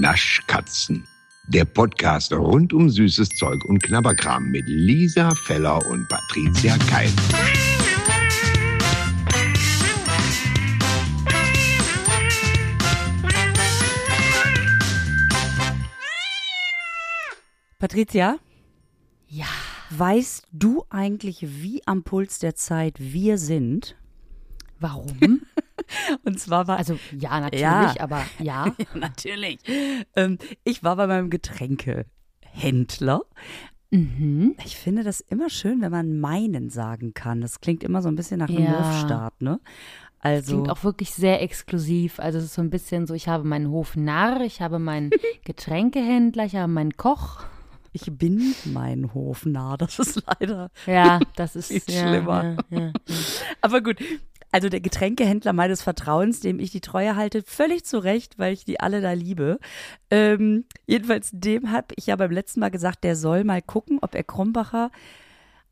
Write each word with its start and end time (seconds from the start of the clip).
Naschkatzen. 0.00 1.06
Der 1.48 1.64
Podcast 1.64 2.32
rund 2.32 2.72
um 2.72 2.90
süßes 2.90 3.28
Zeug 3.30 3.64
und 3.66 3.82
Knabberkram 3.82 4.50
mit 4.50 4.64
Lisa 4.66 5.34
Feller 5.46 5.84
und 5.86 6.08
Patricia 6.08 6.76
Keil. 6.90 7.10
Patricia, 17.78 18.38
Ja. 19.28 19.46
weißt 19.90 20.46
du 20.52 20.84
eigentlich, 20.90 21.42
wie 21.62 21.82
am 21.86 22.02
Puls 22.02 22.38
der 22.38 22.54
Zeit 22.54 22.94
wir 22.98 23.38
sind? 23.38 23.96
Warum? 24.80 25.42
Und 26.24 26.38
zwar 26.40 26.66
war 26.68 26.78
Also 26.78 26.98
ja, 27.18 27.40
natürlich, 27.40 27.62
Ja. 27.62 27.94
aber 28.00 28.22
ja. 28.38 28.66
Ja, 28.78 28.84
natürlich. 28.94 29.58
Ähm, 30.14 30.38
ich 30.64 30.82
war 30.84 30.96
bei 30.96 31.06
meinem 31.06 31.30
Getränkehändler. 31.30 33.22
Mhm. 33.90 34.56
Ich 34.64 34.76
finde 34.76 35.04
das 35.04 35.20
immer 35.20 35.48
schön, 35.50 35.80
wenn 35.80 35.92
man 35.92 36.18
meinen 36.18 36.70
sagen 36.70 37.14
kann. 37.14 37.40
Das 37.40 37.60
klingt 37.60 37.84
immer 37.84 38.02
so 38.02 38.08
ein 38.08 38.16
bisschen 38.16 38.38
nach 38.38 38.48
einem 38.48 38.64
Ja. 38.64 38.78
Hofstaat, 38.78 39.40
ne? 39.40 39.60
Also, 40.18 40.54
Klingt 40.56 40.70
auch 40.70 40.82
wirklich 40.82 41.12
sehr 41.12 41.40
exklusiv. 41.42 42.18
Also 42.18 42.38
es 42.38 42.44
ist 42.46 42.54
so 42.54 42.62
ein 42.62 42.70
bisschen 42.70 43.06
so, 43.06 43.14
ich 43.14 43.28
habe 43.28 43.44
meinen 43.44 43.68
Hof 43.70 43.94
Narr, 43.94 44.40
ich 44.40 44.60
habe 44.60 44.78
meinen 44.80 45.10
Getränkehändler, 45.44 46.46
ich 46.46 46.56
habe 46.56 46.72
meinen 46.72 46.96
Koch. 46.96 47.44
ich 47.92 48.10
bin 48.10 48.54
mein 48.64 49.14
Hofnarr. 49.14 49.76
Das 49.78 49.98
ist 50.00 50.20
leider. 50.26 50.70
Ja, 50.86 51.20
das 51.36 51.54
ist 51.54 51.68
Viel 51.68 51.82
ja, 51.94 52.08
schlimmer. 52.08 52.56
Ja. 52.70 52.92
Aber 53.60 53.80
gut. 53.82 53.98
Also 54.52 54.68
der 54.68 54.80
Getränkehändler 54.80 55.52
meines 55.52 55.82
Vertrauens, 55.82 56.40
dem 56.40 56.60
ich 56.60 56.70
die 56.70 56.80
Treue 56.80 57.16
halte, 57.16 57.42
völlig 57.42 57.84
zu 57.84 57.98
Recht, 57.98 58.38
weil 58.38 58.52
ich 58.52 58.64
die 58.64 58.80
alle 58.80 59.00
da 59.00 59.12
liebe. 59.12 59.58
Ähm, 60.10 60.64
jedenfalls 60.86 61.30
dem 61.32 61.72
habe 61.72 61.88
ich 61.96 62.06
ja 62.06 62.16
beim 62.16 62.30
letzten 62.30 62.60
Mal 62.60 62.70
gesagt, 62.70 63.04
der 63.04 63.16
soll 63.16 63.44
mal 63.44 63.60
gucken, 63.60 63.98
ob 64.00 64.14
er 64.14 64.24
Krombacher 64.24 64.90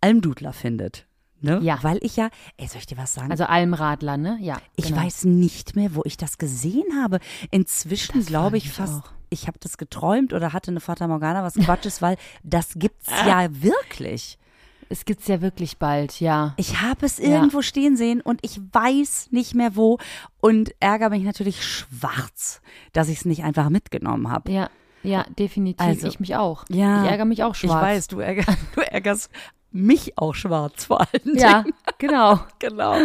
Almdudler 0.00 0.52
findet. 0.52 1.06
Ne? 1.40 1.60
Ja. 1.62 1.78
Weil 1.82 1.98
ich 2.00 2.16
ja, 2.16 2.30
ey, 2.56 2.66
soll 2.66 2.78
ich 2.78 2.86
dir 2.86 2.96
was 2.96 3.12
sagen? 3.12 3.30
Also 3.30 3.44
Almradler, 3.44 4.16
ne? 4.16 4.38
Ja. 4.40 4.60
Ich 4.76 4.86
genau. 4.86 5.02
weiß 5.02 5.24
nicht 5.24 5.76
mehr, 5.76 5.94
wo 5.94 6.02
ich 6.04 6.16
das 6.16 6.38
gesehen 6.38 7.02
habe. 7.02 7.20
Inzwischen 7.50 8.24
glaube 8.24 8.56
ich 8.56 8.66
ich 8.66 8.72
fast, 8.72 9.04
auch. 9.04 9.12
ich 9.28 9.46
habe 9.46 9.58
das 9.60 9.76
geträumt 9.76 10.32
oder 10.32 10.54
hatte 10.54 10.70
eine 10.70 10.80
Fata 10.80 11.06
Morgana, 11.06 11.42
was 11.42 11.54
Quatsch 11.54 11.84
ist, 11.84 12.00
weil 12.00 12.16
das 12.42 12.74
gibt's 12.76 13.08
ja 13.26 13.46
wirklich. 13.50 14.38
Es 14.94 15.04
gibt's 15.04 15.26
ja 15.26 15.40
wirklich 15.40 15.78
bald, 15.78 16.20
ja. 16.20 16.54
Ich 16.56 16.80
habe 16.80 17.04
es 17.04 17.18
Ja. 17.18 17.24
irgendwo 17.24 17.62
stehen 17.62 17.96
sehen 17.96 18.20
und 18.20 18.38
ich 18.42 18.60
weiß 18.72 19.28
nicht 19.32 19.52
mehr 19.52 19.74
wo 19.74 19.98
und 20.40 20.70
ärgere 20.78 21.10
mich 21.10 21.24
natürlich 21.24 21.64
schwarz, 21.64 22.60
dass 22.92 23.08
ich 23.08 23.18
es 23.18 23.24
nicht 23.24 23.42
einfach 23.42 23.70
mitgenommen 23.70 24.30
habe. 24.30 24.52
Ja, 24.52 24.70
ja, 25.02 25.24
definitiv. 25.36 25.84
Also, 25.84 26.06
ich 26.06 26.20
mich 26.20 26.36
auch. 26.36 26.64
ja. 26.68 27.02
Ich 27.04 27.10
ärgere 27.10 27.24
mich 27.24 27.42
auch 27.42 27.56
schwarz. 27.56 27.72
Ich 27.72 27.82
weiß, 27.82 28.06
du, 28.06 28.20
ärger, 28.20 28.44
du 28.76 28.82
ärgerst 28.82 29.30
mich 29.72 30.16
auch 30.16 30.36
schwarz 30.36 30.84
vor 30.84 31.00
allen 31.00 31.36
Ja, 31.36 31.62
Dingen. 31.62 31.74
genau. 31.98 32.38
genau. 32.60 32.96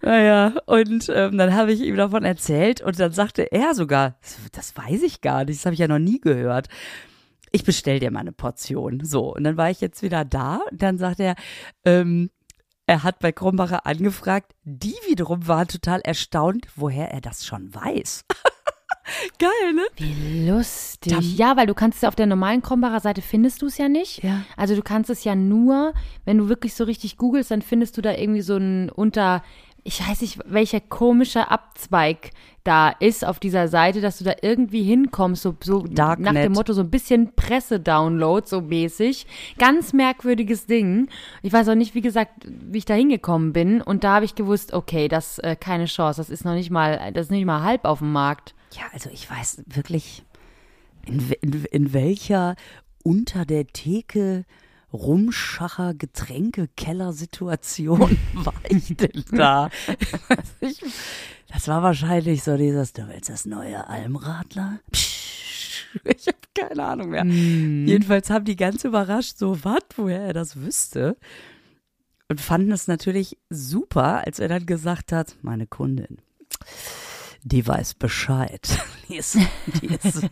Naja, 0.00 0.54
und 0.64 1.10
ähm, 1.14 1.36
dann 1.36 1.54
habe 1.54 1.72
ich 1.74 1.80
ihm 1.82 1.96
davon 1.96 2.24
erzählt 2.24 2.80
und 2.80 2.98
dann 2.98 3.12
sagte 3.12 3.52
er 3.52 3.74
sogar, 3.74 4.16
das 4.52 4.74
weiß 4.78 5.02
ich 5.02 5.20
gar 5.20 5.44
nicht, 5.44 5.58
das 5.60 5.66
habe 5.66 5.74
ich 5.74 5.80
ja 5.80 5.88
noch 5.88 5.98
nie 5.98 6.20
gehört. 6.20 6.68
Ich 7.52 7.64
bestell 7.64 8.00
dir 8.00 8.10
mal 8.10 8.20
eine 8.20 8.32
Portion. 8.32 9.04
So, 9.04 9.34
und 9.34 9.44
dann 9.44 9.56
war 9.56 9.70
ich 9.70 9.80
jetzt 9.80 10.02
wieder 10.02 10.24
da 10.24 10.60
und 10.70 10.82
dann 10.82 10.98
sagt 10.98 11.20
er, 11.20 11.34
ähm, 11.84 12.30
er 12.86 13.02
hat 13.04 13.20
bei 13.20 13.30
Krombacher 13.32 13.86
angefragt, 13.86 14.52
die 14.64 14.94
wiederum 15.06 15.46
waren 15.46 15.68
total 15.68 16.00
erstaunt, 16.00 16.66
woher 16.74 17.10
er 17.12 17.20
das 17.20 17.46
schon 17.46 17.72
weiß. 17.74 18.24
Geil, 19.38 19.72
ne? 19.74 19.82
Wie 19.96 20.48
lustig. 20.48 21.12
Dann- 21.12 21.22
ja, 21.22 21.56
weil 21.56 21.66
du 21.66 21.74
kannst 21.74 21.98
es 22.02 22.08
auf 22.08 22.14
der 22.14 22.26
normalen 22.26 22.62
Krombacher 22.62 23.00
Seite 23.00 23.20
findest 23.20 23.60
du 23.62 23.66
es 23.66 23.76
ja 23.78 23.88
nicht. 23.88 24.22
Ja. 24.22 24.42
Also 24.56 24.74
du 24.76 24.82
kannst 24.82 25.10
es 25.10 25.24
ja 25.24 25.34
nur, 25.34 25.92
wenn 26.24 26.38
du 26.38 26.48
wirklich 26.48 26.74
so 26.74 26.84
richtig 26.84 27.16
googelst, 27.16 27.50
dann 27.50 27.62
findest 27.62 27.96
du 27.96 28.02
da 28.02 28.12
irgendwie 28.12 28.42
so 28.42 28.56
ein 28.56 28.90
unter, 28.90 29.42
ich 29.84 30.06
weiß 30.06 30.20
nicht, 30.20 30.38
welcher 30.46 30.80
komische 30.80 31.50
Abzweig 31.50 32.30
da 32.64 32.90
ist 32.90 33.24
auf 33.24 33.40
dieser 33.40 33.66
Seite, 33.66 34.00
dass 34.00 34.18
du 34.18 34.24
da 34.24 34.34
irgendwie 34.40 34.84
hinkommst, 34.84 35.42
so, 35.42 35.56
so 35.62 35.82
Darknet. 35.82 36.32
nach 36.32 36.40
dem 36.40 36.52
Motto 36.52 36.72
so 36.72 36.82
ein 36.82 36.90
bisschen 36.90 37.34
Presse-Download, 37.34 38.46
so 38.46 38.60
mäßig. 38.60 39.26
Ganz 39.58 39.92
merkwürdiges 39.92 40.66
Ding. 40.66 41.08
Ich 41.42 41.52
weiß 41.52 41.68
auch 41.68 41.74
nicht, 41.74 41.96
wie 41.96 42.00
gesagt, 42.00 42.32
wie 42.44 42.78
ich 42.78 42.84
da 42.84 42.94
hingekommen 42.94 43.52
bin. 43.52 43.82
Und 43.82 44.04
da 44.04 44.16
habe 44.16 44.24
ich 44.24 44.36
gewusst, 44.36 44.72
okay, 44.72 45.08
das 45.08 45.40
äh, 45.40 45.56
keine 45.58 45.86
Chance. 45.86 46.20
Das 46.20 46.30
ist 46.30 46.44
noch 46.44 46.54
nicht 46.54 46.70
mal, 46.70 47.12
das 47.12 47.26
ist 47.26 47.32
nicht 47.32 47.44
mal 47.44 47.62
halb 47.62 47.84
auf 47.84 47.98
dem 47.98 48.12
Markt. 48.12 48.54
Ja, 48.74 48.84
also 48.92 49.10
ich 49.10 49.28
weiß 49.28 49.64
wirklich, 49.66 50.22
in, 51.04 51.32
in, 51.40 51.64
in 51.64 51.92
welcher 51.92 52.54
unter 53.02 53.44
der 53.44 53.66
Theke 53.66 54.44
Rumschacher 54.92 55.94
Getränkekeller-Situation 55.94 58.18
war 58.34 58.54
ich 58.68 58.96
denn 58.96 59.24
da? 59.30 59.70
das 61.48 61.68
war 61.68 61.82
wahrscheinlich 61.82 62.42
so 62.42 62.56
dieses, 62.56 62.92
du 62.92 63.06
willst 63.08 63.30
das 63.30 63.46
neue 63.46 63.88
Almradler? 63.88 64.80
Ich 66.04 66.26
habe 66.26 66.38
keine 66.54 66.84
Ahnung 66.84 67.10
mehr. 67.10 67.24
Jedenfalls 67.24 68.30
haben 68.30 68.46
die 68.46 68.56
ganz 68.56 68.82
überrascht, 68.84 69.36
so 69.36 69.62
was, 69.62 69.82
woher 69.96 70.22
er 70.22 70.32
das 70.32 70.56
wüsste. 70.56 71.18
Und 72.28 72.40
fanden 72.40 72.72
es 72.72 72.88
natürlich 72.88 73.36
super, 73.50 74.26
als 74.26 74.38
er 74.38 74.48
dann 74.48 74.64
gesagt 74.64 75.12
hat, 75.12 75.36
meine 75.42 75.66
Kundin, 75.66 76.16
die 77.44 77.66
weiß 77.66 77.94
Bescheid. 77.94 78.68
Die 79.08 79.18
ist, 79.18 79.36
die 79.82 79.88
ist 79.88 80.26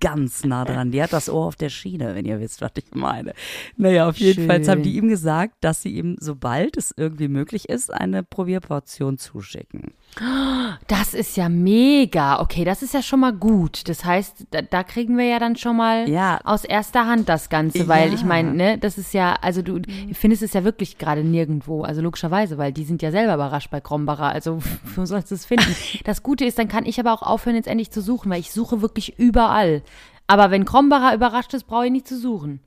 ganz 0.00 0.42
nah 0.44 0.64
dran. 0.64 0.90
Die 0.90 1.00
hat 1.00 1.12
das 1.12 1.28
Ohr 1.30 1.46
auf 1.46 1.54
der 1.54 1.68
Schiene, 1.68 2.16
wenn 2.16 2.24
ihr 2.24 2.40
wisst, 2.40 2.62
was 2.62 2.72
ich 2.76 2.92
meine. 2.92 3.32
Naja, 3.76 4.08
auf 4.08 4.16
jeden 4.16 4.48
Fall 4.48 4.66
haben 4.66 4.82
die 4.82 4.96
ihm 4.96 5.06
gesagt, 5.06 5.54
dass 5.60 5.82
sie 5.82 5.90
ihm, 5.90 6.16
sobald 6.18 6.76
es 6.76 6.92
irgendwie 6.96 7.28
möglich 7.28 7.68
ist, 7.68 7.94
eine 7.94 8.24
Probierportion 8.24 9.18
zuschicken. 9.18 9.92
Das 10.88 11.14
ist 11.14 11.36
ja 11.36 11.48
mega. 11.48 12.40
Okay, 12.40 12.64
das 12.64 12.82
ist 12.82 12.92
ja 12.94 13.02
schon 13.02 13.20
mal 13.20 13.32
gut. 13.32 13.88
Das 13.88 14.04
heißt, 14.04 14.46
da, 14.50 14.62
da 14.62 14.82
kriegen 14.82 15.16
wir 15.16 15.24
ja 15.26 15.38
dann 15.38 15.54
schon 15.56 15.76
mal 15.76 16.08
Ja. 16.08 16.40
aus 16.44 16.64
erster 16.64 17.06
Hand 17.06 17.28
das 17.28 17.48
Ganze, 17.48 17.86
weil 17.86 18.08
Ja. 18.08 18.14
ich 18.14 18.24
meine, 18.24 18.52
ne, 18.54 18.78
das 18.78 18.98
ist 18.98 19.14
ja, 19.14 19.34
also 19.40 19.62
du 19.62 19.80
findest 20.12 20.42
es 20.42 20.52
ja 20.52 20.64
wirklich 20.64 20.98
gerade 20.98 21.22
nirgendwo, 21.22 21.82
also 21.84 22.00
logischerweise, 22.02 22.58
weil 22.58 22.72
die 22.72 22.84
sind 22.84 23.02
ja 23.02 23.10
selber 23.12 23.34
überrascht 23.34 23.70
bei 23.70 23.80
Krombacher, 23.80 24.26
also 24.26 24.58
wo 24.96 25.04
sollst 25.04 25.30
du 25.30 25.36
es 25.36 25.44
finden? 25.46 25.74
Das 26.04 26.22
Gute 26.22 26.44
ist, 26.44 26.53
dann 26.58 26.68
kann 26.68 26.86
ich 26.86 26.98
aber 27.00 27.12
auch 27.12 27.22
aufhören, 27.22 27.56
jetzt 27.56 27.68
endlich 27.68 27.90
zu 27.90 28.00
suchen, 28.00 28.30
weil 28.30 28.40
ich 28.40 28.52
suche 28.52 28.82
wirklich 28.82 29.18
überall. 29.18 29.82
Aber 30.26 30.50
wenn 30.50 30.64
Krombacher 30.64 31.14
überrascht 31.14 31.54
ist, 31.54 31.64
brauche 31.64 31.86
ich 31.86 31.92
nicht 31.92 32.08
zu 32.08 32.18
suchen. 32.18 32.60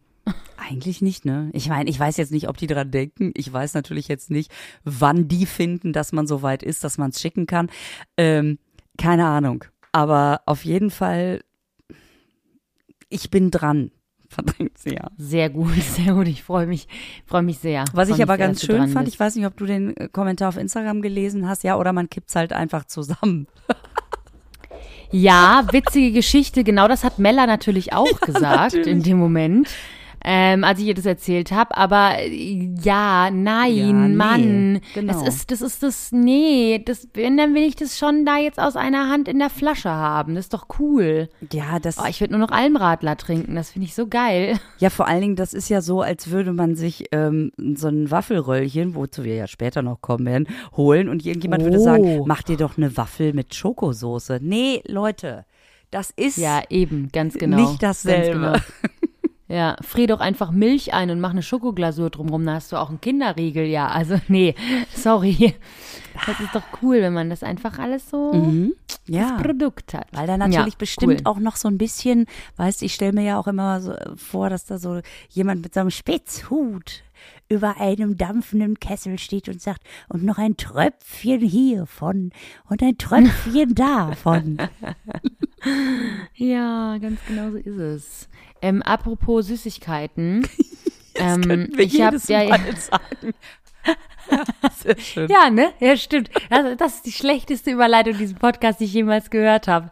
Eigentlich 0.57 1.01
nicht, 1.01 1.25
ne? 1.25 1.49
Ich 1.53 1.69
meine, 1.69 1.89
ich 1.89 1.99
weiß 1.99 2.17
jetzt 2.17 2.31
nicht, 2.31 2.49
ob 2.49 2.57
die 2.57 2.67
dran 2.67 2.91
denken. 2.91 3.31
Ich 3.35 3.51
weiß 3.51 3.73
natürlich 3.73 4.07
jetzt 4.07 4.29
nicht, 4.29 4.51
wann 4.83 5.27
die 5.27 5.45
finden, 5.45 5.93
dass 5.93 6.11
man 6.11 6.27
so 6.27 6.41
weit 6.41 6.63
ist, 6.63 6.83
dass 6.83 6.97
man 6.97 7.11
es 7.11 7.21
schicken 7.21 7.47
kann. 7.47 7.69
Ähm, 8.17 8.59
keine 8.97 9.25
Ahnung. 9.25 9.63
Aber 9.91 10.41
auf 10.45 10.65
jeden 10.65 10.91
Fall, 10.91 11.41
ich 13.09 13.29
bin 13.29 13.51
dran. 13.51 13.91
Verdrängt 14.29 14.77
sie 14.77 14.95
ja. 14.95 15.09
Sehr 15.17 15.49
gut, 15.49 15.73
sehr 15.81 16.13
gut. 16.13 16.27
Ich 16.27 16.43
freue 16.43 16.67
mich, 16.67 16.87
freue 17.25 17.43
mich 17.43 17.59
sehr. 17.59 17.85
Was 17.93 18.09
Freu 18.09 18.15
ich 18.15 18.23
aber 18.23 18.37
sehr, 18.37 18.47
ganz 18.47 18.63
schön 18.63 18.87
fand, 18.89 19.05
bist. 19.05 19.15
ich 19.15 19.19
weiß 19.19 19.35
nicht, 19.35 19.45
ob 19.45 19.57
du 19.57 19.65
den 19.65 19.95
äh, 19.97 20.09
Kommentar 20.09 20.49
auf 20.49 20.57
Instagram 20.57 21.01
gelesen 21.01 21.47
hast, 21.47 21.63
ja, 21.63 21.77
oder 21.77 21.93
man 21.93 22.09
kippt's 22.09 22.35
halt 22.35 22.53
einfach 22.53 22.85
zusammen. 22.85 23.47
Ja, 25.11 25.65
witzige 25.71 26.11
Geschichte. 26.11 26.63
Genau 26.63 26.87
das 26.87 27.03
hat 27.03 27.19
Mella 27.19 27.47
natürlich 27.47 27.93
auch 27.93 28.19
gesagt 28.21 28.73
natürlich. 28.73 28.87
in 28.87 29.03
dem 29.03 29.17
Moment, 29.17 29.69
ähm, 30.23 30.63
als 30.63 30.79
ich 30.79 30.85
ihr 30.87 30.93
das 30.93 31.05
erzählt 31.05 31.51
habe. 31.51 31.75
Aber 31.77 32.21
ja, 32.25 33.29
nein, 33.31 33.75
Ja, 33.75 33.91
nee, 33.93 34.15
Mann. 34.15 34.81
genau. 34.93 35.13
Das 35.13 35.27
ist, 35.35 35.51
das 35.51 35.61
ist 35.61 35.83
das, 35.83 36.11
nee, 36.11 36.81
das, 36.85 37.07
wenn, 37.13 37.37
dann 37.37 37.53
will 37.53 37.63
ich 37.63 37.75
das 37.75 37.97
schon 37.97 38.25
da 38.25 38.37
jetzt 38.37 38.59
aus 38.59 38.75
einer 38.75 39.09
Hand 39.09 39.27
in 39.27 39.39
der 39.39 39.49
Flasche 39.49 39.89
haben. 39.89 40.35
Das 40.35 40.45
ist 40.45 40.53
doch 40.53 40.67
cool. 40.79 41.29
Ja, 41.51 41.79
das, 41.79 41.97
Oh, 41.99 42.05
ich 42.09 42.19
würde 42.21 42.33
nur 42.37 42.41
noch 42.45 42.51
Almradler 42.51 43.17
trinken. 43.17 43.55
Das 43.55 43.71
finde 43.71 43.85
ich 43.87 43.95
so 43.95 44.07
geil. 44.07 44.57
ja, 44.79 44.89
vor 44.89 45.07
allen 45.07 45.21
Dingen, 45.21 45.35
das 45.35 45.53
ist 45.53 45.69
ja 45.69 45.81
so, 45.81 46.01
als 46.01 46.29
würde 46.31 46.53
man 46.53 46.75
sich 46.75 47.05
ähm, 47.11 47.51
so 47.75 47.87
ein 47.87 48.09
Waffelröllchen, 48.11 48.95
wozu 48.95 49.23
wir 49.23 49.35
ja 49.35 49.47
später 49.47 49.81
noch 49.81 50.01
kommen 50.01 50.25
werden, 50.25 50.47
holen 50.75 51.09
und 51.09 51.25
irgendjemand 51.25 51.63
würde 51.63 51.77
Oh. 51.79 51.83
sagen, 51.83 52.21
mach 52.25 52.43
dir 52.43 52.57
doch 52.57 52.77
eine 52.77 52.95
Waffel 52.97 53.33
mit 53.33 53.53
Schokosoße. 53.55 54.39
Nee, 54.41 54.81
Leute, 54.87 55.45
das 55.91 56.11
ist 56.15 56.37
Ja, 56.37 56.61
eben, 56.69 57.09
ganz 57.13 57.35
genau. 57.35 57.57
nicht 57.69 57.81
dasselbe. 57.83 58.33
Genau. 58.39 58.53
Ja, 59.49 59.77
frier 59.81 60.07
doch 60.07 60.19
einfach 60.19 60.51
Milch 60.51 60.93
ein 60.93 61.09
und 61.09 61.21
mach 61.21 61.29
eine 61.29 61.41
Schokoglasur 61.41 62.09
drumrum, 62.09 62.45
dann 62.45 62.55
hast 62.55 62.71
du 62.73 62.75
auch 62.75 62.89
einen 62.89 62.99
Kinderriegel, 62.99 63.65
ja. 63.65 63.87
Also, 63.87 64.19
nee, 64.27 64.55
sorry. 64.93 65.55
Das 66.25 66.39
ist 66.39 66.53
doch 66.53 66.63
cool, 66.81 67.01
wenn 67.01 67.13
man 67.13 67.29
das 67.29 67.43
einfach 67.43 67.79
alles 67.79 68.09
so 68.09 68.33
Mhm. 68.33 68.73
ja. 69.05 69.31
das 69.37 69.43
Produkt 69.43 69.93
hat. 69.93 70.07
Weil 70.11 70.27
da 70.27 70.37
natürlich 70.37 70.73
ja, 70.73 70.77
bestimmt 70.79 71.21
cool. 71.21 71.21
auch 71.25 71.39
noch 71.39 71.55
so 71.55 71.67
ein 71.69 71.77
bisschen, 71.77 72.25
weißt 72.57 72.83
ich 72.83 72.93
stelle 72.93 73.13
mir 73.13 73.23
ja 73.23 73.39
auch 73.39 73.47
immer 73.47 73.79
so 73.79 73.93
vor, 74.17 74.49
dass 74.49 74.65
da 74.65 74.79
so 74.79 74.99
jemand 75.29 75.61
mit 75.61 75.73
so 75.73 75.79
einem 75.79 75.91
Spitzhut 75.91 77.03
über 77.49 77.79
einem 77.79 78.17
dampfenden 78.17 78.79
Kessel 78.79 79.17
steht 79.19 79.47
und 79.47 79.61
sagt, 79.61 79.81
und 80.09 80.23
noch 80.23 80.37
ein 80.37 80.57
Tröpfchen 80.57 81.39
hiervon 81.39 82.31
und 82.69 82.83
ein 82.83 82.97
Tröpfchen 82.97 83.75
davon. 83.75 84.57
Ja, 86.35 86.97
ganz 86.99 87.19
genau 87.27 87.51
so 87.51 87.57
ist 87.57 87.77
es. 87.77 88.29
Ähm, 88.61 88.81
apropos 88.81 89.47
Süßigkeiten. 89.47 90.47
ähm, 91.15 91.41
Könnten 91.41 91.77
wir 91.77 91.85
ich 91.85 92.01
hab, 92.01 92.13
jedes 92.13 92.27
ja, 92.27 92.41
ja, 92.43 92.57
Mal 92.57 92.75
sagen. 92.77 93.33
Ja, 95.29 95.49
ne? 95.49 95.71
Ja, 95.79 95.95
stimmt. 95.95 96.29
Das, 96.49 96.75
das 96.77 96.95
ist 96.95 97.05
die 97.05 97.13
schlechteste 97.13 97.71
Überleitung 97.71 98.17
dieses 98.17 98.33
Podcasts, 98.33 98.79
die 98.79 98.85
ich 98.85 98.93
jemals 98.93 99.29
gehört 99.29 99.69
habe. 99.69 99.87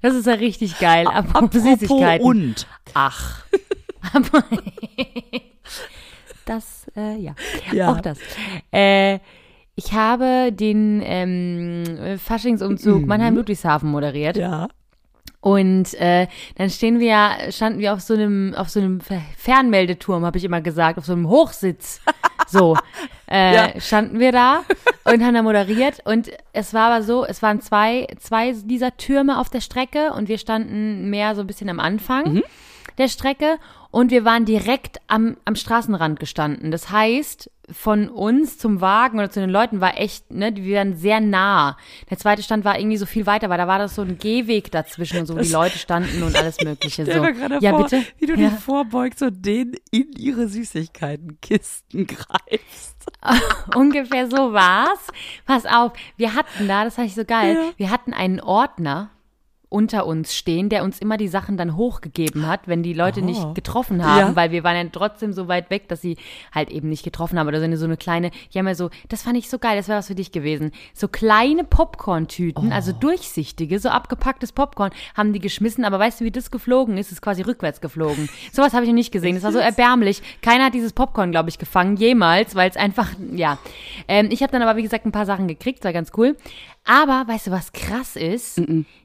Das 0.00 0.14
ist 0.14 0.26
ja 0.26 0.34
richtig 0.34 0.78
geil. 0.78 1.08
Apropos, 1.08 1.60
Süßigkeiten. 1.60 2.24
und. 2.24 2.68
Ach. 2.94 3.44
Das, 6.44 6.86
äh, 6.96 7.16
ja. 7.16 7.34
Ja. 7.72 7.92
Auch 7.92 8.00
das. 8.00 8.18
Äh, 8.72 9.18
ich 9.74 9.92
habe 9.92 10.52
den 10.52 11.02
ähm, 11.04 12.18
Faschingsumzug 12.18 13.06
Mannheim-Ludwigshafen 13.06 13.90
moderiert. 13.90 14.36
Ja. 14.36 14.68
Und 15.40 15.94
äh, 15.94 16.26
dann 16.56 16.68
stehen 16.68 17.00
wir 17.00 17.06
ja, 17.08 17.36
standen 17.50 17.78
wir 17.78 17.94
auf 17.94 18.00
so 18.00 18.12
einem, 18.14 18.54
auf 18.54 18.68
so 18.68 18.78
einem 18.80 18.98
Fer- 19.00 19.22
Fernmeldeturm, 19.38 20.24
habe 20.24 20.36
ich 20.36 20.44
immer 20.44 20.60
gesagt, 20.60 20.98
auf 20.98 21.06
so 21.06 21.12
einem 21.12 21.28
Hochsitz. 21.28 22.00
So. 22.48 22.76
Äh, 23.30 23.54
Ja. 23.54 23.80
standen 23.80 24.18
wir 24.18 24.32
da 24.32 24.62
und 25.04 25.22
haben 25.24 25.34
da 25.34 25.42
moderiert. 25.42 26.00
Und 26.04 26.30
es 26.52 26.74
war 26.74 26.90
aber 26.90 27.04
so, 27.04 27.24
es 27.24 27.42
waren 27.42 27.60
zwei, 27.60 28.08
zwei 28.18 28.52
dieser 28.64 28.96
Türme 28.96 29.38
auf 29.38 29.48
der 29.48 29.60
Strecke 29.60 30.12
und 30.14 30.28
wir 30.28 30.36
standen 30.36 31.10
mehr 31.10 31.36
so 31.36 31.42
ein 31.42 31.46
bisschen 31.46 31.68
am 31.68 31.78
Anfang 31.78 32.42
der 32.98 33.06
Strecke 33.06 33.58
und 33.90 34.10
wir 34.10 34.24
waren 34.24 34.44
direkt 34.44 35.00
am, 35.08 35.36
am 35.44 35.56
Straßenrand 35.56 36.20
gestanden. 36.20 36.70
Das 36.70 36.90
heißt, 36.90 37.50
von 37.72 38.08
uns 38.08 38.58
zum 38.58 38.80
Wagen 38.80 39.18
oder 39.18 39.30
zu 39.30 39.40
den 39.40 39.50
Leuten 39.50 39.80
war 39.80 39.98
echt, 39.98 40.30
ne, 40.30 40.54
wir 40.54 40.78
waren 40.78 40.96
sehr 40.96 41.20
nah. 41.20 41.76
Der 42.08 42.18
zweite 42.18 42.42
Stand 42.42 42.64
war 42.64 42.78
irgendwie 42.78 42.96
so 42.96 43.06
viel 43.06 43.26
weiter, 43.26 43.48
weil 43.48 43.58
da 43.58 43.66
war 43.68 43.78
das 43.78 43.94
so 43.94 44.02
ein 44.02 44.18
Gehweg 44.18 44.70
dazwischen 44.70 45.18
und 45.20 45.26
so, 45.26 45.36
wo 45.36 45.40
die 45.40 45.52
Leute 45.52 45.78
standen 45.78 46.22
und 46.22 46.36
alles 46.36 46.60
Mögliche. 46.62 47.00
So. 47.10 47.24
ja, 47.60 47.70
vor, 47.70 47.84
bitte. 47.84 48.04
wie 48.18 48.26
du 48.26 48.34
ja. 48.34 48.50
dich 48.50 48.58
vorbeugst 48.58 49.22
und 49.22 49.44
den 49.44 49.72
in 49.90 50.12
ihre 50.16 50.48
Süßigkeitenkisten 50.48 52.06
greifst. 52.06 53.06
Ungefähr 53.74 54.28
so 54.28 54.52
war's. 54.52 55.00
Pass 55.46 55.66
auf, 55.66 55.92
wir 56.16 56.34
hatten 56.34 56.68
da, 56.68 56.84
das 56.84 56.94
fand 56.94 57.08
ich 57.08 57.14
so 57.14 57.24
geil, 57.24 57.54
Ja. 57.54 57.72
wir 57.76 57.90
hatten 57.90 58.12
einen 58.12 58.40
Ordner 58.40 59.10
unter 59.70 60.04
uns 60.04 60.34
stehen, 60.36 60.68
der 60.68 60.84
uns 60.84 60.98
immer 60.98 61.16
die 61.16 61.28
Sachen 61.28 61.56
dann 61.56 61.76
hochgegeben 61.76 62.46
hat, 62.46 62.68
wenn 62.68 62.82
die 62.82 62.92
Leute 62.92 63.20
Oh. 63.20 63.24
nicht 63.24 63.54
getroffen 63.54 64.04
haben, 64.04 64.18
Ja. 64.30 64.36
weil 64.36 64.50
wir 64.50 64.64
waren 64.64 64.76
ja 64.76 64.84
trotzdem 64.92 65.32
so 65.32 65.48
weit 65.48 65.70
weg, 65.70 65.88
dass 65.88 66.02
sie 66.02 66.16
halt 66.52 66.70
eben 66.70 66.88
nicht 66.90 67.04
getroffen 67.04 67.38
haben 67.38 67.46
oder 67.48 67.58
so 67.60 67.64
eine, 67.64 67.76
so 67.78 67.84
eine 67.86 67.96
kleine, 67.96 68.30
die 68.52 68.58
haben 68.58 68.66
ja 68.66 68.74
so, 68.74 68.90
das 69.08 69.22
fand 69.22 69.36
ich 69.38 69.48
so 69.48 69.58
geil, 69.58 69.76
das 69.76 69.88
wäre 69.88 69.98
was 69.98 70.08
für 70.08 70.14
dich 70.14 70.32
gewesen, 70.32 70.72
so 70.92 71.06
kleine 71.08 71.64
Popcorn-Tüten, 71.64 72.72
also 72.72 72.92
durchsichtige, 72.92 73.78
so 73.78 73.88
abgepacktes 73.88 74.52
Popcorn, 74.52 74.90
haben 75.16 75.32
die 75.32 75.38
geschmissen, 75.38 75.84
aber 75.84 75.98
weißt 75.98 76.20
du, 76.20 76.24
wie 76.24 76.30
das 76.30 76.50
geflogen 76.50 76.98
ist? 76.98 77.06
Es 77.06 77.12
ist 77.12 77.22
quasi 77.22 77.42
rückwärts 77.42 77.80
geflogen. 77.80 78.28
Sowas 78.52 78.72
habe 78.72 78.82
ich 78.84 78.88
noch 78.90 78.94
nicht 78.96 79.12
gesehen, 79.12 79.34
das 79.36 79.44
war 79.44 79.52
so 79.52 79.58
erbärmlich. 79.58 80.22
Keiner 80.42 80.64
hat 80.66 80.74
dieses 80.74 80.92
Popcorn, 80.92 81.30
glaube 81.30 81.48
ich, 81.48 81.58
gefangen, 81.58 81.96
jemals, 81.96 82.54
weil 82.56 82.68
es 82.70 82.76
einfach, 82.76 83.10
ja. 83.32 83.58
Ähm, 84.08 84.28
ich 84.32 84.42
habe 84.42 84.50
dann 84.52 84.62
aber, 84.62 84.76
wie 84.76 84.82
gesagt, 84.82 85.06
ein 85.06 85.12
paar 85.12 85.26
Sachen 85.26 85.46
gekriegt, 85.46 85.84
war 85.84 85.92
ganz 85.92 86.10
cool. 86.16 86.36
Aber 86.84 87.24
weißt 87.26 87.48
du, 87.48 87.50
was 87.50 87.72
krass 87.72 88.16
ist? 88.16 88.60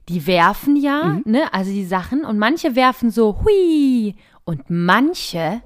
Die 0.09 0.27
werfen 0.27 0.75
ja, 0.75 1.19
ne, 1.25 1.53
also 1.53 1.71
die 1.71 1.85
Sachen 1.85 2.23
und 2.25 2.37
manche 2.39 2.75
werfen 2.75 3.11
so 3.11 3.41
hui 3.43 4.15
und 4.43 4.63
manche, 4.69 5.61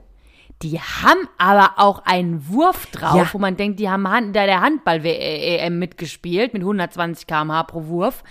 die 0.61 0.79
haben 0.79 1.27
aber 1.37 1.73
auch 1.77 1.99
einen 2.05 2.49
Wurf 2.49 2.87
drauf, 2.87 3.15
Ja. 3.15 3.29
wo 3.33 3.37
man 3.37 3.55
denkt, 3.55 3.79
die 3.79 3.89
haben 3.89 4.07
Hand, 4.09 4.35
da 4.35 4.45
der 4.45 4.59
Handball-EM 4.61 5.79
mitgespielt 5.79 6.51
mit 6.53 6.63
120 6.63 7.27
km/h 7.27 7.63
pro 7.63 7.85
Wurf. 7.85 8.23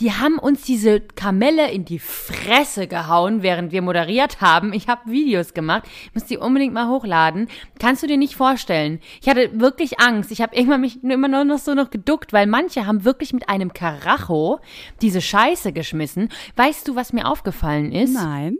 Die 0.00 0.12
haben 0.12 0.38
uns 0.38 0.62
diese 0.62 1.00
Kamelle 1.00 1.72
in 1.72 1.84
die 1.84 1.98
Fresse 1.98 2.86
gehauen, 2.86 3.42
während 3.42 3.72
wir 3.72 3.82
moderiert 3.82 4.40
haben. 4.40 4.72
Ich 4.72 4.86
habe 4.86 5.10
Videos 5.10 5.54
gemacht, 5.54 5.82
ich 6.04 6.14
muss 6.14 6.24
die 6.24 6.38
unbedingt 6.38 6.72
mal 6.72 6.88
hochladen. 6.88 7.48
Kannst 7.80 8.04
du 8.04 8.06
dir 8.06 8.16
nicht 8.16 8.36
vorstellen. 8.36 9.00
Ich 9.20 9.28
hatte 9.28 9.58
wirklich 9.58 9.98
Angst. 9.98 10.30
Ich 10.30 10.40
habe 10.40 10.54
irgendwann 10.54 10.82
mich 10.82 11.02
immer 11.02 11.26
nur 11.26 11.44
noch 11.44 11.58
so 11.58 11.74
noch 11.74 11.90
geduckt, 11.90 12.32
weil 12.32 12.46
manche 12.46 12.86
haben 12.86 13.04
wirklich 13.04 13.32
mit 13.32 13.48
einem 13.48 13.72
Karacho 13.72 14.60
diese 15.02 15.20
Scheiße 15.20 15.72
geschmissen. 15.72 16.28
Weißt 16.54 16.86
du, 16.86 16.94
was 16.94 17.12
mir 17.12 17.26
aufgefallen 17.26 17.90
ist? 17.90 18.14
Nein. 18.14 18.58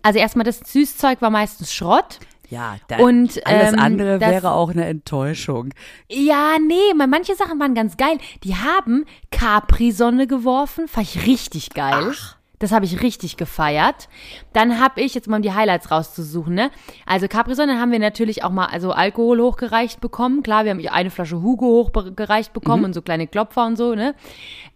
Also 0.00 0.18
erstmal 0.18 0.44
das 0.44 0.60
Süßzeug 0.60 1.20
war 1.20 1.30
meistens 1.30 1.70
Schrott. 1.74 2.18
Ja, 2.50 2.76
da, 2.88 2.96
Und, 2.98 3.46
alles 3.46 3.72
ähm, 3.72 3.78
andere 3.78 4.18
das- 4.18 4.30
wäre 4.30 4.50
auch 4.52 4.70
eine 4.70 4.84
Enttäuschung. 4.84 5.70
Ja, 6.10 6.56
nee, 6.58 6.94
man- 6.96 7.08
manche 7.08 7.34
Sachen 7.36 7.58
waren 7.60 7.74
ganz 7.74 7.96
geil. 7.96 8.18
Die 8.44 8.56
haben 8.56 9.04
Capri-Sonne 9.30 10.26
geworfen, 10.26 10.88
fand 10.88 11.06
ich 11.14 11.26
richtig 11.26 11.70
geil. 11.70 12.12
Das 12.58 12.72
habe 12.72 12.84
ich 12.84 13.00
richtig 13.02 13.38
gefeiert. 13.38 14.10
Dann 14.52 14.78
habe 14.80 15.00
ich, 15.00 15.14
jetzt 15.14 15.28
mal 15.28 15.36
um 15.36 15.42
die 15.42 15.54
Highlights 15.54 15.90
rauszusuchen, 15.90 16.52
ne? 16.54 16.70
Also 17.06 17.26
Capri-Sonne 17.26 17.80
haben 17.80 17.90
wir 17.90 17.98
natürlich 17.98 18.44
auch 18.44 18.50
mal 18.50 18.66
also 18.66 18.92
Alkohol 18.92 19.40
hochgereicht 19.40 20.02
bekommen. 20.02 20.42
Klar, 20.42 20.64
wir 20.64 20.72
haben 20.72 20.86
eine 20.88 21.10
Flasche 21.10 21.40
Hugo 21.40 21.66
hochgereicht 21.66 22.52
bekommen 22.52 22.84
und 22.84 22.92
so 22.92 23.00
kleine 23.00 23.26
Klopfer 23.28 23.64
und 23.64 23.76
so, 23.76 23.94
ne? 23.94 24.14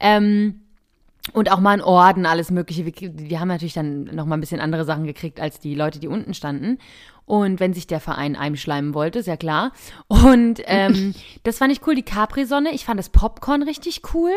Ähm, 0.00 0.60
und 1.32 1.50
auch 1.50 1.60
mal 1.60 1.70
einen 1.70 1.82
Orden, 1.82 2.26
alles 2.26 2.50
Mögliche. 2.50 2.84
Wir, 2.84 2.92
wir 3.16 3.40
haben 3.40 3.48
natürlich 3.48 3.74
dann 3.74 4.04
noch 4.04 4.26
mal 4.26 4.36
ein 4.36 4.40
bisschen 4.40 4.60
andere 4.60 4.84
Sachen 4.84 5.04
gekriegt 5.04 5.40
als 5.40 5.58
die 5.58 5.74
Leute, 5.74 5.98
die 5.98 6.08
unten 6.08 6.34
standen. 6.34 6.78
Und 7.26 7.60
wenn 7.60 7.72
sich 7.72 7.86
der 7.86 8.00
Verein 8.00 8.36
einschleimen 8.36 8.92
wollte, 8.92 9.20
ist 9.20 9.26
ja 9.26 9.36
klar. 9.36 9.72
Und 10.08 10.60
ähm, 10.66 11.14
das 11.42 11.58
fand 11.58 11.72
ich 11.72 11.86
cool, 11.86 11.94
die 11.94 12.02
Capri-Sonne. 12.02 12.72
Ich 12.72 12.84
fand 12.84 12.98
das 12.98 13.08
Popcorn 13.08 13.62
richtig 13.62 14.02
cool. 14.12 14.32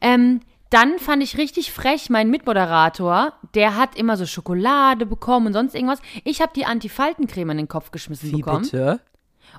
Ähm, 0.00 0.40
dann 0.70 0.98
fand 0.98 1.22
ich 1.22 1.36
richtig 1.36 1.70
frech, 1.70 2.08
mein 2.08 2.30
Mitmoderator, 2.30 3.34
der 3.54 3.76
hat 3.76 3.94
immer 3.94 4.16
so 4.16 4.24
Schokolade 4.24 5.04
bekommen 5.04 5.48
und 5.48 5.52
sonst 5.52 5.74
irgendwas. 5.74 6.00
Ich 6.24 6.40
habe 6.40 6.52
die 6.56 6.64
Antifaltencreme 6.64 7.50
in 7.50 7.56
den 7.58 7.68
Kopf 7.68 7.90
geschmissen 7.90 8.30
Wie 8.30 8.36
bekommen. 8.36 8.62
bitte? 8.62 9.00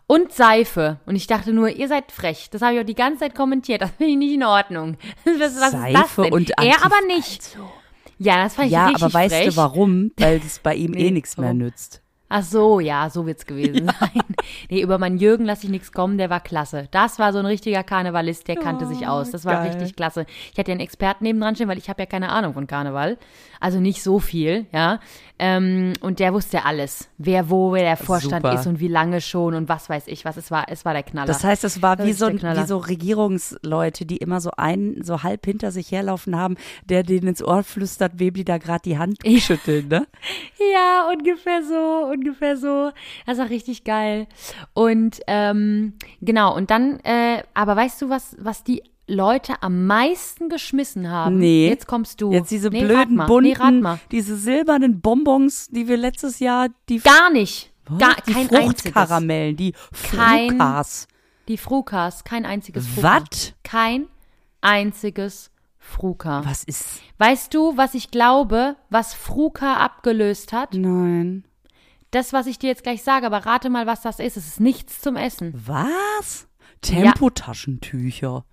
Und 0.08 0.32
Seife. 0.34 1.00
Und 1.06 1.16
ich 1.16 1.28
dachte 1.28 1.54
nur, 1.54 1.70
ihr 1.70 1.88
seid 1.88 2.12
frech. 2.12 2.50
Das 2.52 2.62
habe 2.62 2.76
ich 2.76 2.82
auch 2.82 2.86
die 2.86 2.96
ganze 2.96 3.20
Zeit 3.22 3.36
kommentiert. 3.36 3.82
Das 3.82 3.92
finde 3.92 4.12
ich 4.12 4.18
nicht 4.18 4.34
in 4.34 4.44
Ordnung. 4.44 4.98
Was, 5.26 5.40
was 5.40 5.52
ist 5.54 5.62
das 5.62 5.72
Seife 5.72 6.22
denn? 6.24 6.34
und 6.34 6.50
Er 6.62 6.84
aber 6.84 6.96
Antif- 6.96 7.08
nicht. 7.16 7.58
Ja, 8.20 8.44
das 8.44 8.56
fand 8.56 8.68
ich 8.68 8.74
Ja, 8.74 8.88
richtig 8.88 9.04
aber 9.04 9.14
weißt 9.14 9.36
frech. 9.36 9.48
du 9.50 9.58
warum? 9.58 10.12
Weil 10.18 10.38
es 10.46 10.60
bei 10.60 10.76
ihm 10.76 10.92
Nee, 10.96 11.08
eh 11.08 11.12
nichts 11.12 11.38
mehr 11.38 11.54
nützt. 11.54 12.02
Ach 12.36 12.42
so, 12.44 12.80
ja, 12.80 13.12
so 13.12 13.28
wird's 13.28 13.46
gewesen 13.46 13.92
sein. 14.00 14.22
Nee, 14.70 14.82
über 14.82 14.98
meinen 14.98 15.18
Jürgen 15.20 15.46
lasse 15.46 15.66
ich 15.66 15.70
nichts 15.70 15.92
kommen, 15.92 16.18
der 16.18 16.32
war 16.32 16.40
klasse. 16.40 16.88
Das 16.90 17.20
war 17.20 17.32
so 17.32 17.38
ein 17.40 17.46
richtiger 17.46 17.84
Karnevalist, 17.84 18.48
der 18.48 18.56
kannte 18.56 18.88
sich 18.88 19.06
aus. 19.08 19.30
Das 19.30 19.46
war 19.46 19.54
Oh, 19.54 19.64
geil. 19.64 19.72
richtig 19.72 19.96
klasse. 19.96 20.26
Ich 20.52 20.58
hatte 20.58 20.72
ja 20.72 20.74
einen 20.74 20.82
Experten 20.82 21.26
nebendran 21.26 21.54
stehen, 21.56 21.68
weil 21.68 21.78
ich 21.78 21.90
habe 21.90 22.02
ja 22.02 22.06
keine 22.08 22.30
Ahnung 22.30 22.54
von 22.56 22.66
Karneval. 22.66 23.18
Also 23.64 23.80
nicht 23.80 24.04
so 24.04 24.20
viel, 24.20 24.66
ja. 24.74 25.00
Ähm, 25.40 25.94
und 26.02 26.20
der 26.20 26.34
wusste 26.34 26.66
alles. 26.66 27.08
Wer 27.18 27.50
wo, 27.50 27.72
wer 27.72 27.84
der 27.84 27.96
Vorstand 27.96 28.44
Super. 28.44 28.60
ist 28.60 28.68
und 28.68 28.82
wie 28.82 28.90
lange 28.90 29.22
schon 29.22 29.54
und 29.54 29.70
was 29.70 29.88
weiß 29.88 30.08
ich 30.08 30.26
was. 30.26 30.36
Es 30.36 30.52
war, 30.52 30.66
es 30.68 30.84
war 30.84 30.92
der 30.92 31.04
Knaller. 31.04 31.28
Das 31.28 31.46
heißt, 31.46 31.64
es 31.64 31.82
war 31.82 31.96
Das 31.96 32.06
wie 32.06 32.12
so, 32.12 32.28
wie 32.28 32.66
so 32.68 32.78
Regierungsleute, 32.78 34.06
die 34.06 34.18
immer 34.18 34.42
so 34.42 34.52
einen 34.58 35.02
so 35.06 35.24
halb 35.24 35.46
hinter 35.46 35.72
sich 35.72 35.94
herlaufen 35.94 36.36
haben, 36.36 36.58
der 36.90 37.04
denen 37.04 37.28
ins 37.28 37.42
Ohr 37.42 37.64
flüstert, 37.64 38.20
wem 38.20 38.34
die 38.34 38.44
da 38.44 38.58
gerade 38.58 38.82
die 38.84 38.98
Hand 38.98 39.20
schütteln, 39.40 39.88
ne? 39.88 40.08
Ja, 40.74 41.10
ungefähr 41.10 41.64
so, 41.64 42.12
ungefähr 42.12 42.58
so. 42.58 42.92
Das 43.26 43.38
war 43.38 43.50
richtig 43.50 43.86
geil. 43.86 44.28
Und 44.74 45.22
ähm, 45.28 45.94
genau, 46.20 46.54
und 46.54 46.70
dann, 46.70 47.00
äh, 47.06 47.44
aber 47.54 47.78
weißt 47.78 48.02
du, 48.02 48.10
was, 48.10 48.36
was 48.40 48.66
die 48.66 48.84
Leute 49.08 49.62
am 49.62 49.86
meisten 49.86 50.50
geschmissen 50.50 51.10
haben? 51.10 51.38
Nee. 51.38 51.68
Jetzt 51.68 51.88
kommst 51.88 52.22
du. 52.22 52.32
Jetzt 52.32 52.52
diese 52.52 52.70
nee, 52.70 52.86
blöden. 52.86 53.18
Nee, 53.18 53.26
bunten, 53.26 53.82
mal. 53.82 54.00
diese 54.12 54.38
silbernen 54.38 55.02
Bonbons, 55.02 55.68
die 55.70 55.88
wir 55.88 55.98
letztes 55.98 56.40
Jahr, 56.40 56.70
die, 56.90 57.00
Gar 57.00 57.32
nicht. 57.32 57.74
Gar, 57.98 58.16
die 58.28 58.32
kein 58.32 58.50
einziges. 58.50 58.64
Fruchtkaramellen, 58.94 59.58
die 59.58 59.74
Frukas. 59.92 61.08
Die 61.50 61.58
Frukas, 61.58 62.24
kein 62.24 62.46
einziges 62.46 62.88
Fruka. 62.88 63.24
Was? 63.30 63.54
Kein 63.64 64.08
einziges 64.62 65.52
Fruka. 65.78 66.46
Was 66.46 66.64
ist? 66.64 67.02
Weißt 67.18 67.54
du, 67.54 67.76
was 67.76 67.94
ich 67.94 68.10
glaube, 68.10 68.78
was 68.90 69.14
Fruka 69.14 69.76
abgelöst 69.76 70.54
hat? 70.54 70.74
Nein. 70.74 71.44
Das, 72.12 72.32
was 72.32 72.48
ich 72.48 72.60
dir 72.60 72.68
jetzt 72.68 72.84
gleich 72.84 73.04
sage, 73.04 73.26
aber 73.26 73.46
rate 73.46 73.70
mal, 73.70 73.86
was 73.86 74.02
das 74.02 74.20
ist. 74.20 74.38
Es 74.38 74.48
ist 74.48 74.60
nichts 74.62 75.02
zum 75.02 75.18
Essen. 75.18 75.54
Was? 75.66 76.48
Tempotaschentücher. 76.82 78.46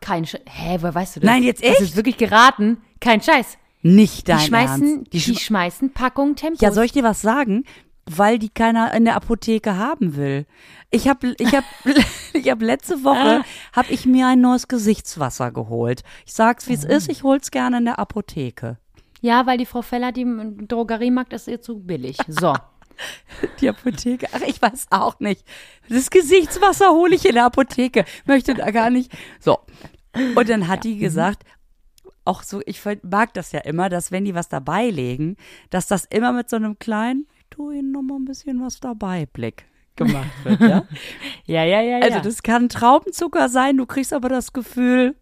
Kein 0.00 0.26
Sch 0.26 0.36
Hä, 0.48 0.78
woher 0.80 0.94
weißt 0.94 1.16
du 1.16 1.20
das? 1.20 1.26
Nein, 1.30 1.42
jetzt 1.42 1.62
Das 1.62 1.70
echt? 1.70 1.80
ist 1.80 1.96
wirklich 1.96 2.16
geraten. 2.16 2.78
Kein 3.00 3.20
Scheiß. 3.20 3.58
Nicht 3.82 4.26
Die 4.28 4.32
dein 4.32 4.40
schmeißen, 4.40 4.88
Ernst. 4.88 5.12
die, 5.12 5.18
Die 5.18 5.34
sch 5.36 5.40
schmeißen 5.46 5.92
Packungen 5.92 6.36
Tempos. 6.36 6.60
ja, 6.60 6.72
soll 6.72 6.84
ich 6.84 6.92
dir 6.92 7.04
was 7.04 7.20
sagen? 7.22 7.64
Weil 8.10 8.38
die 8.38 8.48
keiner 8.48 8.92
in 8.94 9.04
der 9.04 9.16
Apotheke 9.16 9.76
haben 9.76 10.16
will. 10.16 10.46
Ich 10.90 11.06
habe 11.08 11.34
ich 11.38 11.54
hab, 11.54 11.64
ich 12.32 12.50
hab 12.50 12.62
letzte. 12.62 13.04
Woche 13.04 13.42
hab 13.74 13.90
ich 13.90 14.06
mir 14.06 14.26
ein 14.28 14.40
neues 14.40 14.66
Gesichtswasser 14.66 15.52
geholt. 15.52 16.02
Ich 16.26 16.32
sag's 16.32 16.68
wie 16.68 16.72
es 16.74 16.84
Oh. 16.86 16.88
ist, 16.88 17.08
ich 17.10 17.22
hol's 17.22 17.50
gerne 17.50 17.78
in 17.78 17.84
der 17.84 17.98
Apotheke. 17.98 18.78
ja, 19.20 19.44
weil 19.46 19.58
die 19.58 19.66
Frau 19.66 19.82
Feller, 19.82 20.10
die 20.12 20.22
im 20.22 20.66
Drogeriemarkt 20.68 21.32
ist 21.34 21.48
ihr 21.48 21.60
zu 21.60 21.78
billig. 21.80 22.16
So. 22.28 22.54
Die 23.60 23.68
Apotheke, 23.68 24.26
ach, 24.32 24.40
ich 24.46 24.60
weiß 24.60 24.86
auch 24.90 25.20
nicht. 25.20 25.44
Das 25.88 26.10
Gesichtswasser 26.10 26.90
hole 26.90 27.14
ich 27.14 27.24
in 27.26 27.34
der 27.34 27.44
Apotheke. 27.46 28.04
Möchte 28.26 28.54
da 28.54 28.70
gar 28.70 28.90
nicht. 28.90 29.12
So. 29.40 29.58
Und 30.34 30.48
dann 30.48 30.68
hat 30.68 30.84
die 30.84 30.94
Mhm. 30.96 31.00
gesagt, 31.00 31.44
auch 32.24 32.42
so, 32.42 32.60
ich 32.66 32.80
mag 33.02 33.32
das 33.34 33.52
ja 33.52 33.60
immer, 33.60 33.88
dass 33.88 34.12
wenn 34.12 34.24
die 34.24 34.34
was 34.34 34.48
dabei 34.48 34.90
legen, 34.90 35.36
dass 35.70 35.86
das 35.86 36.04
immer 36.06 36.32
mit 36.32 36.50
so 36.50 36.56
einem 36.56 36.78
kleinen, 36.78 37.26
ich 37.38 37.46
tu 37.50 37.70
ihnen 37.70 37.92
noch 37.92 38.02
mal 38.02 38.16
ein 38.16 38.24
bisschen 38.26 38.60
was 38.62 38.80
dabei, 38.80 39.26
Blick 39.26 39.64
gemacht 39.96 40.30
wird, 40.44 40.60
ja? 40.60 40.84
Ja, 41.46 41.64
ja, 41.64 41.80
ja, 41.80 41.96
Also 41.98 42.16
ja. 42.16 42.20
das 42.20 42.42
kann 42.42 42.68
Traubenzucker 42.68 43.48
sein, 43.48 43.76
du 43.78 43.86
kriegst 43.86 44.12
aber 44.12 44.28
das 44.28 44.52
Gefühl, 44.52 45.16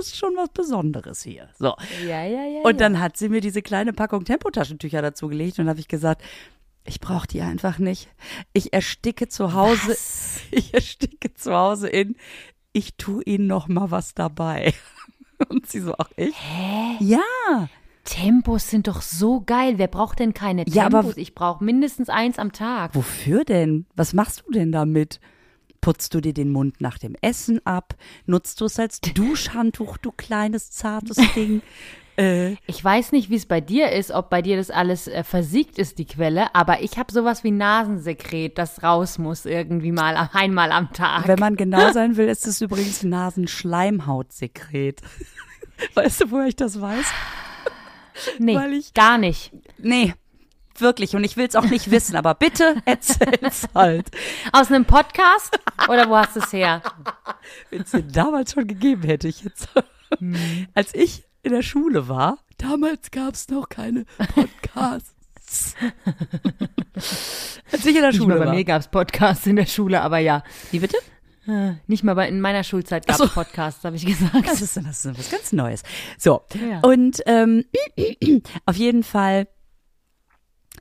das 0.00 0.08
ist 0.08 0.16
schon 0.16 0.34
was 0.36 0.48
Besonderes 0.48 1.22
hier. 1.22 1.48
So. 1.58 1.74
ja, 2.06 2.24
ja, 2.24 2.44
ja. 2.44 2.60
Und 2.62 2.80
dann 2.80 2.98
hat 3.00 3.16
sie 3.16 3.28
mir 3.28 3.40
diese 3.40 3.62
kleine 3.62 3.92
Packung 3.92 4.24
Tempotaschentücher 4.24 5.02
dazu 5.02 5.28
gelegt 5.28 5.58
und 5.58 5.68
habe 5.68 5.80
ich 5.80 5.88
gesagt, 5.88 6.22
ich 6.84 7.00
brauche 7.00 7.26
die 7.26 7.42
einfach 7.42 7.78
nicht. 7.78 8.08
Ich 8.52 8.72
ersticke 8.72 9.28
zu 9.28 9.52
Hause, 9.52 9.96
ich 10.50 10.74
ersticke 10.74 11.34
zu 11.34 11.54
Hause 11.54 11.88
in, 11.88 12.16
ich 12.72 12.94
tu 12.96 13.20
ihnen 13.20 13.46
noch 13.46 13.68
mal 13.68 13.90
was 13.90 14.14
dabei. 14.14 14.72
Und 15.48 15.66
sie 15.66 15.80
so, 15.80 15.94
ach 15.96 16.10
ich? 16.16 16.34
Hä? 16.38 16.96
Ja, 17.00 17.68
Tempos 18.04 18.68
sind 18.68 18.88
doch 18.88 19.02
so 19.02 19.40
geil. 19.40 19.74
Wer 19.78 19.86
braucht 19.88 20.18
denn 20.18 20.34
keine 20.34 20.64
Tempos? 20.64 20.74
Ja, 20.74 20.86
aber- 20.86 21.16
ich 21.16 21.34
brauche 21.34 21.64
mindestens 21.64 22.08
eins 22.08 22.38
am 22.38 22.52
Tag. 22.52 22.94
wofür 22.94 23.44
denn? 23.44 23.86
Was 23.94 24.12
machst 24.12 24.44
du 24.46 24.52
denn 24.52 24.72
damit? 24.72 25.20
Putzt 25.80 26.12
du 26.14 26.20
dir 26.20 26.34
den 26.34 26.50
Mund 26.52 26.80
nach 26.80 26.98
dem 26.98 27.14
Essen 27.22 27.64
ab? 27.66 27.94
Nutzt 28.26 28.60
du 28.60 28.66
es 28.66 28.78
als 28.78 29.00
Duschhandtuch, 29.14 29.96
du 29.98 30.12
kleines, 30.12 30.70
zartes 30.70 31.16
Ding? 31.34 31.62
äh, 32.18 32.56
Ich 32.66 32.84
weiß 32.84 33.12
nicht, 33.12 33.30
wie 33.30 33.36
es 33.36 33.46
bei 33.46 33.60
dir 33.62 33.90
ist, 33.90 34.10
ob 34.10 34.28
bei 34.28 34.42
dir 34.42 34.56
das 34.58 34.70
alles 34.70 35.08
äh, 35.08 35.24
versiegt 35.24 35.78
ist, 35.78 35.98
die 35.98 36.04
Quelle, 36.04 36.54
aber 36.54 36.82
ich 36.82 36.98
habe 36.98 37.10
sowas 37.12 37.44
wie 37.44 37.50
Nasensekret, 37.50 38.58
das 38.58 38.82
raus 38.82 39.16
muss 39.18 39.46
irgendwie 39.46 39.92
mal 39.92 40.28
einmal 40.34 40.70
am 40.72 40.92
Tag. 40.92 41.26
Wenn 41.26 41.38
man 41.38 41.56
genau 41.56 41.90
sein 41.92 42.16
will, 42.18 42.28
ist 42.28 42.46
es 42.46 42.60
übrigens 42.60 43.02
Nasenschleimhautsekret. 43.02 45.00
Weißt 45.94 46.20
du, 46.22 46.30
woher 46.30 46.46
ich 46.48 46.56
das 46.56 46.78
weiß? 46.80 47.06
nee, 48.38 48.54
weil 48.54 48.74
ich- 48.74 48.92
gar 48.92 49.16
nicht. 49.16 49.50
Nee, 49.78 50.12
wirklich. 50.80 51.14
Und 51.16 51.24
ich 51.24 51.36
will 51.36 51.46
es 51.46 51.56
auch 51.56 51.64
nicht 51.64 51.90
wissen, 51.90 52.16
aber 52.16 52.34
bitte 52.34 52.76
erzähl's 52.84 53.68
halt. 53.74 54.10
Aus 54.52 54.70
einem 54.70 54.84
Podcast? 54.84 55.58
Oder 55.88 56.08
wo 56.08 56.16
hast 56.16 56.36
du 56.36 56.40
es 56.40 56.52
her? 56.52 56.82
Wenn 57.70 57.82
es 57.82 57.90
den 57.90 58.10
damals 58.12 58.52
schon 58.52 58.66
gegeben 58.66 59.02
hätte, 59.02 59.28
ich 59.28 59.42
jetzt. 59.42 59.68
Hm. 60.18 60.66
Als 60.74 60.94
ich 60.94 61.24
in 61.42 61.52
der 61.52 61.62
Schule 61.62 62.08
war, 62.08 62.38
damals 62.58 63.10
gab 63.10 63.34
es 63.34 63.48
noch 63.48 63.68
keine 63.68 64.04
Podcasts. 64.34 65.74
Als 67.72 67.84
ich 67.86 67.94
in 67.96 68.02
der 68.02 68.08
Nicht 68.10 68.16
Schule 68.18 68.34
mal 68.34 68.38
bei 68.40 68.46
war. 68.46 68.54
mir 68.54 68.64
gab 68.64 68.80
es 68.80 68.88
Podcasts 68.88 69.46
in 69.46 69.56
der 69.56 69.66
Schule, 69.66 70.00
aber 70.02 70.18
ja. 70.18 70.42
Wie 70.70 70.78
bitte? 70.80 70.96
Äh, 71.46 71.72
Nicht 71.86 72.04
mal 72.04 72.14
bei, 72.14 72.28
in 72.28 72.40
meiner 72.40 72.62
Schulzeit 72.64 73.06
gab 73.06 73.14
es 73.18 73.22
so. 73.22 73.28
Podcasts, 73.28 73.82
habe 73.84 73.96
ich 73.96 74.04
gesagt. 74.06 74.46
Das 74.46 74.60
ist, 74.62 74.76
das 74.76 75.04
ist 75.04 75.18
was 75.18 75.30
ganz 75.30 75.52
Neues. 75.52 75.82
So, 76.18 76.42
Ja. 76.54 76.80
und 76.80 77.20
ähm, 77.26 77.64
auf 78.66 78.76
jeden 78.76 79.02
Fall, 79.02 79.48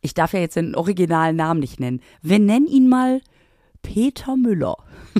ich 0.01 0.13
darf 0.13 0.33
ja 0.33 0.39
jetzt 0.39 0.55
den 0.55 0.75
originalen 0.75 1.35
Namen 1.35 1.59
nicht 1.59 1.79
nennen. 1.79 2.01
Wir 2.21 2.39
nennen 2.39 2.67
ihn 2.67 2.87
mal 2.89 3.21
Peter 3.81 4.35
Müller. 4.35 4.77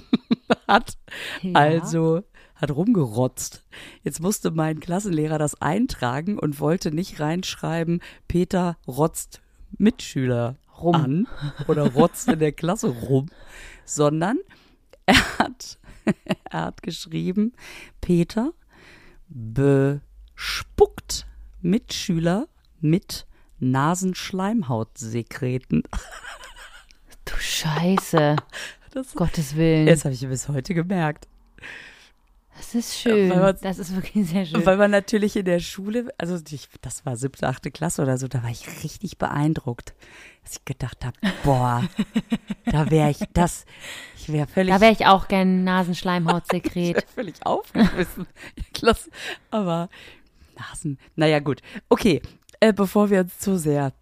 hat 0.67 0.97
Ja. 1.41 1.53
also 1.53 2.23
hat 2.55 2.71
rumgerotzt. 2.71 3.63
Jetzt 4.03 4.21
musste 4.21 4.51
mein 4.51 4.79
Klassenlehrer 4.81 5.37
das 5.37 5.61
eintragen 5.61 6.37
und 6.37 6.59
wollte 6.59 6.91
nicht 6.91 7.19
reinschreiben, 7.21 8.01
Peter 8.27 8.77
rotzt 8.85 9.41
Mitschüler 9.77 10.57
Rum. 10.81 10.95
an 10.95 11.27
oder 11.67 11.93
rotzt 11.93 12.27
in 12.27 12.39
der 12.39 12.51
Klasse 12.51 12.89
rum, 12.89 13.27
sondern 13.85 14.39
er 15.05 15.39
hat, 15.39 15.79
er 16.51 16.65
hat 16.65 16.83
geschrieben, 16.83 17.53
Peter 18.01 18.51
bespuckt 19.29 21.25
Mitschüler 21.61 22.47
mit 22.81 23.25
Nasenschleimhautsekreten. 23.59 25.83
Du 27.25 27.33
Scheiße. 27.37 28.35
Das, 28.91 29.13
Gottes 29.13 29.55
Willen. 29.55 29.85
das 29.85 30.03
habe 30.03 30.15
ich 30.15 30.27
bis 30.27 30.47
heute 30.47 30.73
gemerkt. 30.73 31.27
Das 32.57 32.73
ist 32.73 32.97
schön. 32.97 33.27
man- 33.29 33.55
Das 33.61 33.77
ist 33.77 33.93
wirklich 33.95 34.27
sehr 34.27 34.47
schön. 34.47 34.65
Weil 34.65 34.77
man 34.77 34.89
natürlich 34.89 35.35
in 35.35 35.45
der 35.45 35.59
Schule, 35.59 36.11
also 36.17 36.39
ich, 36.49 36.67
das 36.81 37.05
war 37.05 37.15
siebte, 37.15 37.47
achte 37.47 37.69
Klasse 37.69 38.01
oder 38.01 38.17
so, 38.17 38.27
da 38.27 38.41
war 38.41 38.49
ich 38.49 38.65
richtig 38.83 39.19
beeindruckt, 39.19 39.93
dass 40.43 40.53
ich 40.53 40.65
gedacht 40.65 41.05
habe, 41.05 41.15
boah, 41.43 41.83
da 42.65 42.89
wäre 42.89 43.11
ich, 43.11 43.19
das, 43.33 43.67
ich 44.17 44.29
wäre 44.33 44.47
völlig, 44.47 44.73
Da 44.73 44.81
wäre 44.81 44.91
ich 44.91 45.05
auch 45.05 45.27
gern 45.27 45.59
ich 45.63 45.65
Nasenschleimhautsekret. 45.65 46.95
wär 46.95 47.03
völlig 47.13 47.45
aufgeschmissen. 47.45 48.25
Klasse, 48.73 49.11
aber 49.51 49.87
Nasen, 50.57 50.97
naja 51.15 51.37
gut, 51.41 51.61
okay, 51.89 52.23
äh, 52.59 52.73
bevor 52.73 53.09
wir 53.09 53.21
uns 53.21 53.37
zu 53.39 53.57
sehr 53.57 53.93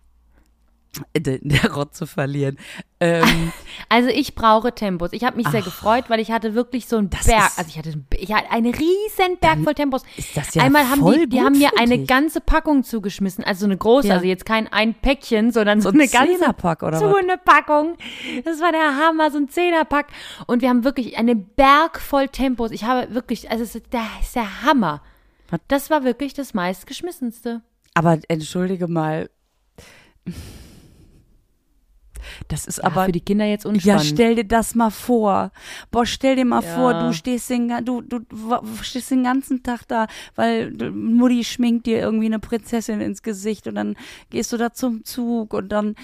in 1.13 1.23
der- 1.23 1.73
Rotze 1.75 2.07
verlieren, 2.07 2.57
ähm, 2.99 3.51
Also 3.89 4.09
ich 4.09 4.33
brauche 4.33 4.73
Tempos. 4.73 5.09
Ich 5.13 5.23
habe 5.23 5.37
mich 5.37 5.47
sehr 5.49 5.61
gefreut, 5.61 6.05
weil 6.07 6.19
ich 6.19 6.31
hatte 6.31 6.55
wirklich 6.55 6.87
so 6.87 6.97
einen 6.97 7.11
Das 7.11 7.27
Berg. 7.27 7.45
ist- 7.49 7.59
Also 7.59 7.69
ich 7.69 7.77
hatte, 7.77 7.93
ich 8.17 8.33
hatte 8.33 8.49
einen 8.49 8.73
riesen 8.73 9.37
Berg 9.39 9.59
voll 9.63 9.75
Tempos. 9.75 10.01
ist 10.15 10.35
das 10.35 10.55
ja 10.55 10.63
Einmal 10.63 10.89
haben 10.89 11.01
voll 11.01 11.19
die, 11.19 11.29
die 11.29 11.41
haben 11.41 11.55
mir 11.55 11.69
eine 11.77 11.99
dich. 11.99 12.07
ganze 12.07 12.41
Packung 12.41 12.83
zugeschmissen, 12.83 13.43
also 13.43 13.59
so 13.61 13.65
eine 13.67 13.77
große, 13.77 14.07
Ja. 14.07 14.15
also 14.15 14.25
jetzt 14.25 14.45
kein 14.47 14.67
ein 14.73 14.95
Päckchen, 14.95 15.51
sondern 15.51 15.81
so, 15.81 15.89
So 15.91 15.95
ein 15.95 16.01
eine 16.01 16.09
ganze 16.09 16.33
Zehnerpack 16.39 16.81
oder 16.81 16.97
so 16.97 17.15
eine 17.15 17.37
Packung. 17.37 17.95
Das 18.43 18.59
war 18.59 18.71
der 18.71 18.95
Hammer, 18.97 19.29
so 19.29 19.37
ein 19.37 19.49
Zehnerpack. 19.49 20.07
Und 20.47 20.63
wir 20.63 20.69
haben 20.69 20.83
wirklich 20.83 21.15
einen 21.19 21.45
Berg 21.49 21.99
voll 22.01 22.27
Tempos. 22.29 22.71
Ich 22.71 22.85
habe 22.85 23.13
wirklich, 23.13 23.51
also 23.51 23.63
es 23.63 23.75
ist 23.75 23.93
der, 23.93 24.05
ist 24.19 24.35
der 24.35 24.63
Hammer. 24.63 25.03
Was? 25.51 25.59
Das 25.67 25.89
war 25.91 26.03
wirklich 26.03 26.33
das 26.33 26.55
meistgeschmissenste. 26.55 27.61
Aber 27.97 28.19
entschuldige 28.27 28.87
mal, 28.87 29.29
das 32.49 32.65
ist 32.67 32.77
Ja, 32.77 32.83
aber 32.85 33.05
für 33.05 33.11
die 33.11 33.21
Kinder 33.21 33.45
jetzt 33.45 33.63
Ja, 33.65 33.69
unspannend. 33.71 34.05
stell 34.05 34.35
dir 34.35 34.43
das 34.43 34.75
mal 34.75 34.89
vor. 34.91 35.51
Boah, 35.91 36.05
stell 36.05 36.35
dir 36.35 36.45
mal 36.45 36.61
Ja. 36.61 36.73
vor, 36.73 36.93
du 36.93 37.13
stehst 37.13 37.49
den, 37.49 37.73
du, 37.85 38.01
du 38.01 38.21
stehst 38.81 39.11
den 39.11 39.23
ganzen 39.23 39.63
Tag 39.63 39.87
da, 39.87 40.07
weil 40.35 40.71
Mutti 40.91 41.43
schminkt 41.43 41.85
dir 41.85 41.99
irgendwie 41.99 42.25
eine 42.27 42.39
Prinzessin 42.39 43.01
ins 43.01 43.21
Gesicht 43.23 43.67
und 43.67 43.75
dann 43.75 43.95
gehst 44.29 44.51
du 44.53 44.57
da 44.57 44.73
zum 44.73 45.03
Zug 45.05 45.53
und 45.53 45.69
dann 45.69 45.95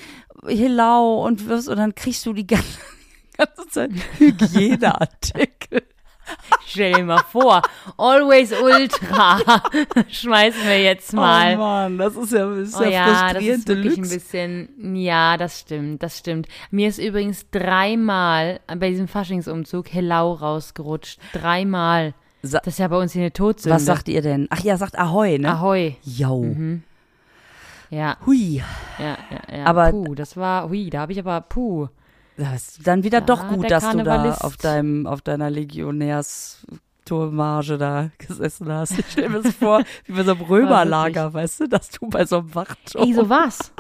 Hilau 0.48 1.26
und 1.26 1.46
wirst 1.48 1.68
und 1.70 1.78
dann 1.78 1.94
kriegst 1.96 2.26
du 2.26 2.34
die 2.34 2.48
ganze, 2.48 2.80
ganze 3.38 3.68
Zeit 3.70 3.92
Hygieneartikel. 4.18 5.84
Stell 6.66 6.94
dir 6.94 7.04
mal 7.04 7.22
vor, 7.32 7.62
Always 7.98 8.52
Ultra. 8.54 9.40
Schmeißen 10.10 10.64
wir 10.66 10.82
jetzt 10.82 11.14
Oh 11.14 11.18
mal. 11.18 11.58
Mann, 11.58 11.98
das 11.98 12.16
ist 12.16 12.32
ja, 12.32 12.52
ist 12.54 12.76
Oh 12.80 12.84
ja, 12.84 12.90
ja, 12.90 13.06
das 13.06 13.20
frustrierend 13.34 13.60
ist 13.60 13.68
wirklich 13.68 13.98
ein 13.98 14.10
bisschen, 14.10 14.96
ja, 14.96 15.38
das 15.38 15.60
stimmt, 15.60 16.02
das 16.04 16.18
stimmt. 16.18 16.48
Mir 16.72 16.88
ist 16.88 16.98
übrigens 17.00 17.50
dreimal 17.52 18.60
bei 18.68 18.90
diesem 18.90 19.08
Faschingsumzug 19.08 19.92
Hellau 19.94 20.34
rausgerutscht. 20.34 21.20
Dreimal. 21.34 22.14
Sa 22.42 22.60
Das 22.60 22.74
ist 22.74 22.80
ja 22.80 22.88
bei 22.88 22.98
uns 22.98 23.14
hier 23.14 23.22
eine 23.22 23.34
Todsünde. 23.34 23.76
was 23.76 23.86
sagt 23.86 24.10
ihr 24.10 24.22
denn? 24.22 24.48
Ach 24.50 24.60
ja, 24.60 24.78
sagt 24.78 24.98
Ahoi, 24.98 25.38
ne? 25.38 25.50
Ahoi. 25.52 25.96
Jau. 26.04 26.46
Ja, 27.90 28.18
Hui. 28.26 28.62
ja, 28.98 29.18
ja, 29.50 29.58
ja. 29.58 29.66
Aber- 29.66 29.92
puh, 29.92 30.16
das 30.16 30.36
war, 30.36 30.68
hui, 30.70 30.90
da 30.90 31.02
habe 31.02 31.12
ich 31.12 31.20
aber, 31.20 31.42
puh. 31.42 31.88
Das 32.38 32.78
ist 32.78 32.88
dann 32.88 33.04
wieder 33.04 33.20
Ja, 33.20 33.26
doch 33.26 33.48
gut, 33.48 33.70
dass 33.70 33.90
du 33.92 34.04
da 34.04 34.34
auf 34.36 34.58
deinem, 34.58 35.06
auf 35.08 35.22
deiner 35.22 35.50
Legionärs-Tourmarge 35.50 37.78
da 37.78 38.10
gesessen 38.18 38.72
hast. 38.72 38.98
Ich 39.00 39.12
stelle 39.12 39.30
mir 39.30 39.42
das 39.42 39.54
vor, 39.56 39.84
wie 40.06 40.14
bei 40.14 40.24
so 40.24 40.32
einem 40.32 40.42
Römerlager, 40.50 41.34
weißt 41.34 41.62
du, 41.62 41.68
dass 41.68 41.90
du 41.90 42.08
bei 42.10 42.26
so 42.26 42.40
einem 42.40 42.54
Wachturm. 42.56 43.04
Ey, 43.08 43.14
so 43.14 43.30
war's. 43.30 43.72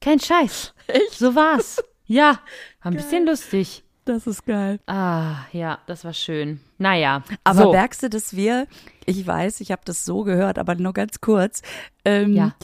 Kein 0.00 0.20
Scheiß. 0.20 0.74
Echt? 0.86 1.18
So 1.18 1.34
war's. 1.34 1.82
Ja, 2.06 2.38
war 2.82 2.92
ein 2.92 2.96
bisschen 2.96 3.26
lustig. 3.26 3.82
Das 4.04 4.26
ist 4.26 4.46
geil. 4.46 4.80
Ah, 4.86 5.44
ja, 5.52 5.78
das 5.86 6.04
war 6.04 6.14
schön. 6.14 6.60
Naja, 6.78 7.22
Aber 7.44 7.62
so. 7.64 7.72
merkst 7.72 8.02
du, 8.04 8.08
dass 8.08 8.34
wir, 8.34 8.66
ich 9.04 9.26
weiß, 9.26 9.60
ich 9.60 9.70
habe 9.70 9.82
das 9.84 10.06
so 10.06 10.24
gehört, 10.24 10.58
aber 10.58 10.74
nur 10.76 10.94
ganz 10.94 11.20
kurz, 11.20 11.60
ähm, 12.06 12.32
Ja. 12.34 12.54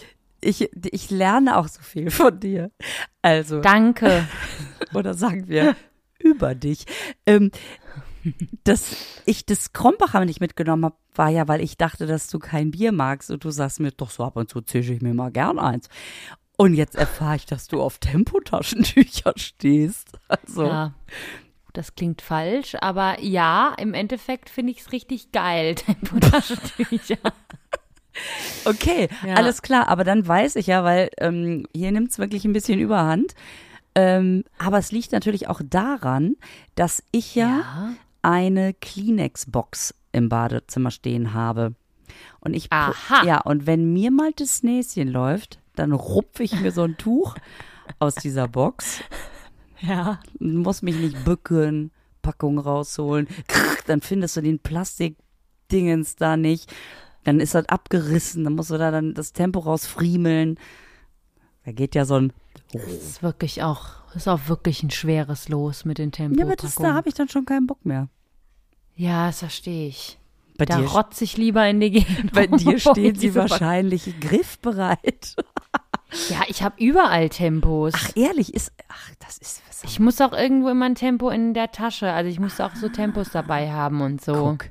Ich, 0.44 0.70
ich 0.90 1.10
lerne 1.10 1.56
auch 1.56 1.68
so 1.68 1.80
viel 1.82 2.10
von 2.10 2.38
dir. 2.38 2.70
Also, 3.22 3.60
Danke. 3.60 4.26
oder 4.94 5.14
sagen 5.14 5.48
wir 5.48 5.76
über 6.18 6.54
dich. 6.54 6.84
Ähm, 7.26 7.50
dass 8.64 9.22
ich 9.26 9.44
das 9.44 9.72
Krombacher 9.72 10.24
nicht 10.24 10.40
mitgenommen 10.40 10.86
habe, 10.86 10.96
war 11.14 11.28
ja, 11.28 11.46
weil 11.46 11.60
ich 11.60 11.76
dachte, 11.76 12.06
dass 12.06 12.28
du 12.28 12.38
kein 12.38 12.70
Bier 12.70 12.92
magst 12.92 13.30
und 13.30 13.44
du 13.44 13.50
sagst 13.50 13.80
mir, 13.80 13.92
doch 13.92 14.10
so 14.10 14.24
ab 14.24 14.36
und 14.36 14.48
zu 14.48 14.60
zische 14.62 14.94
ich 14.94 15.02
mir 15.02 15.14
mal 15.14 15.30
gern 15.30 15.58
eins. 15.58 15.88
Und 16.56 16.74
jetzt 16.74 16.94
erfahre 16.94 17.36
ich, 17.36 17.46
dass 17.46 17.68
du 17.68 17.82
auf 17.82 17.98
Tempotaschentücher 17.98 19.32
stehst. 19.36 20.18
Also, 20.28 20.66
Ja. 20.66 20.94
Das 21.74 21.96
klingt 21.96 22.22
falsch, 22.22 22.76
aber 22.80 23.20
ja, 23.20 23.74
im 23.78 23.94
Endeffekt 23.94 24.48
finde 24.48 24.70
ich 24.70 24.78
es 24.82 24.92
richtig 24.92 25.32
geil, 25.32 25.74
Tempotaschentücher. 25.74 27.18
okay, 28.64 29.08
Ja. 29.26 29.34
alles 29.34 29.62
klar. 29.62 29.88
Aber 29.88 30.04
dann 30.04 30.26
weiß 30.26 30.56
ich 30.56 30.66
ja, 30.66 30.84
weil 30.84 31.10
ähm, 31.18 31.66
hier 31.74 31.92
nimmt 31.92 32.10
es 32.10 32.18
wirklich 32.18 32.44
ein 32.44 32.52
bisschen 32.52 32.78
überhand. 32.78 33.34
Ähm, 33.94 34.44
aber 34.58 34.78
es 34.78 34.90
liegt 34.92 35.12
natürlich 35.12 35.48
auch 35.48 35.60
daran, 35.64 36.36
dass 36.74 37.02
ich 37.12 37.34
ja, 37.34 37.94
eine 38.22 38.74
Kleenex-Box 38.74 39.94
im 40.12 40.28
Badezimmer 40.28 40.90
stehen 40.90 41.32
habe. 41.34 41.74
Und 42.40 42.54
ich, 42.54 42.72
Aha. 42.72 43.24
ja, 43.24 43.40
und 43.40 43.66
wenn 43.66 43.92
mir 43.92 44.10
mal 44.10 44.30
das 44.34 44.62
Näschen 44.62 45.08
läuft, 45.08 45.58
dann 45.76 45.92
rupfe 45.92 46.42
ich 46.42 46.58
mir 46.60 46.70
so 46.72 46.82
ein 46.82 46.96
Tuch 46.96 47.34
aus 47.98 48.14
dieser 48.14 48.48
Box, 48.48 49.00
Ja. 49.80 50.20
muss 50.38 50.82
mich 50.82 50.96
nicht 50.96 51.24
bücken, 51.24 51.90
Packung 52.22 52.58
rausholen, 52.58 53.28
krrr, 53.48 53.76
dann 53.86 54.00
findest 54.00 54.36
du 54.36 54.40
den 54.40 54.58
Plastikdingens 54.58 56.16
da 56.16 56.36
nicht, 56.36 56.72
dann 57.24 57.40
ist 57.40 57.54
das 57.54 57.68
abgerissen, 57.68 58.44
dann 58.44 58.54
musst 58.54 58.70
du 58.70 58.78
da 58.78 58.90
dann 58.90 59.14
das 59.14 59.32
Tempo 59.32 59.60
rausfriemeln. 59.60 60.58
Da 61.64 61.72
geht 61.72 61.94
ja 61.94 62.04
so 62.04 62.16
ein, 62.16 62.32
Das 62.72 62.82
ist 62.84 63.22
wirklich 63.22 63.62
auch, 63.62 63.88
ist 64.14 64.28
auch 64.28 64.48
wirklich 64.48 64.82
ein 64.82 64.90
schweres 64.90 65.48
Los 65.48 65.84
mit 65.84 65.98
den 65.98 66.12
Tempo. 66.12 66.38
ja, 66.38 66.44
aber 66.44 66.56
das, 66.56 66.74
da 66.76 66.94
habe 66.94 67.08
ich 67.08 67.14
dann 67.14 67.28
schon 67.28 67.46
keinen 67.46 67.66
Bock 67.66 67.84
mehr. 67.84 68.08
Ja, 68.96 69.26
das 69.26 69.40
verstehe 69.40 69.88
ich. 69.88 70.18
Bei 70.56 70.66
Da 70.66 70.78
dir, 70.78 70.86
rotze 70.86 71.24
ich 71.24 71.36
lieber 71.36 71.66
in 71.68 71.80
die 71.80 71.90
Gegend. 71.90 72.32
bei 72.34 72.46
dir 72.46 72.78
stehen 72.78 73.16
sie 73.16 73.34
wahrscheinlich 73.34 74.20
griffbereit. 74.20 75.34
Ja, 76.28 76.42
ich 76.46 76.62
habe 76.62 76.76
überall 76.80 77.28
Tempos. 77.28 77.92
Ach, 77.96 78.10
ehrlich, 78.14 78.54
ist, 78.54 78.70
ach, 78.86 79.10
das 79.18 79.36
ist 79.38 79.62
was. 79.66 79.82
ich 79.82 79.98
muss 79.98 80.20
auch 80.20 80.32
irgendwo 80.32 80.68
immer 80.68 80.84
ein 80.86 80.94
Tempo 80.94 81.28
in 81.28 81.54
der 81.54 81.72
Tasche. 81.72 82.12
Also 82.12 82.30
ich 82.30 82.38
muss 82.38 82.60
auch 82.60 82.76
so 82.76 82.88
Tempos 82.88 83.30
dabei 83.32 83.72
haben 83.72 84.00
und 84.00 84.20
so. 84.22 84.32
Guck. 84.32 84.70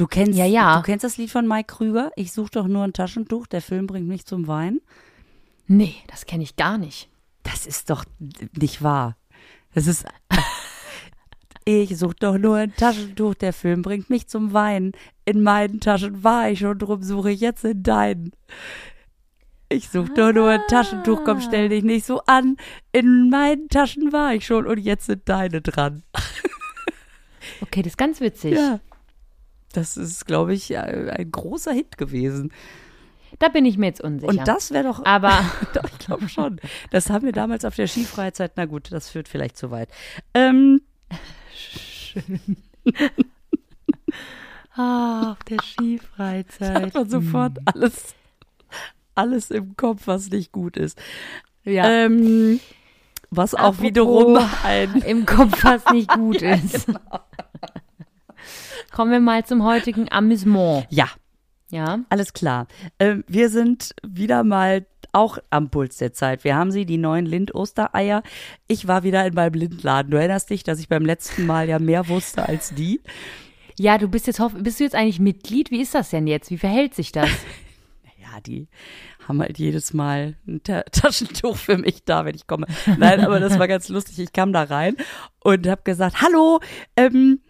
Du 0.00 0.06
kennst, 0.06 0.38
Ja, 0.38 0.46
ja. 0.46 0.76
du 0.78 0.82
kennst 0.82 1.04
das 1.04 1.18
Lied 1.18 1.30
von 1.30 1.46
Mike 1.46 1.74
Krüger? 1.74 2.10
Ich 2.16 2.32
suche 2.32 2.50
doch 2.52 2.66
nur 2.66 2.84
ein 2.84 2.94
Taschentuch, 2.94 3.46
der 3.46 3.60
Film 3.60 3.86
bringt 3.86 4.08
mich 4.08 4.24
zum 4.24 4.46
Weinen. 4.48 4.80
Nee, 5.66 5.94
das 6.06 6.24
kenne 6.24 6.42
ich 6.42 6.56
gar 6.56 6.78
nicht. 6.78 7.10
Das 7.42 7.66
ist 7.66 7.90
doch 7.90 8.06
nicht 8.58 8.82
wahr. 8.82 9.18
Das 9.74 9.86
ist. 9.86 10.06
Ich 11.66 11.98
suche 11.98 12.16
doch 12.18 12.38
nur 12.38 12.56
ein 12.56 12.74
Taschentuch, 12.74 13.34
der 13.34 13.52
Film 13.52 13.82
bringt 13.82 14.08
mich 14.08 14.26
zum 14.26 14.54
Weinen. 14.54 14.92
In 15.26 15.42
meinen 15.42 15.78
Taschen 15.78 16.24
war 16.24 16.48
ich 16.48 16.60
schon, 16.60 16.78
drum 16.78 17.02
suche 17.02 17.30
ich 17.30 17.40
jetzt 17.40 17.62
in 17.64 17.82
deinen. 17.82 18.32
Ich 19.68 19.90
suche 19.90 20.12
doch 20.14 20.32
nur 20.32 20.48
ein 20.48 20.62
Taschentuch, 20.68 21.20
komm, 21.24 21.42
stell 21.42 21.68
dich 21.68 21.84
nicht 21.84 22.06
so 22.06 22.22
an. 22.22 22.56
In 22.92 23.28
meinen 23.28 23.68
Taschen 23.68 24.10
war 24.10 24.34
ich 24.34 24.46
schon 24.46 24.66
und 24.66 24.78
jetzt 24.78 25.04
sind 25.06 25.28
deine 25.28 25.60
dran. 25.60 26.02
Okay, 27.62 27.82
das 27.82 27.92
ist 27.92 27.98
ganz 27.98 28.20
witzig. 28.20 28.54
Ja. 28.54 28.80
Das 29.72 29.96
ist, 29.96 30.26
glaube 30.26 30.52
ich, 30.54 30.76
ein 30.76 31.30
großer 31.30 31.72
Hit 31.72 31.96
gewesen. 31.98 32.52
Da 33.38 33.48
bin 33.48 33.64
ich 33.64 33.78
mir 33.78 33.86
jetzt 33.86 34.00
unsicher. 34.00 34.28
Und 34.30 34.48
das 34.48 34.72
wäre 34.72 34.84
doch. 34.84 35.04
Aber 35.04 35.30
Doch, 35.74 35.84
ich 35.84 35.98
glaube 35.98 36.28
schon. 36.28 36.60
Das 36.90 37.08
haben 37.10 37.24
wir 37.24 37.32
damals 37.32 37.64
auf 37.64 37.76
der 37.76 37.86
Skifreizeit. 37.86 38.52
Na 38.56 38.64
gut, 38.66 38.90
das 38.90 39.08
führt 39.08 39.28
vielleicht 39.28 39.56
zu 39.56 39.70
weit. 39.70 39.88
Ähm, 40.34 40.82
ah, 44.76 45.32
auf 45.32 45.38
der 45.44 45.58
hat 45.58 45.64
Skifreizeit. 45.64 46.94
man 46.94 47.08
sofort 47.10 47.58
alles, 47.66 48.14
alles 49.14 49.50
im 49.50 49.76
Kopf, 49.76 50.02
was 50.06 50.30
nicht 50.30 50.52
gut 50.52 50.76
ist. 50.76 51.00
Ja. 51.64 51.88
Ähm, 51.88 52.60
was 53.30 53.54
auch 53.54 53.58
Apropos- 53.74 53.82
wiederum 53.82 54.38
ein. 54.64 55.02
Im 55.02 55.24
Kopf, 55.26 55.62
was 55.62 55.84
nicht 55.92 56.10
gut 56.12 56.42
ist. 56.42 56.86
Kommen 58.90 59.12
wir 59.12 59.20
mal 59.20 59.44
zum 59.44 59.64
heutigen 59.64 60.10
Amüsement. 60.10 60.86
Ja, 60.90 61.08
Ja. 61.70 62.00
alles 62.08 62.32
klar. 62.32 62.66
Ähm, 62.98 63.24
wir 63.28 63.48
sind 63.48 63.94
wieder 64.06 64.42
mal 64.44 64.86
auch 65.12 65.38
am 65.50 65.70
Puls 65.70 65.96
der 65.98 66.12
Zeit. 66.12 66.44
Wir 66.44 66.54
haben 66.56 66.70
sie, 66.70 66.86
die 66.86 66.98
neuen 66.98 67.26
Lind-Ostereier. 67.26 68.22
Ich 68.68 68.86
war 68.88 69.02
wieder 69.02 69.24
in 69.26 69.34
meinem 69.34 69.54
Lindladen. 69.54 70.10
Du 70.10 70.16
erinnerst 70.18 70.50
dich, 70.50 70.62
dass 70.62 70.78
ich 70.80 70.88
beim 70.88 71.04
letzten 71.04 71.46
Mal 71.46 71.68
ja 71.68 71.78
mehr 71.78 72.08
wusste 72.08 72.46
als 72.48 72.74
die. 72.74 73.00
Ja, 73.78 73.98
du 73.98 74.08
bist 74.08 74.26
jetzt 74.26 74.40
bist 74.58 74.78
du 74.80 74.84
jetzt 74.84 74.94
eigentlich 74.94 75.20
Mitglied? 75.20 75.70
Wie 75.70 75.80
ist 75.80 75.94
das 75.94 76.10
denn 76.10 76.26
jetzt? 76.26 76.50
Wie 76.50 76.58
verhält 76.58 76.94
sich 76.94 77.12
das? 77.12 77.28
Ja, 78.32 78.38
die 78.40 78.68
haben 79.26 79.40
halt 79.40 79.58
jedes 79.58 79.92
Mal 79.92 80.36
ein 80.46 80.62
Ta 80.62 80.82
Taschentuch 80.92 81.56
für 81.56 81.76
mich 81.78 82.04
da, 82.04 82.24
wenn 82.24 82.36
ich 82.36 82.46
komme. 82.46 82.66
Nein, 82.96 83.24
aber 83.24 83.40
das 83.40 83.58
war 83.58 83.66
ganz 83.66 83.88
lustig. 83.88 84.20
Ich 84.20 84.32
kam 84.32 84.52
da 84.52 84.62
rein 84.62 84.96
und 85.42 85.66
habe 85.66 85.82
gesagt, 85.82 86.22
hallo, 86.22 86.60
ähm, 86.96 87.40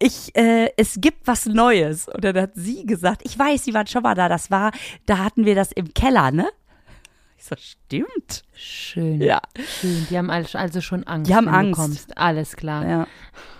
ich, 0.00 0.34
äh, 0.34 0.70
es 0.76 0.96
gibt 1.00 1.26
was 1.26 1.46
Neues. 1.46 2.08
Und 2.08 2.24
dann 2.24 2.36
hat 2.36 2.52
sie 2.54 2.86
gesagt, 2.86 3.22
ich 3.24 3.38
weiß, 3.38 3.64
sie 3.64 3.74
waren 3.74 3.86
schon 3.86 4.02
mal 4.02 4.14
da. 4.14 4.28
Das 4.28 4.50
war, 4.50 4.72
da 5.06 5.18
hatten 5.18 5.44
wir 5.44 5.54
das 5.54 5.70
im 5.72 5.94
Keller, 5.94 6.30
ne? 6.30 6.48
Ich 7.36 7.44
so, 7.44 7.54
stimmt. 7.56 8.42
Schön. 8.54 9.20
Ja. 9.20 9.40
Schön. 9.80 10.06
Die 10.10 10.18
haben 10.18 10.30
also 10.30 10.80
schon 10.80 11.04
Angst. 11.04 11.30
Die 11.30 11.34
haben 11.34 11.48
Angst. 11.48 11.78
Du 11.78 11.82
kommst. 11.82 12.18
Alles 12.18 12.56
klar. 12.56 12.86
Ja. 12.86 13.06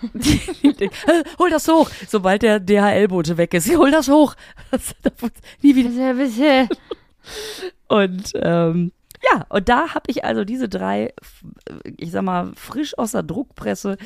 Hol 1.38 1.50
das 1.50 1.68
hoch, 1.68 1.90
sobald 2.08 2.42
der 2.42 2.60
DHL-Bote 2.60 3.36
weg 3.36 3.54
ist. 3.54 3.74
Hol 3.74 3.90
das 3.90 4.08
hoch. 4.08 4.34
Nie 5.62 5.76
wieder. 5.76 5.90
Ja, 5.90 6.12
bitte. 6.12 6.68
Und 7.88 8.32
ähm, 8.34 8.92
ja, 9.22 9.44
und 9.48 9.68
da 9.68 9.94
habe 9.94 10.04
ich 10.08 10.24
also 10.24 10.44
diese 10.44 10.68
drei, 10.68 11.12
f- 11.20 11.44
ich 11.98 12.10
sag 12.10 12.22
mal, 12.22 12.52
frisch 12.54 12.96
aus 12.96 13.12
der 13.12 13.22
Druckpresse 13.22 13.98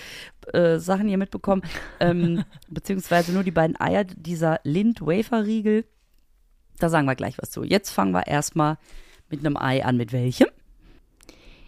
äh, 0.53 0.79
Sachen 0.79 1.07
hier 1.09 1.19
mitbekommen. 1.19 1.63
Ähm, 2.01 2.45
beziehungsweise 2.69 3.33
nur 3.33 3.45
die 3.45 3.51
beiden 3.53 3.79
Eier 3.81 4.05
dieser 4.05 4.61
Lind-Wafer-Riegel. 4.65 5.85
Da 6.79 6.89
sagen 6.89 7.07
wir 7.07 7.15
gleich 7.15 7.39
was 7.39 7.51
zu. 7.53 7.63
Jetzt 7.63 7.91
fangen 7.91 8.13
wir 8.13 8.27
erstmal 8.27 8.79
mit 9.31 9.41
einem 9.41 9.57
Ei 9.57 9.85
an. 9.85 9.97
Mit 9.97 10.13
welchem? 10.13 10.49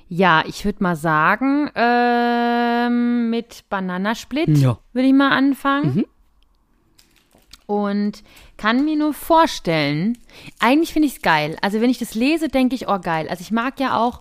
Ja, 0.08 0.42
ich 0.46 0.64
würde 0.64 0.82
mal 0.82 0.96
sagen, 0.96 1.70
ähm, 1.74 3.30
mit 3.30 3.64
Bananasplit 3.68 4.58
Ja. 4.58 4.78
würde 4.92 5.08
ich 5.08 5.14
mal 5.14 5.30
anfangen. 5.30 6.04
Und 7.66 8.22
kann 8.56 8.84
mir 8.84 8.96
nur 8.96 9.12
vorstellen, 9.12 10.16
eigentlich 10.60 10.92
finde 10.92 11.08
ich 11.08 11.16
es 11.16 11.22
geil. 11.22 11.56
Also 11.62 11.80
wenn 11.80 11.90
ich 11.90 11.98
das 11.98 12.14
lese, 12.14 12.48
denke 12.48 12.76
ich, 12.76 12.88
oh 12.88 12.98
geil. 13.00 13.26
Also 13.28 13.40
ich 13.42 13.50
mag 13.50 13.80
ja 13.80 13.98
auch, 13.98 14.20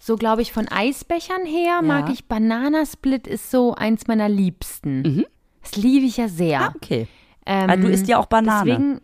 so 0.00 0.16
glaube 0.16 0.40
ich, 0.40 0.52
von 0.52 0.66
Eisbechern 0.66 1.44
her, 1.44 1.82
mag 1.82 2.10
ich 2.10 2.24
Bananasplit 2.24 3.26
ist 3.26 3.50
so 3.50 3.74
eins 3.74 4.06
meiner 4.06 4.30
Liebsten. 4.30 5.26
Das 5.62 5.76
liebe 5.76 6.06
ich 6.06 6.16
ja 6.16 6.28
sehr. 6.28 6.60
Ah, 6.62 6.72
okay. 6.74 7.06
Ähm, 7.44 7.68
Ah, 7.68 7.76
du 7.76 7.88
isst 7.88 8.08
ja 8.08 8.18
auch 8.18 8.26
Banane. 8.26 8.64
Deswegen, 8.64 9.00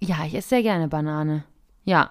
ja, 0.00 0.24
ich 0.26 0.34
esse 0.34 0.48
sehr 0.48 0.62
gerne 0.62 0.88
Banane. 0.88 1.44
Ja. 1.84 2.10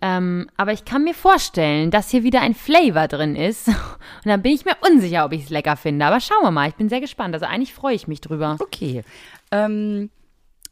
Ähm, 0.00 0.48
aber 0.56 0.72
ich 0.72 0.84
kann 0.84 1.04
mir 1.04 1.14
vorstellen, 1.14 1.92
dass 1.92 2.10
hier 2.10 2.24
wieder 2.24 2.40
ein 2.40 2.54
Flavor 2.54 3.06
drin 3.06 3.36
ist. 3.36 3.68
Und 3.68 3.76
dann 4.24 4.42
bin 4.42 4.50
ich 4.50 4.64
mir 4.64 4.74
unsicher, 4.90 5.24
ob 5.24 5.32
ich 5.32 5.44
es 5.44 5.50
lecker 5.50 5.76
finde. 5.76 6.04
Aber 6.06 6.18
schauen 6.18 6.42
wir 6.42 6.50
mal. 6.50 6.68
Ich 6.68 6.74
bin 6.74 6.88
sehr 6.88 7.00
gespannt. 7.00 7.34
Also 7.34 7.46
eigentlich 7.46 7.72
freue 7.72 7.94
ich 7.94 8.08
mich 8.08 8.20
drüber. 8.20 8.56
Okay. 8.58 9.04
Ähm, 9.52 10.10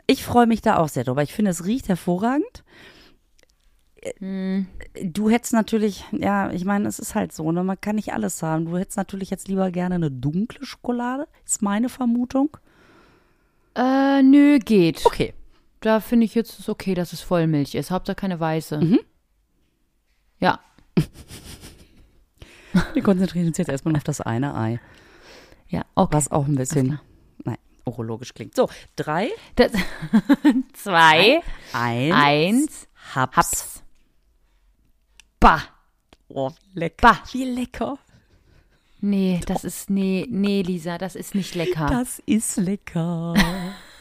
ich 0.08 0.24
freue 0.24 0.48
mich 0.48 0.60
da 0.60 0.78
auch 0.78 0.88
sehr 0.88 1.04
drüber. 1.04 1.22
Ich 1.22 1.32
finde, 1.32 1.52
es 1.52 1.64
riecht 1.64 1.88
hervorragend. 1.88 2.64
Hm. 4.18 4.66
Du 5.04 5.30
hättest 5.30 5.52
natürlich, 5.52 6.04
ja, 6.10 6.50
ich 6.50 6.64
meine, 6.64 6.88
es 6.88 6.98
ist 6.98 7.14
halt 7.14 7.32
so, 7.32 7.52
ne? 7.52 7.62
Man 7.62 7.80
kann 7.80 7.96
nicht 7.96 8.12
alles 8.12 8.42
haben. 8.42 8.64
Du 8.64 8.76
hättest 8.78 8.96
natürlich 8.96 9.30
jetzt 9.30 9.46
lieber 9.46 9.70
gerne 9.70 9.94
eine 9.96 10.10
dunkle 10.10 10.64
Schokolade, 10.64 11.28
ist 11.44 11.62
meine 11.62 11.88
Vermutung. 11.88 12.56
Äh, 13.76 14.22
nö, 14.22 14.58
geht. 14.58 15.04
Okay. 15.04 15.34
Da 15.80 16.00
finde 16.00 16.24
ich 16.26 16.34
jetzt 16.34 16.58
ist 16.58 16.68
okay, 16.68 16.94
dass 16.94 17.12
es 17.12 17.20
Vollmilch 17.20 17.74
ist. 17.74 17.90
Hauptsache 17.90 18.16
keine 18.16 18.40
weiße. 18.40 18.78
Mhm. 18.78 19.00
Ja. 20.38 20.60
Wir 22.94 23.02
konzentrieren 23.02 23.46
uns 23.48 23.58
jetzt 23.58 23.68
erstmal 23.68 23.96
auf 23.96 24.04
das 24.04 24.20
eine 24.20 24.54
Ei, 24.54 24.80
Ja, 25.68 25.84
okay. 25.94 26.14
was 26.16 26.30
auch 26.30 26.46
ein 26.46 26.54
bisschen, 26.56 27.00
urologisch 27.84 28.34
klingt. 28.34 28.54
So, 28.54 28.68
drei, 28.96 29.30
Das, 29.56 29.72
zwei, 30.72 31.40
eins, 31.72 32.14
eins, 32.14 32.88
Haps. 33.14 33.36
Haps. 33.36 33.82
Bah. 35.38 35.62
Oh, 36.28 36.50
lecker. 36.74 37.08
Bah. 37.08 37.22
Wie 37.32 37.44
lecker. 37.44 37.98
Nee, 39.00 39.40
das 39.46 39.64
ist, 39.64 39.88
nee, 39.88 40.26
nee, 40.28 40.60
Lisa, 40.62 40.98
das 40.98 41.16
ist 41.16 41.34
nicht 41.34 41.54
lecker. 41.54 41.86
Das 41.86 42.22
ist 42.26 42.58
lecker. 42.58 43.34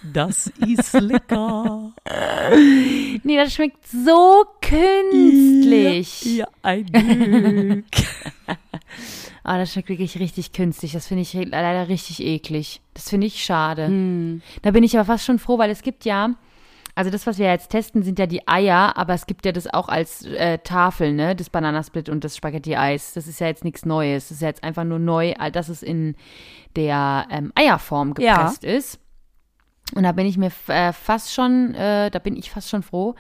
Das 0.04 0.48
ist 0.66 0.94
lecker. 0.94 1.94
Nee, 3.24 3.38
das 3.38 3.54
schmeckt 3.54 3.86
so 3.88 4.46
künstlich. 4.62 6.26
Ja, 6.38 6.48
ein 6.62 6.86
Glück. 6.86 7.86
Ah, 9.52 9.58
das 9.58 9.74
schmeckt 9.74 9.90
wirklich 9.90 10.20
richtig 10.20 10.52
künstlich. 10.54 10.92
Das 10.92 11.08
finde 11.08 11.24
ich 11.24 11.34
leider 11.34 11.88
richtig 11.90 12.24
eklig. 12.24 12.82
Das 12.94 13.10
finde 13.10 13.26
ich 13.26 13.44
schade. 13.44 13.88
Da 14.62 14.70
bin 14.70 14.84
ich 14.84 14.96
aber 14.96 15.06
fast 15.06 15.26
schon 15.26 15.40
froh, 15.40 15.58
weil 15.58 15.72
es 15.72 15.82
gibt 15.82 16.06
ja, 16.06 16.36
also 16.94 17.10
das, 17.10 17.26
was 17.26 17.40
wir 17.40 17.48
jetzt 17.48 17.70
testen, 17.70 18.04
sind 18.04 18.20
ja 18.20 18.28
die 18.28 18.48
Eier, 18.48 18.96
aber 18.96 19.16
es 19.16 19.26
gibt 19.26 19.48
ja 19.48 19.52
das 19.52 19.66
auch 19.74 19.90
als 19.90 20.24
äh, 20.24 20.60
Tafel, 20.60 21.14
ne? 21.14 21.36
Das 21.36 21.50
Bananasplit 21.50 22.10
und 22.10 22.24
das 22.24 22.38
Spaghetti-Eis. 22.38 23.14
Das 23.14 23.26
ist 23.26 23.40
ja 23.40 23.48
jetzt 23.48 23.64
nichts 23.64 23.88
Neues. 23.88 24.26
Das 24.26 24.34
ist 24.36 24.42
ja 24.44 24.50
jetzt 24.50 24.64
einfach 24.64 24.84
nur 24.84 25.00
neu, 25.00 25.34
dass 25.52 25.68
es 25.70 25.82
in 25.82 26.16
der 26.76 27.26
ähm, 27.32 27.52
Eierform 27.56 28.14
Ja. 28.20 28.36
gepresst 28.38 28.64
ist. 28.64 29.00
Und 29.96 30.04
da 30.04 30.12
bin 30.12 30.28
ich 30.28 30.38
mir 30.38 30.52
äh, 30.68 30.94
fast 30.94 31.34
schon, 31.34 31.74
äh, 31.74 32.12
da 32.12 32.20
bin 32.20 32.36
ich 32.36 32.52
fast 32.52 32.70
schon 32.70 32.84
froh, 32.84 33.16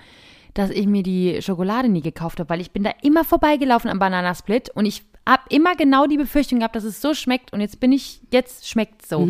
dass 0.54 0.70
ich 0.70 0.86
mir 0.86 1.02
die 1.02 1.42
Schokolade 1.42 1.90
nie 1.90 2.02
gekauft 2.02 2.40
habe, 2.40 2.50
weil 2.50 2.62
ich 2.62 2.70
bin 2.72 2.84
da 2.84 2.92
immer 3.02 3.24
vorbeigelaufen 3.24 3.90
am 3.90 3.98
Bananasplit 3.98 4.70
und 4.70 4.86
ich 4.86 5.09
habe 5.30 5.44
immer 5.50 5.76
genau 5.76 6.08
die 6.08 6.18
Befürchtung 6.18 6.60
gehabt, 6.60 6.76
dass 6.76 6.84
es 6.84 7.02
so 7.02 7.14
schmeckt 7.14 7.54
und 7.54 7.62
jetzt 7.62 7.80
bin 7.80 7.92
ich, 7.92 8.22
jetzt 8.32 8.68
schmeckt 8.68 9.06
so. 9.06 9.28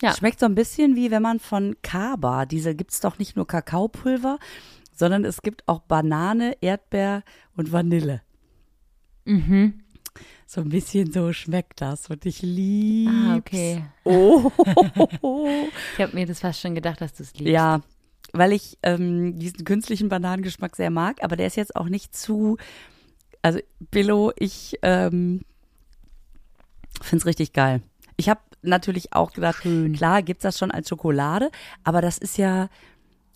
Ja. 0.00 0.14
Schmeckt 0.14 0.40
so 0.40 0.46
ein 0.46 0.54
bisschen 0.54 0.96
wie 0.96 1.10
wenn 1.10 1.22
man 1.22 1.40
von 1.40 1.76
Kaba, 1.82 2.46
diese 2.46 2.74
gibt's 2.74 3.00
doch 3.00 3.18
nicht 3.18 3.36
nur 3.36 3.46
Kakaopulver, 3.46 4.38
sondern 4.94 5.24
es 5.24 5.42
gibt 5.42 5.66
auch 5.68 5.80
Banane, 5.80 6.56
Erdbeer 6.60 7.22
und 7.56 7.72
Vanille. 7.72 8.22
Mhm. 9.24 9.80
So 10.46 10.62
ein 10.62 10.70
bisschen 10.70 11.12
so 11.12 11.32
schmeckt 11.32 11.80
das 11.80 12.08
und 12.08 12.24
ich 12.24 12.42
lieb's. 12.42 13.12
Ah, 13.12 13.36
okay. 13.36 13.84
Oh. 14.04 14.50
Ich 15.94 16.02
habe 16.02 16.14
mir 16.14 16.26
das 16.26 16.40
fast 16.40 16.60
schon 16.60 16.74
gedacht, 16.74 17.00
dass 17.00 17.12
du 17.14 17.22
es 17.22 17.34
liebst. 17.34 17.52
ja, 17.52 17.80
weil 18.32 18.52
ich 18.52 18.78
ähm, 18.82 19.38
diesen 19.38 19.64
künstlichen 19.64 20.08
Bananengeschmack 20.08 20.76
sehr 20.76 20.90
mag, 20.90 21.22
aber 21.22 21.36
der 21.36 21.46
ist 21.46 21.56
jetzt 21.56 21.76
auch 21.76 21.88
nicht 21.88 22.16
zu. 22.16 22.56
Also 23.42 23.60
Billo, 23.90 24.32
ich 24.36 24.78
ähm, 24.82 25.42
find's 27.00 27.26
richtig 27.26 27.52
geil. 27.52 27.82
Ich 28.16 28.28
habe 28.28 28.40
natürlich 28.62 29.12
auch 29.12 29.32
gedacht, 29.32 29.62
klar 29.94 30.22
gibt's 30.22 30.42
das 30.42 30.58
schon 30.58 30.70
als 30.72 30.88
Schokolade, 30.88 31.50
aber 31.84 32.00
das 32.02 32.18
ist 32.18 32.36
ja, 32.38 32.68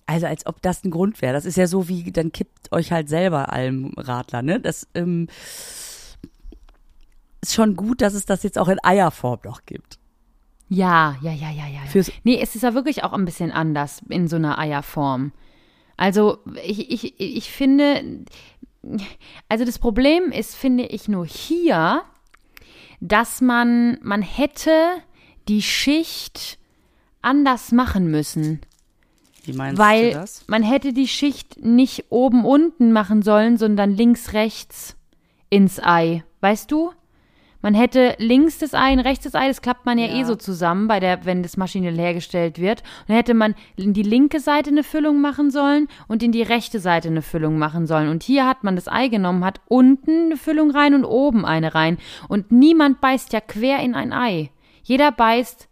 also 0.05 0.25
als 0.27 0.45
ob 0.45 0.61
das 0.61 0.83
ein 0.83 0.91
Grund 0.91 1.21
wäre. 1.21 1.33
Das 1.33 1.45
ist 1.45 1.55
ja 1.55 1.67
so 1.67 1.87
wie, 1.87 2.11
dann 2.11 2.33
kippt 2.33 2.71
euch 2.73 2.91
halt 2.91 3.07
selber 3.07 3.53
Almradler, 3.53 4.41
ne? 4.41 4.59
Das 4.59 4.87
ähm, 4.93 5.27
ist 7.41 7.53
schon 7.53 7.75
gut, 7.75 8.01
dass 8.01 8.13
es 8.13 8.25
das 8.25 8.43
jetzt 8.43 8.57
auch 8.57 8.67
in 8.67 8.83
Eierform 8.83 9.39
noch 9.45 9.65
gibt. 9.65 9.99
Ja, 10.69 11.17
ja, 11.21 11.31
ja, 11.31 11.51
ja, 11.51 11.67
ja. 11.67 11.81
Fürs- 11.89 12.11
nee, 12.23 12.39
es 12.41 12.55
ist 12.55 12.63
ja 12.63 12.73
wirklich 12.73 13.03
auch 13.03 13.13
ein 13.13 13.25
bisschen 13.25 13.51
anders 13.51 14.01
in 14.09 14.27
so 14.27 14.35
einer 14.35 14.57
Eierform. 14.57 15.31
Also 15.95 16.39
ich, 16.65 16.91
ich, 16.91 17.19
ich 17.19 17.51
finde, 17.51 18.25
also 19.49 19.65
das 19.65 19.79
Problem 19.79 20.31
ist, 20.31 20.55
finde 20.55 20.85
ich 20.85 21.07
nur 21.07 21.25
hier, 21.25 22.03
dass 22.99 23.41
man, 23.41 23.97
man 24.01 24.21
hätte 24.21 24.71
die 25.47 25.61
Schicht 25.61 26.57
anders 27.21 27.71
machen 27.71 28.09
müssen. 28.11 28.61
Wie 29.43 29.53
meinst 29.53 29.77
Weil 29.77 30.11
du 30.11 30.19
das? 30.19 30.43
man 30.47 30.63
hätte 30.63 30.93
die 30.93 31.07
Schicht 31.07 31.63
nicht 31.63 32.05
oben 32.09 32.45
unten 32.45 32.91
machen 32.91 33.21
sollen, 33.21 33.57
sondern 33.57 33.91
links 33.91 34.33
rechts 34.33 34.95
ins 35.49 35.81
Ei. 35.81 36.23
Weißt 36.41 36.71
du? 36.71 36.93
Man 37.63 37.73
hätte 37.73 38.15
links 38.19 38.59
das 38.59 38.75
Ei 38.75 38.91
und 38.93 38.99
rechts 38.99 39.23
das 39.23 39.33
Ei, 39.33 39.47
das 39.47 39.61
klappt 39.61 39.85
man 39.85 39.97
ja, 39.97 40.05
Ja. 40.07 40.19
eh 40.19 40.23
so 40.25 40.35
zusammen, 40.35 40.87
bei 40.87 40.99
der, 40.99 41.25
wenn 41.25 41.41
das 41.41 41.57
maschinell 41.57 41.97
hergestellt 41.97 42.59
wird. 42.59 42.81
Und 42.81 43.09
dann 43.09 43.15
hätte 43.17 43.33
man 43.33 43.55
in 43.77 43.93
die 43.93 44.03
linke 44.03 44.39
Seite 44.39 44.69
eine 44.69 44.83
Füllung 44.83 45.21
machen 45.21 45.49
sollen 45.49 45.87
und 46.07 46.21
in 46.21 46.31
die 46.31 46.43
rechte 46.43 46.79
Seite 46.79 47.07
eine 47.07 47.21
Füllung 47.23 47.57
machen 47.57 47.87
sollen. 47.87 48.09
Und 48.09 48.21
hier 48.21 48.45
hat 48.45 48.63
man 48.63 48.75
das 48.75 48.87
Ei 48.87 49.07
genommen, 49.07 49.43
hat 49.45 49.61
unten 49.67 50.25
eine 50.25 50.37
Füllung 50.37 50.69
rein 50.69 50.93
und 50.93 51.05
oben 51.05 51.45
eine 51.45 51.73
rein. 51.73 51.97
Und 52.27 52.51
niemand 52.51 53.01
beißt 53.01 53.33
ja 53.33 53.39
quer 53.41 53.79
in 53.79 53.95
ein 53.95 54.13
Ei. 54.13 54.51
Jeder 54.83 55.11
beißt 55.11 55.69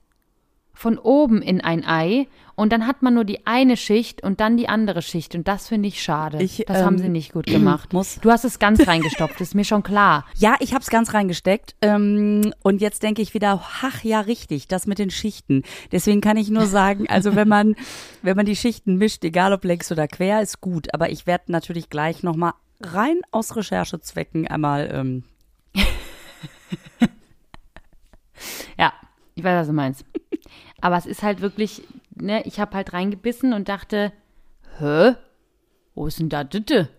von 0.73 0.97
oben 0.97 1.41
in 1.41 1.61
ein 1.61 1.85
Ei 1.85 2.27
und 2.61 2.71
dann 2.71 2.85
hat 2.85 3.01
man 3.01 3.13
nur 3.15 3.25
die 3.25 3.45
eine 3.47 3.75
Schicht 3.75 4.21
und 4.23 4.39
dann 4.39 4.55
die 4.55 4.69
andere 4.69 5.01
Schicht 5.01 5.33
und 5.35 5.47
das 5.47 5.67
finde 5.67 5.87
ich 5.87 6.01
schade. 6.03 6.41
Ich, 6.43 6.63
das 6.67 6.83
haben 6.83 6.97
ähm, 6.97 7.01
sie 7.01 7.09
nicht 7.09 7.33
gut 7.33 7.47
gemacht. 7.47 7.91
muss- 7.93 8.19
Du 8.21 8.29
hast 8.31 8.45
es 8.45 8.59
ganz 8.59 8.87
reingestopft, 8.87 9.41
ist 9.41 9.55
mir 9.55 9.65
schon 9.65 9.81
klar. 9.83 10.25
Ja, 10.37 10.55
ich 10.59 10.73
hab's 10.75 10.89
ganz 10.91 11.13
reingesteckt. 11.13 11.75
Ähm, 11.81 12.53
und 12.61 12.79
jetzt 12.79 13.01
denke 13.03 13.21
ich 13.23 13.33
wieder, 13.33 13.61
ach 13.81 14.03
ja, 14.03 14.19
richtig, 14.21 14.67
das 14.67 14.85
mit 14.85 14.99
den 14.99 15.09
Schichten. 15.09 15.63
Deswegen 15.91 16.21
kann 16.21 16.37
ich 16.37 16.49
nur 16.51 16.67
sagen, 16.67 17.09
also 17.09 17.35
wenn 17.35 17.47
man, 17.47 17.75
wenn 18.21 18.37
man 18.37 18.45
die 18.45 18.55
Schichten 18.55 18.97
mischt, 18.97 19.23
egal 19.23 19.53
ob 19.53 19.63
längs 19.65 19.91
oder 19.91 20.07
quer, 20.07 20.41
ist 20.41 20.61
gut. 20.61 20.93
Aber 20.93 21.09
ich 21.09 21.25
werde 21.25 21.51
natürlich 21.51 21.89
gleich 21.89 22.21
nochmal 22.21 22.53
rein 22.81 23.21
aus 23.31 23.55
Recherchezwecken 23.55 24.47
einmal, 24.47 24.89
ähm, 24.93 25.23
Ja, 28.77 28.93
ich 29.35 29.43
weiß, 29.43 29.61
was 29.61 29.67
du 29.67 29.73
meinst. 29.73 30.05
Aber 30.81 30.97
es 30.97 31.05
ist 31.05 31.21
halt 31.23 31.41
wirklich, 31.41 31.83
ne, 32.21 32.43
ich 32.45 32.59
habe 32.59 32.75
halt 32.75 32.93
reingebissen 32.93 33.53
und 33.53 33.69
dachte, 33.69 34.13
hä? 34.79 35.15
Wo 35.93 36.07
ist 36.07 36.19
denn 36.19 36.29
da 36.29 36.43
Ditte? 36.43 36.89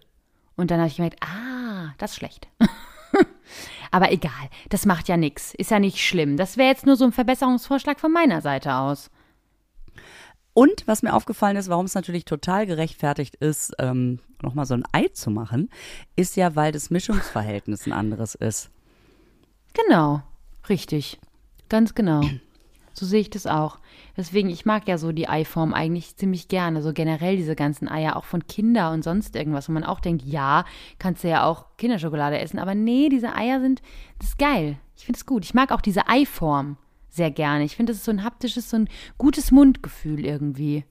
Und 0.56 0.70
dann 0.70 0.78
habe 0.78 0.88
ich 0.88 0.96
gemerkt, 0.96 1.22
ah, 1.22 1.94
das 1.98 2.12
ist 2.12 2.16
schlecht. 2.16 2.48
Aber 3.90 4.12
egal, 4.12 4.48
das 4.68 4.86
macht 4.86 5.08
ja 5.08 5.16
nichts. 5.16 5.54
Ist 5.54 5.70
ja 5.70 5.78
nicht 5.78 5.98
schlimm. 5.98 6.36
Das 6.36 6.56
wäre 6.56 6.68
jetzt 6.68 6.86
nur 6.86 6.96
so 6.96 7.04
ein 7.04 7.12
Verbesserungsvorschlag 7.12 8.00
von 8.00 8.12
meiner 8.12 8.40
Seite 8.40 8.74
aus. 8.74 9.10
Und 10.54 10.86
was 10.86 11.02
mir 11.02 11.14
aufgefallen 11.14 11.56
ist, 11.56 11.68
warum 11.68 11.86
es 11.86 11.94
natürlich 11.94 12.24
total 12.26 12.66
gerechtfertigt 12.66 13.36
ist, 13.36 13.74
ähm, 13.78 14.18
nochmal 14.42 14.66
so 14.66 14.74
ein 14.74 14.84
Ei 14.92 15.08
zu 15.08 15.30
machen, 15.30 15.70
ist 16.14 16.36
ja, 16.36 16.54
weil 16.56 16.72
das 16.72 16.90
Mischungsverhältnis 16.90 17.86
ein 17.86 17.92
anderes 17.92 18.34
ist. 18.34 18.70
Genau, 19.72 20.22
richtig. 20.68 21.18
Ganz 21.70 21.94
genau. 21.94 22.22
So 22.94 23.06
sehe 23.06 23.20
ich 23.20 23.30
das 23.30 23.46
auch. 23.46 23.78
Deswegen, 24.16 24.50
ich 24.50 24.66
mag 24.66 24.86
ja 24.88 24.98
so 24.98 25.12
die 25.12 25.28
Eiform 25.28 25.72
eigentlich 25.74 26.16
ziemlich 26.16 26.48
gerne. 26.48 26.82
So 26.82 26.92
generell 26.92 27.36
diese 27.36 27.56
ganzen 27.56 27.88
Eier, 27.88 28.16
auch 28.16 28.24
von 28.24 28.46
Kinder 28.46 28.92
und 28.92 29.02
sonst 29.02 29.34
irgendwas, 29.36 29.68
wo 29.68 29.72
man 29.72 29.84
auch 29.84 30.00
denkt, 30.00 30.24
ja, 30.24 30.64
kannst 30.98 31.24
du 31.24 31.28
ja 31.28 31.44
auch 31.44 31.66
Kinderschokolade 31.78 32.38
essen. 32.38 32.58
Aber 32.58 32.74
nee, 32.74 33.08
diese 33.08 33.34
Eier 33.34 33.60
sind, 33.60 33.82
das 34.18 34.30
ist 34.30 34.38
geil. 34.38 34.78
Ich 34.96 35.04
finde 35.04 35.18
es 35.18 35.26
gut. 35.26 35.44
Ich 35.44 35.54
mag 35.54 35.72
auch 35.72 35.80
diese 35.80 36.08
Eiform 36.08 36.76
sehr 37.08 37.30
gerne. 37.30 37.64
Ich 37.64 37.76
finde, 37.76 37.92
das 37.92 37.98
ist 37.98 38.04
so 38.04 38.12
ein 38.12 38.24
haptisches, 38.24 38.70
so 38.70 38.76
ein 38.78 38.88
gutes 39.18 39.50
Mundgefühl 39.50 40.24
irgendwie. 40.24 40.84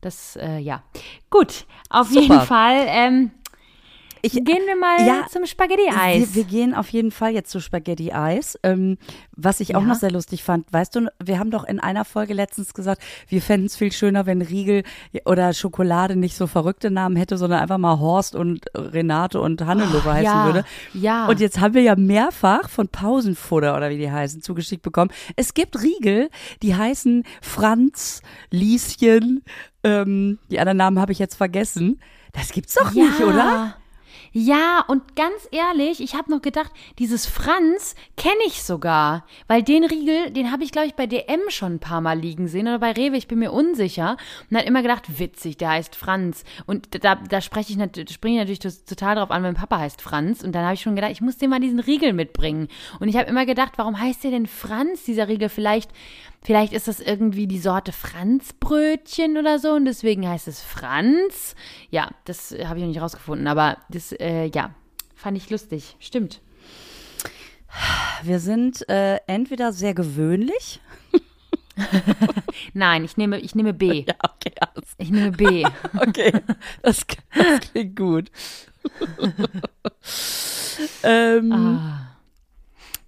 Das, 0.00 0.36
äh, 0.36 0.58
ja. 0.58 0.82
Gut, 1.30 1.66
auf 1.88 2.08
Super. 2.08 2.20
jeden 2.20 2.40
Fall. 2.40 2.84
Ähm, 2.88 3.30
Ich, 4.24 4.32
gehen 4.34 4.62
wir 4.66 4.76
mal 4.76 5.04
ja, 5.04 5.26
zum 5.28 5.46
Spaghetti-Eis. 5.46 6.20
Wir, 6.20 6.34
wir 6.36 6.44
gehen 6.44 6.74
auf 6.74 6.88
jeden 6.90 7.10
Fall 7.10 7.32
jetzt 7.32 7.50
zu 7.50 7.58
Spaghetti 7.60 8.12
Eis. 8.12 8.56
Ähm, 8.62 8.96
was 9.36 9.58
ich 9.58 9.74
auch 9.74 9.80
Ja. 9.80 9.88
noch 9.88 9.96
sehr 9.96 10.12
lustig 10.12 10.44
fand, 10.44 10.72
weißt 10.72 10.94
du, 10.94 11.08
wir 11.20 11.40
haben 11.40 11.50
doch 11.50 11.64
in 11.64 11.80
einer 11.80 12.04
Folge 12.04 12.32
letztens 12.32 12.72
gesagt, 12.72 13.02
wir 13.26 13.42
fänden 13.42 13.66
es 13.66 13.74
viel 13.74 13.90
schöner, 13.90 14.24
wenn 14.24 14.40
Riegel 14.40 14.84
oder 15.24 15.52
Schokolade 15.52 16.14
nicht 16.14 16.36
so 16.36 16.46
verrückte 16.46 16.92
Namen 16.92 17.16
hätte, 17.16 17.36
sondern 17.36 17.60
einfach 17.60 17.78
mal 17.78 17.98
Horst 17.98 18.36
und 18.36 18.64
Renate 18.76 19.40
und 19.40 19.60
Hannelore 19.66 20.04
heißen 20.12 20.24
ja, 20.24 20.44
würde. 20.46 20.64
ja. 20.94 21.26
Und 21.26 21.40
jetzt 21.40 21.58
haben 21.58 21.74
wir 21.74 21.82
ja 21.82 21.96
mehrfach 21.96 22.68
von 22.68 22.86
Pausenfutter 22.86 23.76
oder 23.76 23.90
wie 23.90 23.98
die 23.98 24.10
heißen 24.12 24.40
zugeschickt 24.40 24.82
bekommen. 24.82 25.10
Es 25.34 25.52
gibt 25.52 25.82
Riegel, 25.82 26.30
die 26.62 26.76
heißen 26.76 27.24
Franz, 27.40 28.22
Lieschen, 28.52 29.42
ähm, 29.82 30.38
die 30.48 30.60
anderen 30.60 30.78
Namen 30.78 31.00
habe 31.00 31.10
ich 31.10 31.18
jetzt 31.18 31.34
vergessen. 31.34 32.00
Das 32.32 32.52
gibt's 32.52 32.74
doch 32.74 32.92
nicht, 32.92 33.20
oder? 33.20 33.74
Ja, 34.34 34.82
und 34.88 35.14
ganz 35.14 35.46
ehrlich, 35.50 36.00
ich 36.00 36.14
habe 36.14 36.30
noch 36.30 36.40
gedacht, 36.40 36.72
dieses 36.98 37.26
Franz 37.26 37.94
kenne 38.16 38.40
ich 38.46 38.62
sogar, 38.62 39.26
weil 39.46 39.62
den 39.62 39.84
Riegel, 39.84 40.30
den 40.30 40.50
habe 40.50 40.64
ich 40.64 40.72
glaube 40.72 40.86
ich 40.86 40.94
bei 40.94 41.06
DM 41.06 41.40
schon 41.48 41.74
ein 41.74 41.80
paar 41.80 42.00
Mal 42.00 42.18
liegen 42.18 42.48
sehen 42.48 42.66
oder 42.66 42.78
bei 42.78 42.92
Rewe, 42.92 43.18
ich 43.18 43.28
bin 43.28 43.40
mir 43.40 43.52
unsicher. 43.52 44.16
Und 44.50 44.56
hat 44.56 44.64
immer 44.64 44.80
gedacht, 44.80 45.18
witzig, 45.18 45.58
der 45.58 45.70
heißt 45.70 45.96
Franz. 45.96 46.44
Und 46.64 47.04
da, 47.04 47.16
da 47.16 47.40
spreche 47.42 47.72
ich 47.74 48.12
springe 48.12 48.42
ich 48.42 48.48
natürlich 48.48 48.84
total 48.86 49.16
drauf 49.16 49.30
an, 49.30 49.42
mein 49.42 49.54
Papa 49.54 49.78
heißt 49.78 50.00
Franz. 50.00 50.42
Und 50.42 50.52
dann 50.52 50.64
habe 50.64 50.74
ich 50.74 50.80
schon 50.80 50.96
gedacht, 50.96 51.12
ich 51.12 51.20
muss 51.20 51.36
dir 51.36 51.48
mal 51.48 51.60
diesen 51.60 51.80
Riegel 51.80 52.14
mitbringen. 52.14 52.68
Und 53.00 53.08
ich 53.08 53.16
habe 53.16 53.28
immer 53.28 53.44
gedacht, 53.44 53.74
warum 53.76 54.00
heißt 54.00 54.24
der 54.24 54.30
denn 54.30 54.46
Franz, 54.46 55.04
dieser 55.04 55.28
Riegel, 55.28 55.50
vielleicht 55.50 55.90
Vielleicht 56.44 56.72
ist 56.72 56.88
das 56.88 56.98
irgendwie 57.00 57.46
die 57.46 57.60
Sorte 57.60 57.92
Franzbrötchen 57.92 59.36
oder 59.38 59.58
so 59.60 59.72
und 59.72 59.84
deswegen 59.84 60.28
heißt 60.28 60.48
es 60.48 60.60
Franz. 60.60 61.54
Ja, 61.90 62.10
das 62.24 62.50
habe 62.64 62.78
ich 62.78 62.82
noch 62.84 62.90
nicht 62.90 63.00
rausgefunden, 63.00 63.46
aber 63.46 63.76
das, 63.88 64.12
äh, 64.12 64.46
ja, 64.52 64.74
fand 65.14 65.36
ich 65.36 65.50
lustig. 65.50 65.96
Stimmt. 66.00 66.40
Wir 68.22 68.40
sind 68.40 68.88
äh, 68.88 69.18
entweder 69.28 69.72
sehr 69.72 69.94
gewöhnlich. 69.94 70.80
Nein, 72.74 73.04
ich 73.04 73.16
nehme, 73.16 73.38
ich 73.38 73.54
nehme 73.54 73.72
B. 73.72 74.04
Ja, 74.08 74.14
okay, 74.22 74.52
alles. 74.60 74.90
Ich 74.98 75.10
nehme 75.10 75.30
B. 75.32 75.64
Okay, 76.00 76.32
das, 76.82 77.06
das 77.34 77.60
klingt 77.70 77.96
gut. 77.96 78.30
ähm, 81.04 81.52
Ah. 81.52 82.11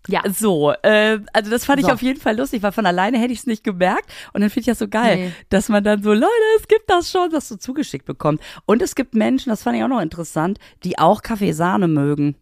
Ja, 0.06 0.20
So, 0.30 0.72
äh, 0.82 1.18
also 1.32 1.50
das 1.50 1.64
fand 1.64 1.80
ich 1.80 1.86
So. 1.86 1.92
auf 1.92 2.02
jeden 2.02 2.20
Fall 2.20 2.36
lustig, 2.36 2.62
weil 2.62 2.72
von 2.72 2.84
alleine 2.84 3.18
hätte 3.18 3.32
ich 3.32 3.38
es 3.40 3.46
nicht 3.46 3.64
gemerkt. 3.64 4.10
Und 4.34 4.42
dann 4.42 4.50
finde 4.50 4.60
ich 4.60 4.66
das 4.66 4.78
so 4.78 4.88
geil, 4.88 5.16
Nee. 5.16 5.32
dass 5.48 5.68
man 5.70 5.82
dann 5.82 6.02
so, 6.02 6.12
Leute, 6.12 6.28
es 6.58 6.68
gibt 6.68 6.90
das 6.90 7.10
schon, 7.10 7.30
das 7.30 7.48
so 7.48 7.56
zugeschickt 7.56 8.04
bekommt. 8.04 8.42
Und 8.66 8.82
es 8.82 8.94
gibt 8.94 9.14
Menschen, 9.14 9.48
das 9.50 9.62
fand 9.62 9.76
ich 9.78 9.82
auch 9.82 9.88
noch 9.88 10.00
interessant, 10.02 10.58
die 10.84 10.98
auch 10.98 11.22
Kaffeesahne 11.22 11.88
mögen. 11.88 12.36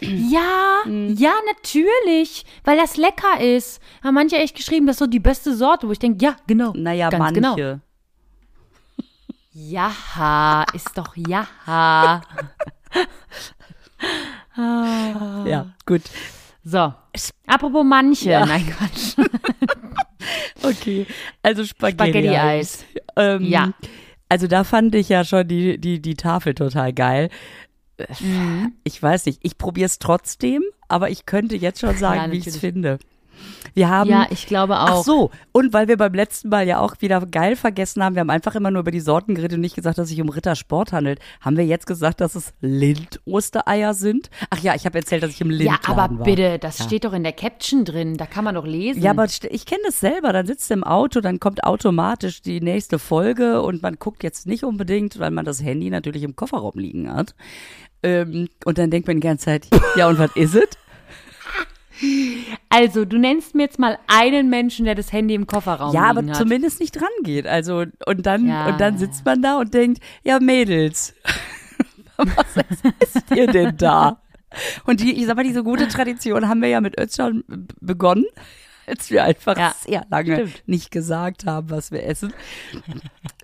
ja, 0.00 0.78
ja, 0.86 1.32
natürlich, 1.54 2.46
weil 2.64 2.78
das 2.78 2.96
lecker 2.96 3.38
ist. 3.40 3.82
Haben 4.02 4.14
manche 4.14 4.36
echt 4.36 4.56
geschrieben, 4.56 4.86
das 4.86 4.94
ist 4.94 5.00
so 5.00 5.06
die 5.06 5.20
beste 5.20 5.54
Sorte, 5.54 5.86
wo 5.86 5.92
ich 5.92 5.98
denke, 5.98 6.24
ja, 6.24 6.36
genau. 6.46 6.72
Naja, 6.74 7.10
ganz 7.10 7.34
genau. 7.34 7.50
manche. 7.50 7.80
Ja, 9.52 10.64
ist 10.72 10.96
doch 10.96 11.14
ja. 11.16 11.46
Ja, 14.56 15.66
gut. 15.86 16.02
So, 16.70 16.92
apropos 17.46 17.82
manche. 17.84 18.30
Ja. 18.30 18.44
Nein, 18.44 18.66
Quatsch. 18.66 19.16
Okay, 20.62 21.06
also 21.42 21.64
Spaghetti-Eis. 21.64 22.84
Spaghetti-Eis. 22.84 22.84
Ähm, 23.16 23.42
Ja. 23.44 23.72
Also 24.28 24.46
da 24.46 24.64
fand 24.64 24.94
ich 24.94 25.08
ja 25.08 25.24
schon 25.24 25.48
die, 25.48 25.78
die, 25.78 26.02
die 26.02 26.14
Tafel 26.14 26.54
total 26.54 26.92
geil. 26.92 27.30
Mhm. 28.20 28.74
Ich 28.84 29.02
weiß 29.02 29.24
nicht, 29.26 29.38
ich 29.42 29.56
probiere 29.56 29.86
es 29.86 29.98
trotzdem, 29.98 30.62
aber 30.88 31.08
ich 31.08 31.24
könnte 31.24 31.56
jetzt 31.56 31.80
schon 31.80 31.96
sagen, 31.96 32.20
Ja, 32.26 32.32
wie 32.32 32.38
ich 32.38 32.46
es 32.46 32.58
finde. 32.58 32.98
Wir 33.74 33.88
haben. 33.88 34.10
Ja, 34.10 34.26
ich 34.30 34.46
glaube 34.46 34.78
auch. 34.80 35.00
Ach 35.00 35.04
so, 35.04 35.30
und 35.52 35.72
weil 35.72 35.88
wir 35.88 35.96
beim 35.96 36.14
letzten 36.14 36.48
Mal 36.48 36.66
ja 36.66 36.80
auch 36.80 36.96
wieder 37.00 37.24
geil 37.26 37.54
vergessen 37.56 38.02
haben, 38.02 38.14
wir 38.16 38.20
haben 38.20 38.30
einfach 38.30 38.54
immer 38.54 38.70
nur 38.70 38.80
über 38.80 38.90
die 38.90 39.00
Sorten 39.00 39.34
geredet 39.34 39.54
und 39.56 39.60
nicht 39.60 39.76
gesagt, 39.76 39.98
dass 39.98 40.04
es 40.04 40.10
sich 40.10 40.20
um 40.20 40.28
Rittersport 40.28 40.92
handelt, 40.92 41.20
haben 41.40 41.56
wir 41.56 41.64
jetzt 41.64 41.86
gesagt, 41.86 42.20
dass 42.20 42.34
es 42.34 42.52
Lind-Ostereier 42.60 43.94
sind? 43.94 44.30
Ach 44.50 44.58
ja, 44.60 44.74
ich 44.74 44.84
habe 44.86 44.98
erzählt, 44.98 45.22
dass 45.22 45.30
ich 45.30 45.40
im 45.40 45.50
Lind 45.50 45.62
Ja, 45.70 45.78
aber 45.86 46.18
war. 46.18 46.24
bitte, 46.24 46.58
das 46.58 46.78
Ja. 46.78 46.84
steht 46.86 47.04
doch 47.04 47.12
in 47.12 47.22
der 47.22 47.32
Caption 47.32 47.84
drin. 47.84 48.16
Da 48.16 48.26
kann 48.26 48.44
man 48.44 48.54
doch 48.54 48.66
lesen. 48.66 49.02
Ja, 49.02 49.10
aber 49.12 49.24
ich 49.26 49.66
kenne 49.66 49.82
das 49.86 50.00
selber. 50.00 50.32
Dann 50.32 50.46
sitzt 50.46 50.70
du 50.70 50.74
im 50.74 50.84
Auto, 50.84 51.20
dann 51.20 51.40
kommt 51.40 51.64
automatisch 51.64 52.42
die 52.42 52.60
nächste 52.60 52.98
Folge 52.98 53.62
und 53.62 53.82
man 53.82 53.96
guckt 53.98 54.22
jetzt 54.22 54.46
nicht 54.46 54.64
unbedingt, 54.64 55.18
weil 55.18 55.30
man 55.30 55.44
das 55.44 55.62
Handy 55.62 55.90
natürlich 55.90 56.22
im 56.22 56.36
Kofferraum 56.36 56.72
liegen 56.78 57.12
hat. 57.12 57.34
Ähm, 58.02 58.48
und 58.64 58.78
dann 58.78 58.90
denkt 58.90 59.08
man 59.08 59.16
die 59.20 59.26
ganze 59.26 59.46
Zeit, 59.46 59.68
ja, 59.96 60.08
und 60.08 60.18
was 60.18 60.30
ist 60.36 60.54
es? 60.54 60.68
Also, 62.68 63.04
du 63.04 63.18
nennst 63.18 63.54
mir 63.54 63.64
jetzt 63.64 63.78
mal 63.78 63.98
einen 64.06 64.50
Menschen, 64.50 64.84
der 64.84 64.94
das 64.94 65.12
Handy 65.12 65.34
im 65.34 65.46
Kofferraum 65.46 65.94
Ja, 65.94 66.02
aber 66.04 66.20
liegen 66.20 66.32
hat. 66.32 66.38
zumindest 66.40 66.80
nicht 66.80 66.92
dran 66.92 67.08
geht. 67.22 67.46
Also, 67.46 67.84
und 68.06 68.26
dann, 68.26 68.46
Ja, 68.46 68.68
und 68.68 68.80
dann 68.80 68.94
ja, 68.94 68.98
sitzt 69.00 69.24
man 69.24 69.42
da 69.42 69.58
und 69.58 69.74
denkt, 69.74 70.00
ja, 70.22 70.38
Mädels, 70.40 71.14
was 72.16 72.56
ist 73.14 73.30
ihr 73.34 73.46
denn 73.46 73.76
da? 73.76 74.20
Und 74.86 75.00
die, 75.00 75.12
ich 75.14 75.26
sag 75.26 75.36
mal, 75.36 75.44
diese 75.44 75.62
gute 75.62 75.88
Tradition 75.88 76.48
haben 76.48 76.62
wir 76.62 76.68
ja 76.68 76.80
mit 76.80 76.98
Özcan 76.98 77.44
begonnen, 77.80 78.24
als 78.86 79.10
wir 79.10 79.24
einfach 79.24 79.56
Ja, 79.58 79.74
sehr 79.78 80.06
lange 80.10 80.34
stimmt. 80.36 80.62
nicht 80.66 80.90
gesagt 80.90 81.44
haben, 81.46 81.70
was 81.70 81.90
wir 81.92 82.04
essen. 82.04 82.32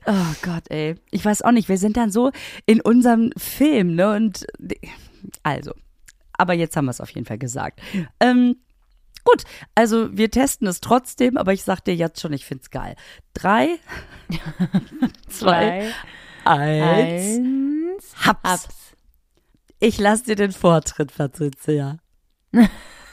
Oh 0.06 0.34
Gott, 0.42 0.64
ey. 0.68 0.96
Ich 1.12 1.24
weiß 1.24 1.40
auch 1.40 1.50
nicht, 1.50 1.70
wir 1.70 1.78
sind 1.78 1.96
dann 1.96 2.10
so 2.10 2.30
in 2.66 2.82
unserem 2.82 3.30
Film, 3.38 3.94
ne? 3.94 4.14
Und 4.14 4.46
also, 5.42 5.72
aber 6.38 6.54
jetzt 6.54 6.76
haben 6.76 6.86
wir 6.86 6.90
es 6.90 7.00
auf 7.00 7.10
jeden 7.10 7.26
Fall 7.26 7.38
gesagt. 7.38 7.80
Ähm, 8.20 8.56
gut, 9.24 9.44
also 9.74 10.16
wir 10.16 10.30
testen 10.30 10.66
es 10.66 10.80
trotzdem, 10.80 11.36
aber 11.36 11.52
ich 11.52 11.62
sag 11.64 11.80
dir 11.80 11.94
jetzt 11.94 12.20
schon, 12.20 12.32
ich 12.32 12.44
find's 12.44 12.70
geil. 12.70 12.96
Drei, 13.32 13.78
zwei, 15.28 15.92
eins. 16.44 17.38
eins, 17.38 18.26
Haps. 18.26 18.50
hab's. 18.50 18.68
Ich 19.80 19.98
lass 19.98 20.22
dir 20.22 20.36
den 20.36 20.52
Vortritt, 20.52 21.14
Patricia. 21.16 21.98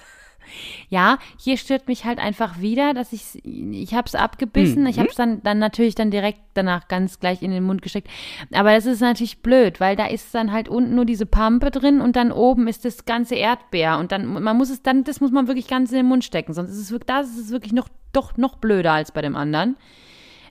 Ja, 0.92 1.20
hier 1.40 1.56
stört 1.56 1.88
mich 1.88 2.04
halt 2.04 2.20
einfach 2.20 2.60
wieder, 2.60 2.94
dass 2.94 3.14
ich 3.14 3.40
ich 3.46 3.94
habe 3.94 4.08
es 4.08 4.14
abgebissen, 4.14 4.86
ich 4.86 5.00
habe 5.00 5.08
es 5.08 5.16
dann 5.16 5.42
dann 5.42 5.58
natürlich 5.58 5.96
dann 5.96 6.12
direkt 6.12 6.42
danach 6.54 6.90
ganz 6.90 7.22
gleich 7.22 7.42
in 7.42 7.52
den 7.52 7.64
Mund 7.64 7.82
gesteckt. 7.82 8.10
Aber 8.52 8.74
das 8.74 8.86
ist 8.86 9.00
natürlich 9.00 9.42
blöd, 9.42 9.80
weil 9.80 9.96
da 9.96 10.08
ist 10.08 10.36
dann 10.36 10.52
halt 10.52 10.68
unten 10.68 10.94
nur 10.94 11.06
diese 11.06 11.26
Pampe 11.26 11.72
drin 11.72 12.02
und 12.02 12.18
dann 12.18 12.34
oben 12.34 12.68
ist 12.68 12.84
das 12.84 13.06
ganze 13.06 13.36
Erdbeer 13.36 14.00
und 14.00 14.12
dann 14.12 14.44
man 14.44 14.58
muss 14.58 14.70
es 14.70 14.84
dann 14.84 15.06
das 15.06 15.22
muss 15.22 15.32
man 15.32 15.48
wirklich 15.48 15.70
ganz 15.70 15.92
in 15.92 15.96
den 15.96 16.08
Mund 16.08 16.26
stecken, 16.26 16.54
sonst 16.54 16.72
ist 16.72 16.80
es 16.80 16.92
wirklich 16.92 17.08
das 17.08 17.30
ist 17.30 17.38
es 17.38 17.52
wirklich 17.52 17.72
noch 17.72 17.88
doch 18.12 18.36
noch 18.36 18.58
blöder 18.58 18.92
als 18.92 19.14
bei 19.14 19.22
dem 19.22 19.38
anderen. 19.38 19.78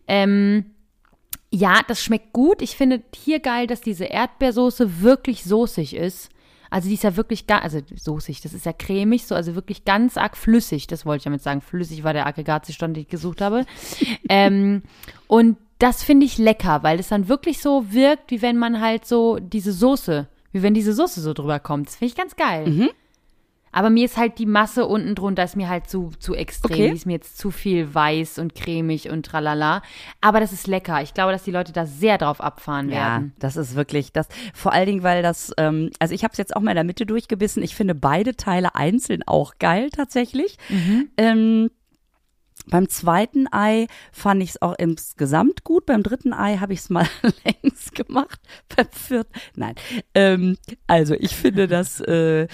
Ähm, 0.08 0.64
ja, 1.50 1.82
das 1.86 2.02
schmeckt 2.02 2.32
gut. 2.32 2.62
Ich 2.62 2.76
finde 2.76 3.02
hier 3.14 3.40
geil, 3.40 3.66
dass 3.66 3.82
diese 3.82 4.06
Erdbeersoße 4.06 5.02
wirklich 5.02 5.44
soßig 5.44 5.94
ist. 5.94 6.30
Also 6.70 6.88
die 6.88 6.94
ist 6.94 7.04
ja 7.04 7.16
wirklich 7.16 7.46
gar, 7.46 7.62
also 7.62 7.80
soßig, 7.94 8.40
das 8.40 8.54
ist 8.54 8.64
ja 8.64 8.72
cremig, 8.72 9.26
so, 9.26 9.34
also 9.34 9.54
wirklich 9.54 9.84
ganz 9.84 10.16
arg 10.16 10.36
flüssig. 10.36 10.86
Das 10.86 11.04
wollte 11.04 11.18
ich 11.18 11.24
damit 11.24 11.42
sagen. 11.42 11.60
Flüssig 11.60 12.04
war 12.04 12.12
der 12.12 12.26
Aggregatzustand, 12.26 12.96
den 12.96 13.02
ich 13.02 13.08
gesucht 13.08 13.40
habe. 13.40 13.66
ähm, 14.28 14.82
und 15.26 15.56
das 15.78 16.02
finde 16.02 16.26
ich 16.26 16.38
lecker, 16.38 16.82
weil 16.82 17.00
es 17.00 17.08
dann 17.08 17.28
wirklich 17.28 17.60
so 17.60 17.92
wirkt, 17.92 18.30
wie 18.30 18.42
wenn 18.42 18.56
man 18.56 18.80
halt 18.80 19.04
so 19.06 19.38
diese 19.38 19.72
Soße, 19.72 20.28
wie 20.52 20.62
wenn 20.62 20.74
diese 20.74 20.92
Soße 20.92 21.20
so 21.20 21.32
drüber 21.32 21.58
kommt. 21.58 21.88
Das 21.88 21.96
finde 21.96 22.10
ich 22.12 22.16
ganz 22.16 22.36
geil. 22.36 22.66
Aber 23.72 23.90
mir 23.90 24.04
ist 24.04 24.16
halt 24.16 24.38
die 24.38 24.46
Masse 24.46 24.86
unten 24.86 25.14
drunter, 25.14 25.44
ist 25.44 25.56
mir 25.56 25.68
halt 25.68 25.88
zu, 25.88 26.10
zu 26.18 26.34
extrem. 26.34 26.72
Okay. 26.74 26.88
Die 26.90 26.96
ist 26.96 27.06
mir 27.06 27.12
jetzt 27.12 27.38
zu 27.38 27.50
viel 27.50 27.94
weiß 27.94 28.38
und 28.38 28.54
cremig 28.54 29.10
und 29.10 29.24
tralala. 29.26 29.82
Aber 30.20 30.40
das 30.40 30.52
ist 30.52 30.66
lecker. 30.66 31.02
Ich 31.02 31.14
glaube, 31.14 31.32
dass 31.32 31.44
die 31.44 31.52
Leute 31.52 31.72
da 31.72 31.86
sehr 31.86 32.18
drauf 32.18 32.40
abfahren 32.40 32.88
Ja, 32.88 32.96
werden. 32.96 33.32
das 33.38 33.56
ist 33.56 33.76
wirklich 33.76 34.12
das. 34.12 34.28
Vor 34.54 34.72
allen 34.72 34.86
Dingen, 34.86 35.02
weil 35.02 35.22
das, 35.22 35.52
ähm, 35.56 35.90
also 35.98 36.14
ich 36.14 36.24
habe 36.24 36.32
es 36.32 36.38
jetzt 36.38 36.56
auch 36.56 36.60
mal 36.60 36.72
in 36.72 36.76
der 36.76 36.84
Mitte 36.84 37.06
durchgebissen. 37.06 37.62
Ich 37.62 37.74
finde 37.74 37.94
beide 37.94 38.34
Teile 38.36 38.74
einzeln 38.74 39.22
auch 39.26 39.54
geil 39.58 39.90
tatsächlich. 39.90 40.56
Ähm, 41.16 41.70
beim 42.66 42.88
zweiten 42.88 43.46
Ei 43.52 43.86
fand 44.12 44.42
ich 44.42 44.50
es 44.50 44.62
auch 44.62 44.74
insgesamt 44.78 45.64
gut. 45.64 45.86
Beim 45.86 46.02
dritten 46.02 46.32
Ei 46.32 46.58
habe 46.58 46.72
ich 46.72 46.80
es 46.80 46.90
mal 46.90 47.06
längs 47.44 47.92
gemacht. 47.92 48.40
Beim 48.74 48.86
vierten, 48.90 49.32
nein. 49.56 49.74
Ähm, 50.14 50.56
also 50.86 51.14
ich 51.14 51.34
finde 51.34 51.68
das, 51.68 52.00
äh, 52.00 52.46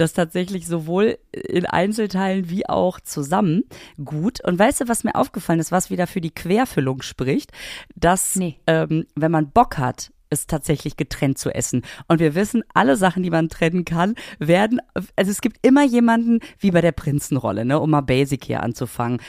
das 0.00 0.12
tatsächlich 0.12 0.66
sowohl 0.66 1.18
in 1.32 1.66
Einzelteilen 1.66 2.50
wie 2.50 2.68
auch 2.68 3.00
zusammen 3.00 3.64
gut. 4.04 4.42
Und 4.44 4.58
weißt 4.58 4.82
du, 4.82 4.88
was 4.88 5.04
mir 5.04 5.14
aufgefallen 5.14 5.60
ist, 5.60 5.72
was 5.72 5.90
wieder 5.90 6.06
für 6.06 6.20
die 6.20 6.34
Querfüllung 6.34 7.02
spricht, 7.02 7.52
dass 7.94 8.36
Nee. 8.36 8.56
ähm, 8.66 9.06
wenn 9.14 9.30
man 9.30 9.50
Bock 9.50 9.78
hat, 9.78 10.10
es 10.30 10.46
tatsächlich 10.46 10.96
getrennt 10.96 11.38
zu 11.38 11.52
essen. 11.52 11.82
Und 12.08 12.20
wir 12.20 12.34
wissen, 12.34 12.62
alle 12.72 12.96
Sachen, 12.96 13.22
die 13.22 13.30
man 13.30 13.48
trennen 13.48 13.84
kann, 13.84 14.14
werden, 14.38 14.80
also 15.16 15.30
es 15.30 15.40
gibt 15.40 15.58
immer 15.66 15.84
jemanden, 15.84 16.38
wie 16.58 16.70
bei 16.70 16.80
der 16.80 16.92
Prinzenrolle, 16.92 17.64
ne, 17.64 17.80
um 17.80 17.90
mal 17.90 18.00
Basic 18.00 18.44
hier 18.44 18.62
anzufangen. 18.62 19.20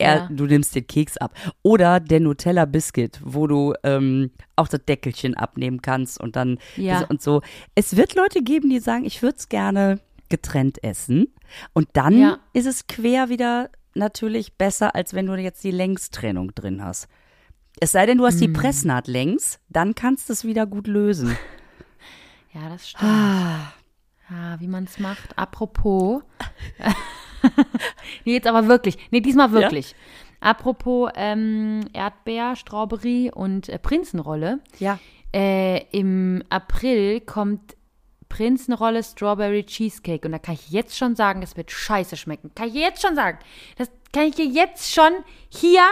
Er, 0.00 0.14
Ja. 0.16 0.28
Du 0.30 0.46
nimmst 0.46 0.74
den 0.74 0.86
Keks 0.86 1.16
ab. 1.16 1.34
Oder 1.62 2.00
der 2.00 2.20
Nutella 2.20 2.64
Biscuit, 2.64 3.20
wo 3.22 3.46
du 3.46 3.74
ähm, 3.84 4.30
auch 4.56 4.68
das 4.68 4.84
Deckelchen 4.84 5.34
abnehmen 5.34 5.82
kannst 5.82 6.20
und 6.20 6.36
dann 6.36 6.58
Ja. 6.76 7.04
und 7.08 7.22
so. 7.22 7.42
Es 7.74 7.96
wird 7.96 8.14
Leute 8.14 8.42
geben, 8.42 8.70
die 8.70 8.80
sagen, 8.80 9.04
ich 9.04 9.22
würde 9.22 9.36
es 9.38 9.48
gerne 9.48 10.00
getrennt 10.28 10.82
essen. 10.82 11.26
Und 11.72 11.88
dann 11.94 12.18
Ja. 12.18 12.38
ist 12.52 12.66
es 12.66 12.86
quer 12.86 13.28
wieder 13.28 13.70
natürlich 13.94 14.54
besser, 14.54 14.94
als 14.94 15.14
wenn 15.14 15.26
du 15.26 15.34
jetzt 15.36 15.62
die 15.64 15.72
Längstrennung 15.72 16.54
drin 16.54 16.82
hast. 16.84 17.08
Es 17.80 17.92
sei 17.92 18.06
denn, 18.06 18.18
du 18.18 18.26
hast 18.26 18.36
Mm. 18.36 18.40
die 18.40 18.48
Pressnaht 18.48 19.08
längs, 19.08 19.58
dann 19.68 19.94
kannst 19.94 20.28
du 20.28 20.32
es 20.32 20.44
wieder 20.44 20.66
gut 20.66 20.86
lösen. 20.86 21.36
Ja, 22.52 22.68
das 22.68 22.88
stimmt. 22.90 23.04
Ja, 23.04 24.56
wie 24.58 24.66
man 24.66 24.82
es 24.82 24.98
macht. 24.98 25.38
Apropos. 25.38 26.22
nee, 28.24 28.34
jetzt 28.34 28.46
aber 28.46 28.68
wirklich. 28.68 28.96
Nee, 29.10 29.20
diesmal 29.20 29.52
wirklich. 29.52 29.94
Apropos 30.40 31.10
ähm, 31.16 31.80
Erdbeer, 31.92 32.56
Strawberry 32.56 33.30
und 33.32 33.68
äh, 33.68 33.78
Prinzenrolle. 33.78 34.60
Ja. 34.78 34.98
Äh, 35.34 35.84
Im 35.90 36.42
April 36.48 37.20
kommt 37.20 37.76
Prinzenrolle 38.30 39.02
Strawberry 39.02 39.64
Cheesecake. 39.64 40.26
Und 40.26 40.32
da 40.32 40.38
kann 40.38 40.54
ich 40.54 40.70
jetzt 40.70 40.96
schon 40.96 41.14
sagen, 41.14 41.42
das 41.42 41.56
wird 41.56 41.70
scheiße 41.70 42.16
schmecken. 42.16 42.52
Kann 42.54 42.68
ich 42.68 42.74
jetzt 42.74 43.02
schon 43.02 43.14
sagen. 43.14 43.38
Das 43.76 43.90
kann 44.12 44.24
ich 44.24 44.36
dir 44.36 44.46
jetzt 44.46 44.92
schon 44.92 45.12
hier, 45.50 45.82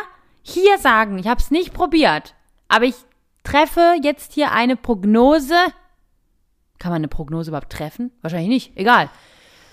hier 0.42 0.78
sagen. 0.78 1.18
Ich 1.18 1.26
habe 1.26 1.40
es 1.40 1.50
nicht 1.50 1.74
probiert. 1.74 2.34
Aber 2.68 2.84
ich 2.86 2.94
treffe 3.44 3.96
jetzt 4.02 4.32
hier 4.32 4.52
eine 4.52 4.76
Prognose. 4.76 5.56
Kann 6.78 6.92
man 6.92 7.00
eine 7.00 7.08
Prognose 7.08 7.50
überhaupt 7.50 7.72
treffen? 7.72 8.12
Wahrscheinlich 8.22 8.48
nicht. 8.48 8.76
Egal. 8.76 9.10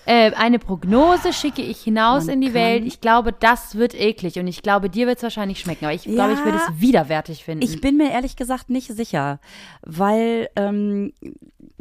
Äh, 0.06 0.32
eine 0.34 0.58
Prognose 0.58 1.32
schicke 1.32 1.62
ich 1.62 1.82
hinaus 1.82 2.26
Man 2.26 2.34
in 2.36 2.40
die 2.40 2.54
Welt. 2.54 2.84
Ich 2.86 3.00
glaube, 3.00 3.32
das 3.32 3.74
wird 3.74 3.92
eklig 3.94 4.38
und 4.38 4.46
ich 4.46 4.62
glaube, 4.62 4.88
dir 4.88 5.06
wird 5.08 5.16
es 5.18 5.22
wahrscheinlich 5.24 5.58
schmecken. 5.60 5.84
Aber 5.84 5.94
ich 5.94 6.04
glaube, 6.04 6.32
ich 6.32 6.44
würde 6.44 6.58
Ja. 6.58 6.68
es 6.70 6.80
widerwärtig 6.80 7.44
finden. 7.44 7.64
Ich 7.64 7.80
bin 7.80 7.96
mir 7.96 8.10
ehrlich 8.12 8.36
gesagt 8.36 8.70
nicht 8.70 8.88
sicher, 8.94 9.40
weil 9.82 10.48
ähm, 10.54 11.12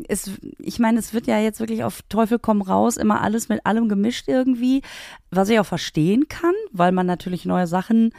es, 0.08 0.32
ich 0.60 0.80
meine, 0.80 0.98
es 1.00 1.14
wird 1.14 1.28
ja 1.28 1.40
jetzt 1.40 1.60
wirklich 1.60 1.84
auf 1.84 2.02
Teufel 2.10 2.40
komm 2.40 2.62
raus, 2.64 2.98
immer 2.98 3.22
alles 3.22 3.48
mit 3.48 3.66
allem 3.66 3.90
gemischt 3.90 4.28
irgendwie, 4.28 4.82
was 5.30 5.50
ich 5.50 5.60
auch 5.60 5.66
verstehen 5.66 6.28
kann, 6.28 6.56
weil 6.72 6.92
man 6.92 7.06
natürlich 7.06 7.46
neue 7.46 7.68
Sachen 7.68 8.12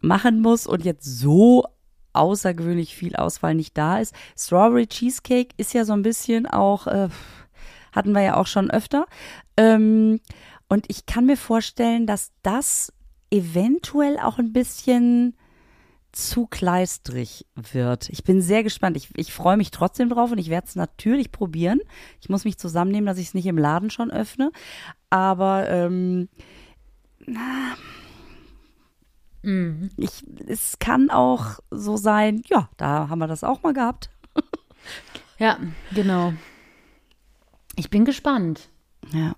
machen 0.00 0.40
muss 0.40 0.66
und 0.66 0.84
jetzt 0.84 1.04
so 1.04 1.64
außergewöhnlich 2.12 2.94
viel 2.96 3.14
Auswahl 3.16 3.54
nicht 3.54 3.76
da 3.76 3.98
ist. 3.98 4.14
Strawberry 4.38 4.86
Cheesecake 4.86 5.50
ist 5.58 5.74
ja 5.74 5.84
so 5.84 5.92
ein 5.92 6.02
bisschen 6.02 6.46
auch, 6.46 6.86
äh, 6.86 7.08
hatten 7.96 8.12
wir 8.12 8.22
ja 8.22 8.36
auch 8.36 8.46
schon 8.46 8.70
öfter. 8.70 9.06
Ähm, 9.56 10.20
und 10.68 10.86
ich 10.88 11.06
kann 11.06 11.26
mir 11.26 11.36
vorstellen, 11.36 12.06
dass 12.06 12.30
das 12.42 12.92
eventuell 13.30 14.18
auch 14.18 14.38
ein 14.38 14.52
bisschen 14.52 15.36
zu 16.12 16.46
kleistrig 16.46 17.46
wird. 17.54 18.08
Ich 18.08 18.24
bin 18.24 18.40
sehr 18.40 18.62
gespannt. 18.62 18.96
Ich, 18.96 19.10
ich 19.16 19.32
freue 19.32 19.56
mich 19.56 19.70
trotzdem 19.70 20.08
drauf 20.08 20.30
und 20.30 20.38
ich 20.38 20.48
werde 20.48 20.66
es 20.66 20.76
natürlich 20.76 21.30
probieren. 21.30 21.80
Ich 22.20 22.28
muss 22.28 22.44
mich 22.44 22.58
zusammennehmen, 22.58 23.06
dass 23.06 23.18
ich 23.18 23.28
es 23.28 23.34
nicht 23.34 23.46
im 23.46 23.58
Laden 23.58 23.90
schon 23.90 24.10
öffne. 24.10 24.50
Aber 25.10 25.68
ähm, 25.68 26.28
na, 27.26 27.74
ich, 29.96 30.24
es 30.46 30.78
kann 30.78 31.10
auch 31.10 31.60
so 31.70 31.96
sein, 31.96 32.42
ja, 32.46 32.68
da 32.76 33.08
haben 33.08 33.18
wir 33.18 33.28
das 33.28 33.44
auch 33.44 33.62
mal 33.62 33.74
gehabt. 33.74 34.10
Ja, 35.38 35.58
genau. 35.94 36.32
Ich 37.76 37.90
bin 37.90 38.04
gespannt. 38.04 38.68
Ja. 39.12 39.34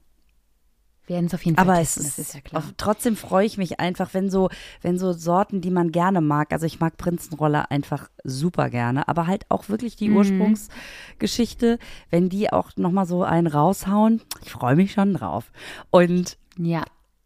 Wir 1.06 1.14
werden 1.16 1.26
es 1.26 1.34
auf 1.34 1.42
jeden 1.44 1.56
Fall 1.56 1.64
Aber 1.70 1.80
es 1.80 1.94
testen, 1.94 2.06
ist, 2.06 2.18
das 2.18 2.26
ist 2.28 2.34
ja 2.34 2.40
klar. 2.42 2.62
Auf, 2.62 2.72
trotzdem 2.76 3.16
freue 3.16 3.46
ich 3.46 3.56
mich 3.56 3.80
einfach, 3.80 4.12
wenn 4.12 4.28
so, 4.30 4.50
wenn 4.82 4.98
so 4.98 5.14
Sorten, 5.14 5.62
die 5.62 5.70
man 5.70 5.90
gerne 5.90 6.20
mag, 6.20 6.52
also 6.52 6.66
ich 6.66 6.80
mag 6.80 6.98
Prinzenrolle 6.98 7.70
einfach 7.70 8.10
super 8.24 8.68
gerne, 8.68 9.08
aber 9.08 9.26
halt 9.26 9.46
auch 9.48 9.70
wirklich 9.70 9.96
die 9.96 10.10
Mhm. 10.10 10.16
Ursprungsgeschichte, 10.18 11.78
wenn 12.10 12.28
die 12.28 12.52
auch 12.52 12.72
nochmal 12.76 13.06
so 13.06 13.22
einen 13.24 13.46
raushauen, 13.46 14.20
ich 14.44 14.50
freue 14.50 14.76
mich 14.76 14.92
schon 14.92 15.14
drauf. 15.14 15.50
Und 15.90 16.36
Ja. 16.58 16.84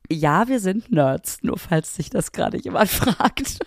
ja, 0.08 0.46
wir 0.46 0.60
sind 0.60 0.92
Nerds, 0.92 1.42
nur 1.42 1.58
falls 1.58 1.96
sich 1.96 2.08
das 2.08 2.30
gerade 2.30 2.58
jemand 2.58 2.88
fragt. 2.90 3.58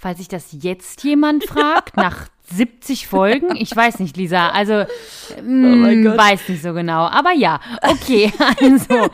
Falls 0.00 0.18
sich 0.18 0.28
das 0.28 0.50
jetzt 0.52 1.02
jemand 1.02 1.42
fragt, 1.42 1.96
nach 1.96 2.28
70 2.52 3.08
Folgen, 3.08 3.56
ich 3.56 3.74
weiß 3.74 3.98
nicht, 3.98 4.16
Lisa, 4.16 4.50
also 4.50 4.84
mein 5.42 6.02
mm, 6.02 6.04
Gott. 6.04 6.16
weiß 6.16 6.48
nicht 6.48 6.62
so 6.62 6.72
genau, 6.72 7.08
aber 7.08 7.32
ja, 7.32 7.60
okay, 7.82 8.32
also, 8.62 9.10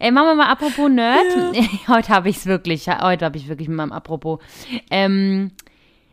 äh, 0.00 0.10
machen 0.10 0.26
wir 0.26 0.34
mal 0.34 0.50
apropos 0.50 0.90
Nerd, 0.90 1.24
heute 1.88 2.08
habe 2.08 2.28
ich 2.28 2.38
es 2.38 2.46
wirklich, 2.46 2.88
heute 2.88 3.24
habe 3.24 3.36
ich 3.38 3.48
wirklich 3.48 3.68
mit 3.68 3.76
meinem 3.76 3.92
Apropos, 3.92 4.40
ähm, 4.90 5.52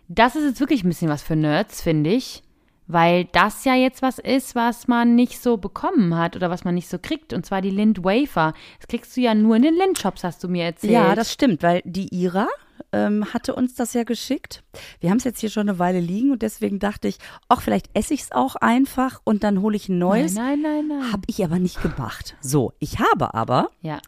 das 0.07 0.35
ist 0.35 0.45
jetzt 0.45 0.59
wirklich 0.59 0.83
ein 0.83 0.89
bisschen 0.89 1.09
was 1.09 1.23
für 1.23 1.35
Nerds, 1.35 1.81
finde 1.81 2.11
ich, 2.11 2.43
weil 2.85 3.25
das 3.25 3.65
ja 3.65 3.73
jetzt 3.73 4.03
was 4.03 4.19
ist, 4.19 4.53
was 4.53 4.87
man 4.87 5.15
nicht 5.15 5.41
so 5.41 5.57
bekommen 5.57 6.15
hat 6.15 6.35
oder 6.35 6.51
was 6.51 6.63
man 6.63 6.75
nicht 6.75 6.89
so 6.89 6.99
kriegt, 6.99 7.33
und 7.33 7.43
zwar 7.43 7.61
die 7.61 7.71
Lind 7.71 8.03
Wafer. 8.03 8.53
Das 8.77 8.87
kriegst 8.87 9.17
du 9.17 9.21
ja 9.21 9.33
nur 9.33 9.55
in 9.55 9.63
den 9.63 9.75
Lind-Shops, 9.75 10.23
hast 10.23 10.43
du 10.43 10.47
mir 10.47 10.65
erzählt. 10.65 10.93
Ja, 10.93 11.15
das 11.15 11.33
stimmt, 11.33 11.63
weil 11.63 11.81
die 11.85 12.13
Ira 12.13 12.47
ähm, 12.91 13.33
hatte 13.33 13.55
uns 13.55 13.75
das 13.75 13.93
ja 13.93 14.03
geschickt. 14.03 14.63
Wir 14.99 15.09
haben 15.09 15.17
es 15.17 15.23
jetzt 15.23 15.39
hier 15.39 15.49
schon 15.49 15.69
eine 15.69 15.79
Weile 15.79 15.99
liegen 15.99 16.31
und 16.31 16.41
deswegen 16.41 16.79
dachte 16.79 17.07
ich, 17.07 17.17
ach, 17.47 17.61
vielleicht 17.61 17.89
esse 17.93 18.13
ich 18.13 18.21
es 18.21 18.31
auch 18.31 18.55
einfach 18.55 19.21
und 19.23 19.43
dann 19.43 19.61
hole 19.61 19.75
ich 19.75 19.89
ein 19.89 19.97
neues. 19.97 20.33
Nein, 20.33 20.61
nein, 20.61 20.87
nein, 20.87 20.99
nein. 20.99 21.11
Habe 21.11 21.23
ich 21.27 21.43
aber 21.43 21.59
nicht 21.59 21.81
gemacht. 21.81 22.35
So, 22.41 22.73
ich 22.79 22.99
habe 22.99 23.33
aber 23.33 23.69
ja. 23.81 23.99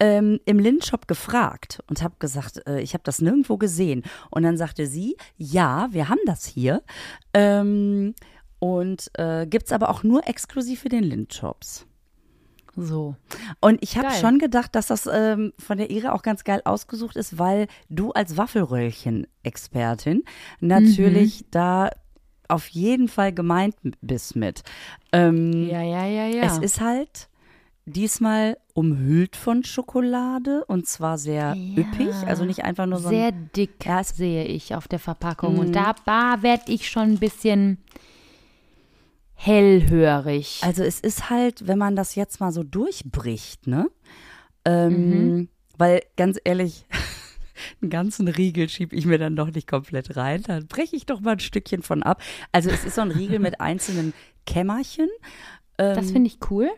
ähm, 0.00 0.40
im 0.44 0.58
Lindshop 0.58 1.08
gefragt 1.08 1.82
und 1.88 2.02
habe 2.02 2.14
gesagt, 2.18 2.66
äh, 2.66 2.80
ich 2.80 2.94
habe 2.94 3.04
das 3.04 3.20
nirgendwo 3.20 3.56
gesehen. 3.58 4.02
Und 4.30 4.42
dann 4.42 4.56
sagte 4.56 4.86
sie, 4.86 5.16
ja, 5.36 5.88
wir 5.92 6.08
haben 6.08 6.20
das 6.26 6.44
hier. 6.44 6.82
Ähm, 7.34 8.14
und 8.58 9.10
äh, 9.18 9.46
gibt 9.46 9.66
es 9.66 9.72
aber 9.72 9.90
auch 9.90 10.02
nur 10.02 10.28
exklusiv 10.28 10.82
für 10.82 10.88
den 10.88 11.02
Lindshops. 11.02 11.86
So. 12.76 13.16
Und 13.60 13.82
ich 13.82 13.98
habe 13.98 14.10
schon 14.12 14.38
gedacht, 14.38 14.74
dass 14.74 14.86
das 14.86 15.06
ähm, 15.12 15.52
von 15.58 15.78
der 15.78 15.90
Ira 15.90 16.12
auch 16.12 16.22
ganz 16.22 16.44
geil 16.44 16.62
ausgesucht 16.64 17.16
ist, 17.16 17.38
weil 17.38 17.66
du 17.90 18.12
als 18.12 18.36
Waffelröllchen-Expertin 18.36 20.24
natürlich 20.60 21.44
da 21.50 21.90
auf 22.48 22.68
jeden 22.68 23.08
Fall 23.08 23.32
gemeint 23.32 23.74
bist 24.00 24.36
mit. 24.36 24.62
Ähm, 25.12 25.68
Ja, 25.68 25.82
ja, 25.82 26.06
ja, 26.06 26.26
ja. 26.26 26.42
Es 26.44 26.58
ist 26.58 26.80
halt 26.80 27.28
diesmal 27.84 28.56
umhüllt 28.74 29.36
von 29.36 29.64
Schokolade 29.64 30.64
und 30.66 30.86
zwar 30.86 31.18
sehr 31.18 31.56
üppig, 31.76 32.14
also 32.26 32.44
nicht 32.44 32.64
einfach 32.64 32.86
nur 32.86 32.98
so 33.00 33.08
ein, 33.08 33.14
sehr 33.14 33.32
dick 33.32 33.84
Ja, 33.84 34.04
sehe 34.04 34.44
ich 34.44 34.74
auf 34.74 34.86
der 34.88 34.98
Verpackung. 34.98 35.58
Und 35.58 35.74
da, 35.74 35.94
da 36.04 36.42
werde 36.42 36.70
ich 36.72 36.88
schon 36.88 37.12
ein 37.12 37.18
bisschen 37.18 37.78
hellhörig. 39.44 40.60
Also 40.62 40.82
es 40.82 41.00
ist 41.00 41.30
halt, 41.30 41.66
wenn 41.66 41.78
man 41.78 41.96
das 41.96 42.14
jetzt 42.14 42.40
mal 42.40 42.52
so 42.52 42.62
durchbricht, 42.62 43.66
ne? 43.66 43.90
Ähm, 44.64 44.92
Mhm. 45.36 45.48
Weil 45.78 46.02
ganz 46.16 46.38
ehrlich, 46.44 46.86
einen 47.80 47.90
ganzen 47.90 48.28
Riegel 48.28 48.68
schiebe 48.68 48.94
ich 48.94 49.06
mir 49.06 49.18
dann 49.18 49.34
doch 49.36 49.50
nicht 49.50 49.66
komplett 49.68 50.16
rein. 50.16 50.42
Dann 50.42 50.66
breche 50.66 50.94
ich 50.94 51.06
doch 51.06 51.20
mal 51.20 51.32
ein 51.32 51.40
Stückchen 51.40 51.82
von 51.82 52.02
ab. 52.02 52.22
Also 52.52 52.70
es 52.70 52.84
ist 52.84 52.94
so 52.96 53.00
ein 53.00 53.10
Riegel 53.10 53.38
mit 53.40 53.60
einzelnen 53.60 54.12
Kämmerchen. 54.46 55.08
Ähm, 55.78 55.96
das 55.96 56.10
finde 56.12 56.28
ich 56.28 56.38
cool. 56.50 56.70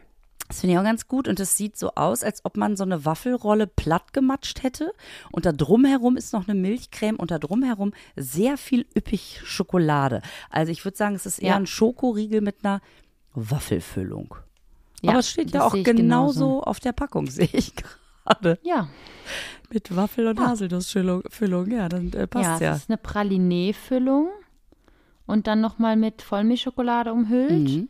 Das 0.49 0.61
finde 0.61 0.75
ich 0.75 0.79
auch 0.79 0.85
ganz 0.85 1.09
gut 1.09 1.27
und 1.27 1.41
es 1.41 1.57
sieht 1.57 1.77
so 1.79 1.93
aus, 1.95 2.23
als 2.23 2.45
ob 2.45 2.57
man 2.59 2.77
so 2.77 2.85
eine 2.85 3.05
Waffelrolle 3.05 3.67
platt 3.67 4.13
gematscht 4.13 4.63
hätte 4.63 4.93
und 5.33 5.47
da 5.47 5.53
drumherum 5.53 6.17
ist 6.19 6.33
noch 6.35 6.47
eine 6.47 6.59
Milchcreme 6.59 7.17
und 7.17 7.31
da 7.31 7.39
drumherum 7.39 7.93
sehr 8.15 8.59
viel 8.59 8.87
üppig 8.97 9.41
Schokolade. 9.45 10.21
Also 10.51 10.71
ich 10.71 10.85
würde 10.85 10.97
sagen, 10.99 11.15
es 11.15 11.25
ist 11.27 11.39
eher 11.39 11.51
Ja. 11.53 11.57
ein 11.57 11.67
Schokoriegel 11.67 12.41
mit 12.43 12.57
einer 12.63 12.81
Waffelfüllung. 13.35 14.35
Ja, 15.03 15.11
Aber 15.11 15.21
es 15.21 15.31
steht 15.31 15.53
ja 15.53 15.65
auch 15.67 15.73
genauso 15.73 15.93
genauso. 15.93 16.63
auf 16.63 16.81
der 16.81 16.93
Packung, 16.93 17.27
sehe 17.31 17.49
ich 17.53 17.75
gerade. 17.75 18.59
Ja, 18.63 18.89
Mit 19.71 19.95
Waffel- 19.97 20.29
und 20.29 20.41
Haselnussfüllung, 20.41 21.23
Füllung. 21.31 21.71
ja, 21.71 21.89
dann 21.89 22.13
äh, 22.13 22.21
ja, 22.21 22.27
passt 22.27 22.51
es 22.55 22.61
ja. 22.61 22.75
ist 22.75 22.89
eine 22.91 22.97
Pralinee-Füllung 22.99 24.29
und 25.27 25.47
dann 25.47 25.61
nochmal 25.61 25.97
mit 25.97 26.23
Vollmilchschokolade 26.23 27.13
umhüllt. 27.13 27.71
Mhm. 27.71 27.89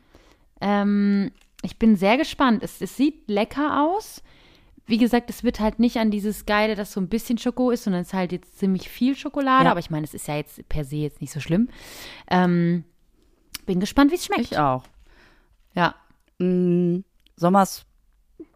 Ähm, 0.61 1.31
ich 1.65 1.79
bin 1.79 1.97
sehr 1.97 2.17
gespannt. 2.17 2.63
Es, 2.63 2.81
es 2.81 2.97
sieht 2.97 3.29
lecker 3.29 3.83
aus. 3.85 4.23
Wie 4.87 4.99
gesagt, 4.99 5.31
es 5.31 5.43
wird 5.45 5.61
halt 5.61 5.79
nicht 5.79 5.97
an 5.97 6.11
dieses 6.11 6.45
Geile, 6.45 6.75
dass 6.75 6.93
so 6.93 7.01
ein 7.01 7.09
bisschen 7.09 7.39
Schoko 7.39 7.71
ist, 7.71 7.85
sondern 7.85 8.03
es 8.03 8.09
ist 8.09 8.15
halt 8.15 8.33
jetzt 8.33 8.59
ziemlich 8.59 8.89
viel 8.89 9.17
Schokolade. 9.17 9.65
Ja. 9.65 9.71
Aber 9.71 9.81
ich 9.81 9.91
meine, 9.91 10.05
es 10.05 10.13
ist 10.13 10.29
ja 10.29 10.37
jetzt 10.37 10.69
per 10.69 10.85
se 10.85 10.97
jetzt 10.97 11.21
nicht 11.23 11.33
so 11.33 11.41
schlimm. 11.41 11.69
Ähm, 12.31 12.85
bin 13.65 13.81
gespannt, 13.81 14.11
wie 14.11 14.17
es 14.17 14.27
schmeckt. 14.27 14.43
Ich 14.43 14.59
auch. 14.59 14.85
Ja. 15.75 15.95
Mm, 16.39 16.99
Sommers 17.37 17.87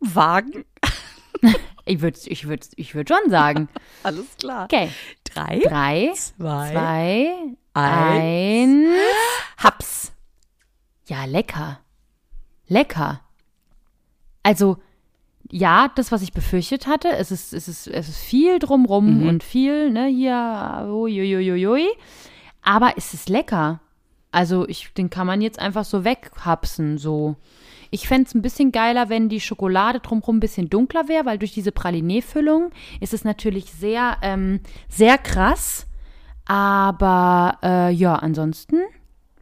Wagen. 0.01 0.65
Ich 1.91 2.03
würde 2.03 2.19
ich 2.27 2.47
würd, 2.47 2.69
ich 2.77 2.95
würd 2.95 3.09
schon 3.09 3.31
sagen. 3.31 3.71
Alles 4.03 4.27
klar. 4.39 4.65
Okay. 4.65 4.91
Drei, 5.25 5.59
Drei, 5.61 6.13
zwei, 6.15 6.71
zwei, 6.73 7.35
eins. 7.73 8.87
eins. 8.87 8.89
Haps. 9.57 10.13
Ja, 11.07 11.25
lecker. 11.25 11.81
Lecker. 12.69 13.21
Also, 14.43 14.79
ja, 15.51 15.91
das, 15.95 16.13
was 16.13 16.23
ich 16.23 16.33
befürchtet 16.33 16.87
hatte, 16.87 17.09
es 17.09 17.31
ist, 17.31 17.53
es 17.53 17.69
ist, 17.69 17.87
es 17.89 18.09
ist 18.09 18.19
viel 18.19 18.59
drumrum 18.59 19.27
und 19.27 19.43
viel, 19.43 19.91
ne, 19.91 20.07
hier, 20.07 20.87
uiuiuiui. 20.91 21.89
Aber 22.63 22.93
es 22.97 23.15
ist 23.15 23.29
lecker. 23.29 23.81
Also, 24.31 24.69
ich, 24.69 24.93
den 24.93 25.11
kann 25.11 25.27
man 25.27 25.41
jetzt 25.41 25.59
einfach 25.59 25.85
so 25.85 26.05
weghapsen, 26.05 26.99
so. 26.99 27.37
Ich 27.91 28.07
fände 28.07 28.29
es 28.29 28.35
ein 28.35 28.43
bisschen 28.43 28.73
geiler, 28.73 29.09
wenn 29.09 29.31
die 29.31 29.41
Schokolade 29.41 30.01
drumherum 30.01 30.37
ein 30.37 30.41
bisschen 30.41 30.69
dunkler 30.69 31.09
wäre, 31.09 31.25
weil 31.25 31.39
durch 31.39 31.53
diese 31.53 31.73
Pralinee-Füllung 31.73 32.71
ist 33.01 33.15
es 33.15 33.25
natürlich 33.25 33.73
sehr, 33.73 34.19
ähm, 34.21 34.61
sehr 34.89 35.17
krass. 35.17 35.87
Aber 36.45 37.59
äh, 37.63 37.91
ja, 37.93 38.17
ansonsten 38.17 38.77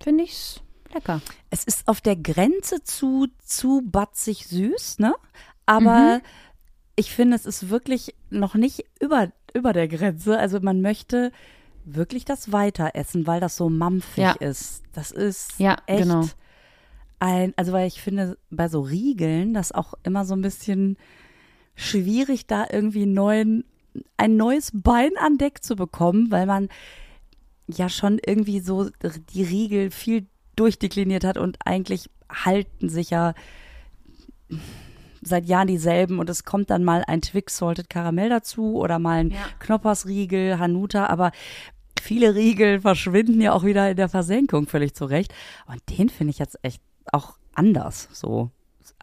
finde 0.00 0.24
ich 0.24 0.32
es 0.32 0.60
lecker. 0.96 1.20
Es 1.50 1.64
ist 1.64 1.86
auf 1.88 2.00
der 2.00 2.16
Grenze 2.16 2.82
zu, 2.82 3.28
zu 3.44 3.82
batzig 3.84 4.46
süß, 4.46 4.98
ne? 4.98 5.14
Aber 5.66 6.20
ich 6.96 7.12
finde, 7.14 7.36
es 7.36 7.46
ist 7.46 7.68
wirklich 7.68 8.14
noch 8.30 8.54
nicht 8.54 8.84
über, 9.00 9.30
über 9.54 9.72
der 9.72 9.88
Grenze. 9.88 10.38
Also 10.38 10.60
man 10.60 10.80
möchte 10.80 11.32
wirklich 11.84 12.24
das 12.24 12.52
weiter 12.52 12.90
essen, 12.94 13.26
weil 13.26 13.40
das 13.40 13.56
so 13.56 13.68
mampfig 13.68 14.24
Ja. 14.24 14.32
ist. 14.32 14.82
Das 14.92 15.10
ist 15.12 15.58
Ja, 15.58 15.76
echt 15.86 16.02
genau. 16.04 16.26
ein, 17.18 17.52
also 17.56 17.72
weil 17.72 17.86
ich 17.86 18.00
finde, 18.00 18.38
bei 18.50 18.68
so 18.68 18.80
Riegeln, 18.80 19.54
das 19.54 19.72
auch 19.72 19.94
immer 20.02 20.24
so 20.24 20.34
ein 20.34 20.42
bisschen 20.42 20.96
schwierig, 21.74 22.46
da 22.46 22.66
irgendwie 22.70 23.06
neuen, 23.06 23.64
ein 24.16 24.36
neues 24.36 24.70
Bein 24.74 25.10
an 25.20 25.38
Deck 25.38 25.62
zu 25.62 25.76
bekommen, 25.76 26.30
weil 26.30 26.46
man 26.46 26.68
ja 27.68 27.88
schon 27.88 28.18
irgendwie 28.24 28.60
so 28.60 28.88
die 29.34 29.42
Riegel 29.42 29.90
viel 29.90 30.26
durchdekliniert 30.56 31.24
hat 31.24 31.38
und 31.38 31.58
eigentlich 31.64 32.10
halten 32.30 32.88
sich 32.88 33.10
ja 33.10 33.34
seit 35.22 35.46
Jahren 35.46 35.66
dieselben 35.66 36.18
und 36.18 36.30
es 36.30 36.44
kommt 36.44 36.70
dann 36.70 36.84
mal 36.84 37.04
ein 37.06 37.20
Twix 37.20 37.56
Salted 37.58 37.90
Karamell 37.90 38.28
dazu 38.28 38.76
oder 38.76 38.98
mal 38.98 39.18
ein 39.18 39.30
Ja. 39.30 39.38
Knoppersriegel, 39.58 40.58
Hanuta, 40.58 41.06
aber 41.06 41.32
viele 42.00 42.34
Riegel 42.34 42.80
verschwinden 42.80 43.40
ja 43.40 43.52
auch 43.52 43.64
wieder 43.64 43.90
in 43.90 43.96
der 43.96 44.08
Versenkung 44.08 44.66
völlig 44.66 44.94
zurecht. 44.94 45.34
Und 45.66 45.82
den 45.98 46.08
finde 46.08 46.30
ich 46.30 46.38
jetzt 46.38 46.58
echt 46.62 46.80
auch 47.12 47.34
anders 47.54 48.08
so. 48.12 48.50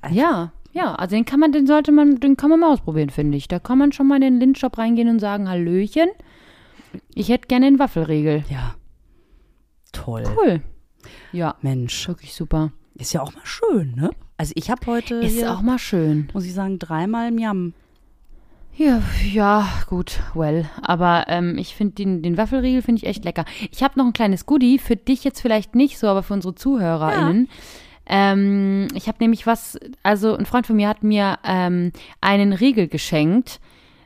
Ja, 0.09 0.53
ja, 0.71 0.95
also 0.95 1.15
den 1.15 1.25
kann 1.25 1.39
man, 1.39 1.51
den 1.51 1.67
sollte 1.67 1.91
man, 1.91 2.19
den 2.19 2.37
kann 2.37 2.49
man 2.49 2.59
mal 2.59 2.73
ausprobieren, 2.73 3.09
finde 3.09 3.37
ich. 3.37 3.47
Da 3.47 3.59
kann 3.59 3.77
man 3.77 3.91
schon 3.91 4.07
mal 4.07 4.15
in 4.15 4.21
den 4.21 4.39
Lindshop 4.39 4.77
reingehen 4.77 5.09
und 5.09 5.19
sagen, 5.19 5.49
Hallöchen, 5.49 6.09
ich 7.13 7.29
hätte 7.29 7.47
gerne 7.47 7.65
den 7.67 7.79
Waffelriegel. 7.79 8.43
Ja. 8.49 8.75
Toll. 9.91 10.23
Cool. 10.35 10.61
Ja, 11.31 11.55
Mensch, 11.61 12.07
wirklich 12.07 12.33
super. 12.33 12.71
ist 12.95 13.13
ja 13.13 13.21
auch 13.21 13.33
mal 13.33 13.45
schön, 13.45 13.95
ne? 13.95 14.11
Also 14.37 14.53
ich 14.55 14.69
habe 14.69 14.85
heute 14.87 15.15
Ist 15.15 15.43
auch 15.45 15.61
mal 15.61 15.79
schön. 15.79 16.29
muss 16.33 16.45
ich 16.45 16.53
sagen, 16.53 16.79
dreimal 16.79 17.31
Miam. 17.31 17.73
Ja, 18.75 19.03
ja, 19.31 19.67
gut, 19.87 20.19
well. 20.33 20.67
Aber 20.81 21.25
ähm, 21.27 21.57
ich 21.59 21.75
finde 21.75 21.93
den, 21.93 22.23
den 22.23 22.37
Waffelriegel 22.37 22.81
finde 22.81 23.01
ich 23.01 23.07
echt 23.07 23.23
lecker. 23.23 23.45
Ich 23.71 23.83
habe 23.83 23.99
noch 23.99 24.05
ein 24.07 24.13
kleines 24.13 24.47
Goodie, 24.47 24.79
für 24.79 24.95
dich 24.95 25.23
jetzt 25.23 25.41
vielleicht 25.41 25.75
nicht 25.75 25.99
so, 25.99 26.07
aber 26.07 26.23
für 26.23 26.33
unsere 26.33 26.55
ZuhörerInnen. 26.55 27.49
Ähm, 28.07 28.87
ich 28.95 29.07
habe 29.07 29.19
nämlich 29.21 29.45
was, 29.45 29.79
also 30.01 30.35
ein 30.35 30.47
Freund 30.47 30.65
von 30.65 30.75
mir 30.75 30.89
hat 30.89 31.03
mir 31.03 31.37
ähm, 31.43 31.91
einen 32.19 32.51
Riegel 32.51 32.87
geschenkt. 32.87 33.59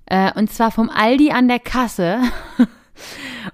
Äh, 0.06 0.32
und 0.38 0.52
zwar 0.52 0.72
vom 0.72 0.90
Aldi 0.90 1.32
an 1.32 1.48
der 1.48 1.60
Kasse. 1.60 2.20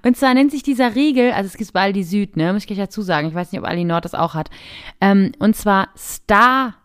Und 0.06 0.18
zwar 0.18 0.34
nennt 0.34 0.52
sich 0.52 0.64
dieser 0.64 0.96
Riegel, 0.96 1.32
also 1.32 1.48
es 1.48 1.58
gibt 1.58 1.72
bei 1.74 1.82
Aldi 1.82 2.04
Süd, 2.04 2.36
ne, 2.38 2.52
muss 2.54 2.64
ich 2.64 2.68
gleich 2.68 2.80
dazu 2.80 3.02
sagen. 3.02 3.28
Ich 3.30 3.34
weiß 3.34 3.52
nicht, 3.52 3.62
ob 3.62 3.68
Aldi 3.68 3.86
Nord 3.86 4.04
das 4.06 4.14
auch 4.16 4.34
hat. 4.34 4.50
Ähm, 5.02 5.32
und 5.40 5.56
zwar 5.56 5.90
Star 5.98 6.76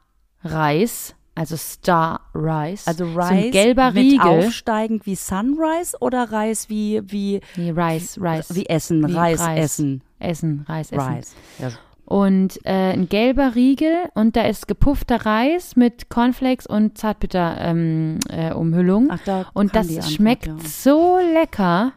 Reis, 0.44 1.14
also 1.34 1.56
Star 1.56 2.20
Rice. 2.34 2.86
Also 2.86 3.06
so 3.06 3.14
Reis 3.18 3.30
ein 3.46 3.50
gelber 3.50 3.90
mit 3.92 4.04
Riegel. 4.04 4.20
aufsteigend 4.46 5.04
wie 5.06 5.14
Sunrise 5.16 5.96
oder 6.00 6.30
Reis 6.32 6.68
wie 6.68 7.00
wie 7.04 7.40
Nee, 7.56 7.70
Rice, 7.70 8.18
Rice. 8.20 8.54
wie 8.54 8.66
Essen, 8.66 9.06
Wie 9.08 9.12
Reis, 9.14 9.40
Reis. 9.40 9.58
essen, 9.64 10.02
Essen, 10.20 10.64
Reis, 10.68 10.92
Essen. 10.92 11.00
Reis. 11.00 11.34
Ja. 11.58 11.70
und 12.04 12.58
äh, 12.64 12.92
ein 12.92 13.08
gelber 13.08 13.54
Riegel 13.56 13.94
und 14.14 14.34
da 14.36 14.42
ist 14.42 14.66
gepuffter 14.68 15.26
Reis 15.26 15.74
mit 15.76 16.08
Cornflakes 16.08 16.66
und 16.66 16.98
Zartbitter-Umhüllung. 16.98 17.68
Ähm, 17.68 18.18
äh, 18.30 18.52
Umhüllung. 18.54 19.08
Ach, 19.10 19.20
da 19.24 19.46
und 19.54 19.74
das 19.76 19.88
Antwort, 19.88 20.10
schmeckt 20.12 20.46
ja. 20.46 20.56
so 20.64 21.18
lecker. 21.34 21.92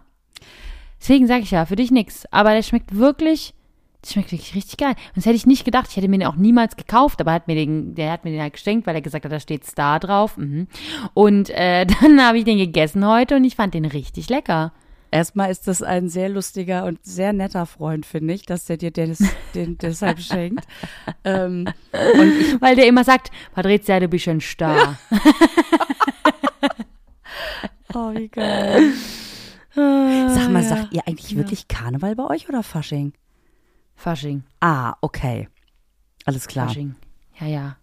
Deswegen 1.02 1.28
sage 1.28 1.42
ich 1.42 1.52
ja, 1.52 1.66
für 1.66 1.76
dich 1.76 1.92
nix. 1.92 2.26
Aber 2.32 2.54
der 2.54 2.62
schmeckt 2.62 2.96
wirklich, 2.96 3.54
das 4.02 4.14
schmeckt 4.14 4.32
wirklich 4.32 4.56
richtig 4.56 4.78
geil. 4.78 4.94
Und 5.10 5.18
das 5.18 5.26
hätte 5.26 5.36
ich 5.36 5.48
nicht 5.48 5.66
gedacht. 5.66 5.88
Ich 5.90 5.98
hätte 5.98 6.08
mir 6.08 6.20
den 6.20 6.28
auch 6.28 6.36
niemals 6.36 6.76
gekauft, 6.76 7.20
aber 7.20 7.32
er 7.32 7.36
hat 7.36 7.48
mir 7.48 7.56
den, 7.56 7.96
der 7.96 8.12
hat 8.12 8.24
mir 8.24 8.32
den 8.32 8.42
halt 8.42 8.54
geschenkt, 8.54 8.86
weil 8.86 8.96
er 8.96 9.02
gesagt 9.02 9.26
hat, 9.26 9.32
da 9.32 9.40
steht 9.40 9.66
Star 9.66 10.00
drauf. 10.00 10.38
Mhm. 10.38 10.68
Und 11.16 11.50
äh, 11.50 11.86
dann 12.02 12.24
habe 12.24 12.38
ich 12.38 12.44
den 12.44 12.60
gegessen 12.60 13.06
heute 13.06 13.36
und 13.36 13.44
ich 13.44 13.56
fand 13.56 13.74
den 13.74 13.86
richtig 13.86 14.30
lecker. 14.30 14.74
Erstmal 15.14 15.52
ist 15.52 15.68
das 15.68 15.84
ein 15.84 16.08
sehr 16.08 16.30
lustiger 16.30 16.86
und 16.86 17.04
sehr 17.04 17.34
netter 17.34 17.66
Freund, 17.66 18.06
finde 18.06 18.34
ich, 18.34 18.46
dass 18.46 18.64
der 18.66 18.78
dir 18.78 18.92
den, 18.92 19.18
den 19.56 19.78
deshalb 19.82 20.22
schenkt. 20.22 20.66
Ähm, 21.26 21.68
ich, 21.92 22.62
Weil 22.62 22.78
der 22.78 22.88
immer 22.88 23.04
sagt, 23.04 23.30
Patricia, 23.54 24.00
du 24.00 24.08
bist 24.08 24.30
ein 24.30 24.40
Star. 24.40 24.98
oh, 27.94 28.14
wie 28.14 28.30
geil. 28.30 28.94
Sag 29.74 30.50
mal, 30.50 30.64
ja. 30.64 30.70
sagt 30.70 30.94
ihr 30.94 31.08
eigentlich 31.08 31.36
wirklich 31.36 31.68
Karneval 31.68 32.16
bei 32.16 32.26
euch 32.30 32.50
oder 32.50 32.64
Fasching? 32.64 33.14
Fasching, 33.96 34.44
Ah, 34.60 34.96
okay. 35.02 35.48
Alles 36.26 36.48
klar. 36.48 36.68
Fasching. 36.68 36.96
Ja, 37.40 37.48
ja. 37.48 37.76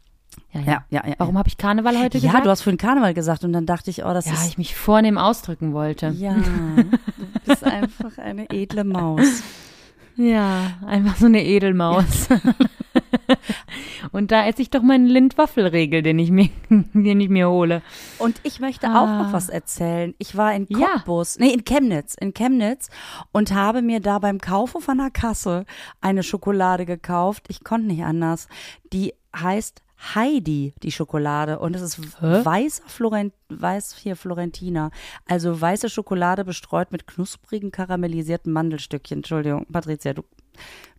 Ja, 0.52 0.60
ja. 0.60 0.66
Ja, 0.66 0.84
ja, 0.90 1.08
ja. 1.08 1.14
Warum 1.18 1.38
habe 1.38 1.48
ich 1.48 1.56
Karneval 1.56 1.98
heute 1.98 2.18
ja, 2.18 2.28
gesagt? 2.28 2.46
du 2.46 2.50
hast 2.50 2.62
vorhin 2.62 2.78
Karneval 2.78 3.14
gesagt 3.14 3.44
und 3.44 3.52
dann 3.52 3.66
dachte 3.66 3.90
ich, 3.90 4.04
oh, 4.04 4.12
das 4.12 4.26
ja, 4.26 4.32
ist. 4.34 4.46
ich 4.48 4.58
mich 4.58 4.76
vornehm 4.76 5.18
ausdrücken 5.18 5.72
wollte. 5.72 6.08
ja, 6.08 6.34
du 6.76 6.98
bist 7.46 7.64
einfach 7.64 8.18
eine 8.18 8.48
edle 8.50 8.84
Maus. 8.84 9.42
Ja, 10.16 10.78
einfach 10.84 11.16
so 11.16 11.26
eine 11.26 11.44
Edelmaus. 11.44 12.28
Und 14.12 14.30
da 14.30 14.46
esse 14.46 14.62
ich 14.62 14.70
doch 14.70 14.82
meinen 14.82 15.06
Lindwaffelregel, 15.06 16.02
den 16.02 16.18
ich 16.18 16.30
mir, 16.30 16.48
den 16.70 17.20
ich 17.20 17.28
mir 17.28 17.48
hole. 17.48 17.82
Und 18.18 18.40
ich 18.42 18.60
möchte 18.60 18.88
Ah. 18.88 19.02
auch 19.02 19.24
noch 19.24 19.32
was 19.32 19.48
erzählen. 19.48 20.14
Ich 20.18 20.36
war 20.36 20.54
in 20.54 20.66
Ja. 20.68 20.88
Cottbus, 20.94 21.38
nee, 21.38 21.52
in 21.52 21.64
Chemnitz, 21.64 22.14
in 22.14 22.34
Chemnitz 22.34 22.88
und 23.32 23.52
habe 23.54 23.82
mir 23.82 24.00
da 24.00 24.18
beim 24.18 24.40
Kaufen 24.40 24.80
von 24.80 24.98
der 24.98 25.10
Kasse 25.10 25.64
eine 26.00 26.22
Schokolade 26.22 26.86
gekauft. 26.86 27.44
Ich 27.48 27.64
konnte 27.64 27.86
nicht 27.88 28.04
anders. 28.04 28.48
Die 28.92 29.14
heißt 29.36 29.82
Heidi, 30.14 30.74
die 30.84 30.92
Schokolade. 30.92 31.58
Und 31.58 31.74
es 31.74 31.82
ist 31.82 31.98
Hä? 32.20 32.44
weißer 32.44 32.84
Florent, 32.86 33.34
weiß 33.48 33.96
hier 33.96 34.14
Florentina. 34.14 34.90
Also 35.26 35.60
weiße 35.60 35.90
Schokolade 35.90 36.44
bestreut 36.44 36.92
mit 36.92 37.06
knusprigen 37.08 37.72
karamellisierten 37.72 38.52
Mandelstückchen. 38.52 39.18
Entschuldigung, 39.18 39.66
Patricia, 39.72 40.12
du 40.14 40.22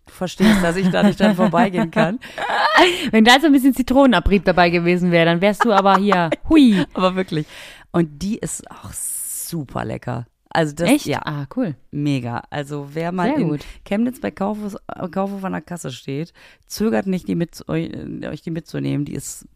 verstehst, 0.09 0.63
dass 0.63 0.75
ich 0.75 0.89
da 0.89 1.03
nicht 1.03 1.19
dran 1.19 1.35
vorbeigehen 1.35 1.91
kann. 1.91 2.19
Wenn 3.11 3.25
da 3.25 3.39
so 3.39 3.47
ein 3.47 3.51
bisschen 3.53 3.73
Zitronenabrieb 3.73 4.45
dabei 4.45 4.69
gewesen 4.69 5.11
wäre, 5.11 5.25
dann 5.25 5.41
wärst 5.41 5.65
du 5.65 5.71
aber 5.73 5.97
hier, 5.97 6.29
hui. 6.49 6.83
Aber 6.93 7.15
wirklich. 7.15 7.45
Und 7.91 8.21
die 8.21 8.37
ist 8.37 8.69
auch 8.71 8.91
super 8.93 9.83
lecker. 9.85 10.25
Also 10.51 10.73
das, 10.75 10.89
Echt? 10.89 11.05
ja, 11.05 11.21
Ah, 11.25 11.45
cool. 11.55 11.75
mega. 11.91 12.41
Also 12.49 12.89
wer 12.93 13.11
mal 13.11 13.29
in 13.39 13.49
gut. 13.49 13.61
Chemnitz 13.85 14.19
bei 14.19 14.31
Kaufhof, 14.31 14.75
Kaufhof 15.11 15.43
an 15.43 15.51
der 15.51 15.61
Kasse 15.61 15.91
steht, 15.91 16.33
zögert 16.65 17.05
nicht, 17.05 17.27
die 17.27 17.35
mit, 17.35 17.67
euch, 17.69 17.91
äh, 17.91 18.27
euch 18.27 18.41
die 18.41 18.49
mitzunehmen. 18.51 19.05
Die 19.05 19.13
ist 19.13 19.47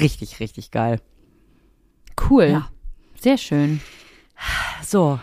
richtig, 0.00 0.40
richtig 0.40 0.70
geil. 0.70 1.00
Cool. 2.30 2.44
Ja. 2.46 2.68
Sehr 3.20 3.36
schön. 3.36 3.80
So, 4.82 5.18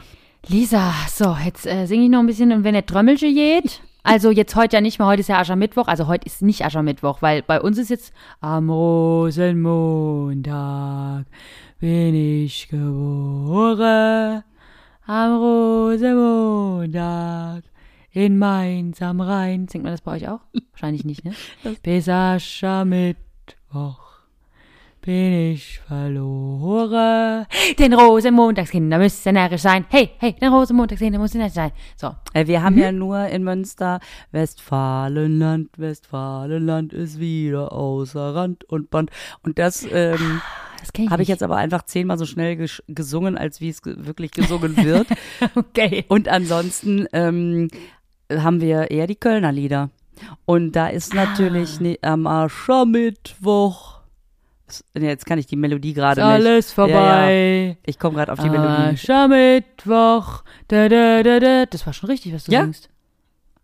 Lisa, 0.48 0.94
so, 1.10 1.36
jetzt 1.44 1.66
äh, 1.68 1.86
singe 1.86 2.06
ich 2.06 2.10
noch 2.10 2.20
ein 2.20 2.28
bisschen 2.28 2.52
und 2.52 2.64
wenn 2.64 2.74
der 2.74 2.86
Trömmelche 2.86 3.34
geht. 3.34 3.82
Also 4.04 4.32
jetzt 4.32 4.56
heute 4.56 4.78
ja 4.78 4.82
nicht 4.82 4.98
mehr, 4.98 5.08
heute 5.08 5.20
ist 5.22 5.30
ja 5.30 5.40
Aschermittwoch, 5.40 5.88
also 5.88 6.08
heute 6.08 6.26
ist 6.26 6.42
nicht 6.42 6.66
Aschermittwoch, 6.66 7.22
weil 7.22 7.44
bei 7.44 7.62
uns 7.62 7.78
ist 7.78 7.90
jetzt 7.90 8.14
am 8.40 8.70
Rosenmontag 8.70 11.26
bin 11.80 12.16
ich 12.16 12.70
geboren. 12.70 14.44
Am 15.06 15.36
Rosenmontag 15.36 17.64
in 18.12 18.38
Mainz 18.38 19.02
am 19.02 19.20
Rhein. 19.22 19.68
Singt 19.68 19.84
man 19.84 19.94
das 19.94 20.02
bei 20.02 20.14
euch 20.14 20.30
auch? 20.30 20.42
Wahrscheinlich 20.72 21.06
nicht, 21.06 21.26
ne? 21.26 21.34
Bis 21.84 22.10
Aschermittwoch 22.10 24.11
bin 25.02 25.52
ich 25.54 25.80
verloren. 25.88 27.46
Den 27.80 27.94
Rosenmontagskinder 27.94 28.98
müssen 29.00 29.34
närrisch 29.34 29.62
sein. 29.62 29.86
Hey, 29.90 30.12
hey, 30.20 30.34
den 30.34 30.54
Rosenmontagskinder 30.54 31.18
müssen 31.20 31.40
närrisch 31.40 31.54
sein. 31.56 31.72
So. 31.96 32.12
äh, 32.34 32.46
wir 32.46 32.60
Mhm. 32.60 32.64
haben 32.64 32.78
ja 32.78 32.92
nur 32.92 33.26
in 33.28 33.44
Münster 33.44 34.00
Westfalenland, 34.32 35.70
Westfalenland 35.78 36.94
ist 36.94 37.20
wieder 37.20 37.72
außer 37.72 38.36
Rand 38.36 38.64
und 38.66 38.90
Band. 38.92 39.10
Und 39.44 39.58
das 39.60 39.86
ähm, 39.92 40.42
ich 40.96 41.10
habe 41.12 41.22
ich 41.24 41.28
jetzt 41.30 41.44
aber 41.44 41.58
einfach 41.58 41.84
zehnmal 41.84 42.18
so 42.18 42.26
schnell 42.26 42.56
gesch- 42.56 42.82
gesungen, 42.88 43.38
als 43.38 43.62
wie 43.62 43.70
es 43.70 43.82
ge 43.82 43.96
wirklich 44.00 44.32
gesungen 44.32 44.76
wird. 44.78 45.08
Okay. 45.56 46.06
Und 46.10 46.28
ansonsten 46.28 47.08
ähm, 47.14 47.70
haben 48.32 48.62
wir 48.62 48.92
eher 48.92 49.08
die 49.08 49.16
Kölner 49.16 49.52
Lieder. 49.52 49.90
Und 50.46 50.74
da 50.76 50.88
ist 50.88 51.14
natürlich 51.16 51.78
Ah. 51.80 51.84
ne, 51.84 51.98
am 52.04 52.28
Aschermittwoch. 52.28 53.91
Jetzt 54.94 55.26
kann 55.26 55.38
ich 55.40 55.46
die 55.48 55.56
Melodie 55.56 55.94
gerade 55.94 56.22
nicht. 56.22 56.30
alles 56.30 56.72
vorbei. 56.74 57.78
Ich 57.86 58.00
komme 58.00 58.16
gerade 58.18 58.32
auf 58.32 58.40
die 58.40 58.50
Melodie. 58.50 58.94
Aschermittwoch. 58.94 60.44
Da, 60.68 60.90
da, 60.90 61.24
da, 61.24 61.40
da. 61.40 61.66
Das 61.66 61.86
war 61.86 61.94
schon 61.94 62.10
richtig, 62.10 62.34
was 62.34 62.46
du 62.46 62.52
Ja? 62.52 62.64
singst. 62.64 62.90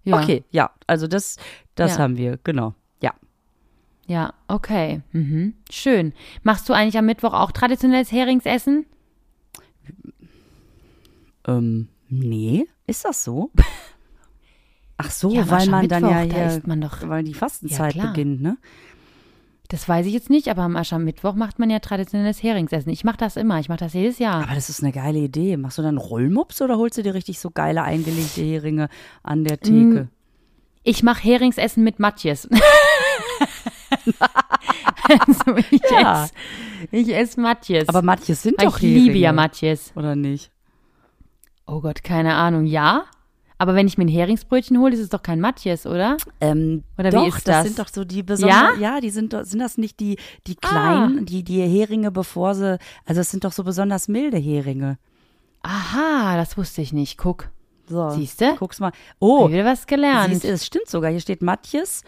Ja. 0.04 0.22
Okay, 0.22 0.44
ja, 0.52 0.72
also 0.88 1.08
das, 1.08 1.36
das 1.76 1.98
Ja. 1.98 2.04
haben 2.04 2.16
wir, 2.18 2.40
genau. 2.44 2.74
Ja. 3.02 3.14
Ja, 4.08 4.34
okay. 4.48 5.02
Mhm. 5.12 5.54
Schön. 5.70 6.14
Machst 6.44 6.70
du 6.70 6.74
eigentlich 6.74 6.98
am 6.98 7.06
Mittwoch 7.06 7.34
auch 7.34 7.52
traditionelles 7.52 8.12
Heringsessen? 8.12 8.86
Ähm, 11.48 11.88
nee, 12.10 12.66
ist 12.88 13.06
das 13.06 13.24
so? 13.24 13.52
Ach 14.98 15.12
so, 15.12 15.32
Ja, 15.32 15.50
weil 15.50 15.68
man 15.68 15.88
dann 15.88 16.04
ja 16.10 16.26
da 16.26 16.48
isst 16.48 16.66
man 16.68 16.82
doch- 16.82 17.08
weil 17.08 17.24
die 17.24 17.34
Fastenzeit 17.36 17.94
Ja, 17.96 18.08
beginnt, 18.08 18.42
ne? 18.42 18.58
Das 19.70 19.88
weiß 19.90 20.06
ich 20.06 20.14
jetzt 20.14 20.30
nicht, 20.30 20.48
aber 20.48 20.62
am 20.62 20.78
Aschermittwoch 20.78 21.36
macht 21.36 21.60
man 21.60 21.70
ja 21.70 21.80
traditionelles 21.80 22.42
Heringsessen. 22.42 22.90
Ich 22.92 23.04
mache 23.04 23.18
das 23.18 23.36
immer. 23.36 23.60
Ich 23.60 23.68
mache 23.68 23.80
das 23.80 23.94
jedes 23.94 24.18
Jahr. 24.18 24.44
Aber 24.44 24.56
das 24.56 24.70
ist 24.70 24.82
eine 24.82 24.94
geile 24.94 25.20
Idee. 25.20 25.58
Machst 25.58 25.78
du 25.78 25.82
dann 25.82 25.98
Rollmops 25.98 26.62
oder 26.62 26.78
holst 26.78 26.98
du 26.98 27.04
dir 27.04 27.14
richtig 27.14 27.40
so 27.40 27.52
geile 27.52 27.84
eingelegte 27.84 28.42
Heringe 28.42 28.88
an 29.24 29.44
der 29.44 29.60
Theke? 29.60 30.08
Ich 30.84 31.04
mache 31.04 31.22
Heringsessen 31.22 31.84
mit 31.84 32.00
Matjes. 32.00 32.48
also 35.10 35.58
ich 35.70 35.82
Ja. 35.92 36.24
esse 36.24 36.34
ich 36.92 37.14
ess 37.14 37.36
Matjes. 37.36 37.90
Aber 37.90 38.02
Matjes 38.02 38.44
sind 38.44 38.62
doch 38.62 38.78
ich 38.78 38.84
liebe 38.84 39.18
ja 39.18 39.34
Matjes. 39.34 39.92
Oder 39.96 40.16
nicht? 40.16 40.50
Oh 41.66 41.82
Gott, 41.82 42.04
keine 42.04 42.36
Ahnung. 42.36 42.66
Ja? 42.66 43.04
Aber 43.60 43.74
wenn 43.76 43.88
ich 43.88 43.98
mir 43.98 44.06
ein 44.06 44.10
Heringsbrötchen 44.10 44.78
hole, 44.80 44.94
ist 44.94 45.00
es 45.00 45.10
doch 45.10 45.24
kein 45.24 45.40
Matjes, 45.42 45.86
oder? 45.88 46.18
Ähm, 46.42 46.84
Oder 46.98 47.12
wie 47.12 47.16
doch, 47.16 47.38
ist 47.38 47.48
das? 47.48 47.66
sind 47.66 47.80
doch 47.80 47.88
so 47.88 48.04
die 48.06 48.22
besonderen. 48.24 48.80
Ja? 48.80 48.96
Ja, 48.96 49.02
die 49.02 49.10
sind 49.10 49.34
doch, 49.34 49.44
sind 49.46 49.60
das 49.60 49.78
nicht 49.78 50.00
die, 50.00 50.18
die 50.46 50.56
Ah. 50.62 50.68
kleinen, 50.68 51.26
die, 51.26 51.44
die 51.44 51.62
Heringe, 51.62 52.12
bevor 52.12 52.54
sie, 52.54 52.78
also 53.06 53.22
es 53.22 53.32
sind 53.32 53.44
doch 53.44 53.52
so 53.52 53.64
besonders 53.64 54.08
milde 54.08 54.38
Heringe. 54.38 54.98
Aha, 55.64 56.38
das 56.38 56.58
wusste 56.58 56.82
ich 56.82 56.94
nicht. 56.94 57.18
Guck. 57.18 57.50
So. 57.90 58.10
Siehste? 58.12 58.56
Guck's 58.60 58.80
mal. 58.80 58.88
Hab 58.88 58.94
Oh, 59.20 59.46
ich 59.48 59.54
wieder 59.54 59.66
was 59.66 59.88
gelernt. 59.88 60.34
siehst, 60.34 60.44
du, 60.44 60.50
es 60.50 60.66
stimmt 60.66 60.88
sogar. 60.88 61.10
Hier 61.10 61.20
steht 61.22 61.42
Matjes. 61.42 62.04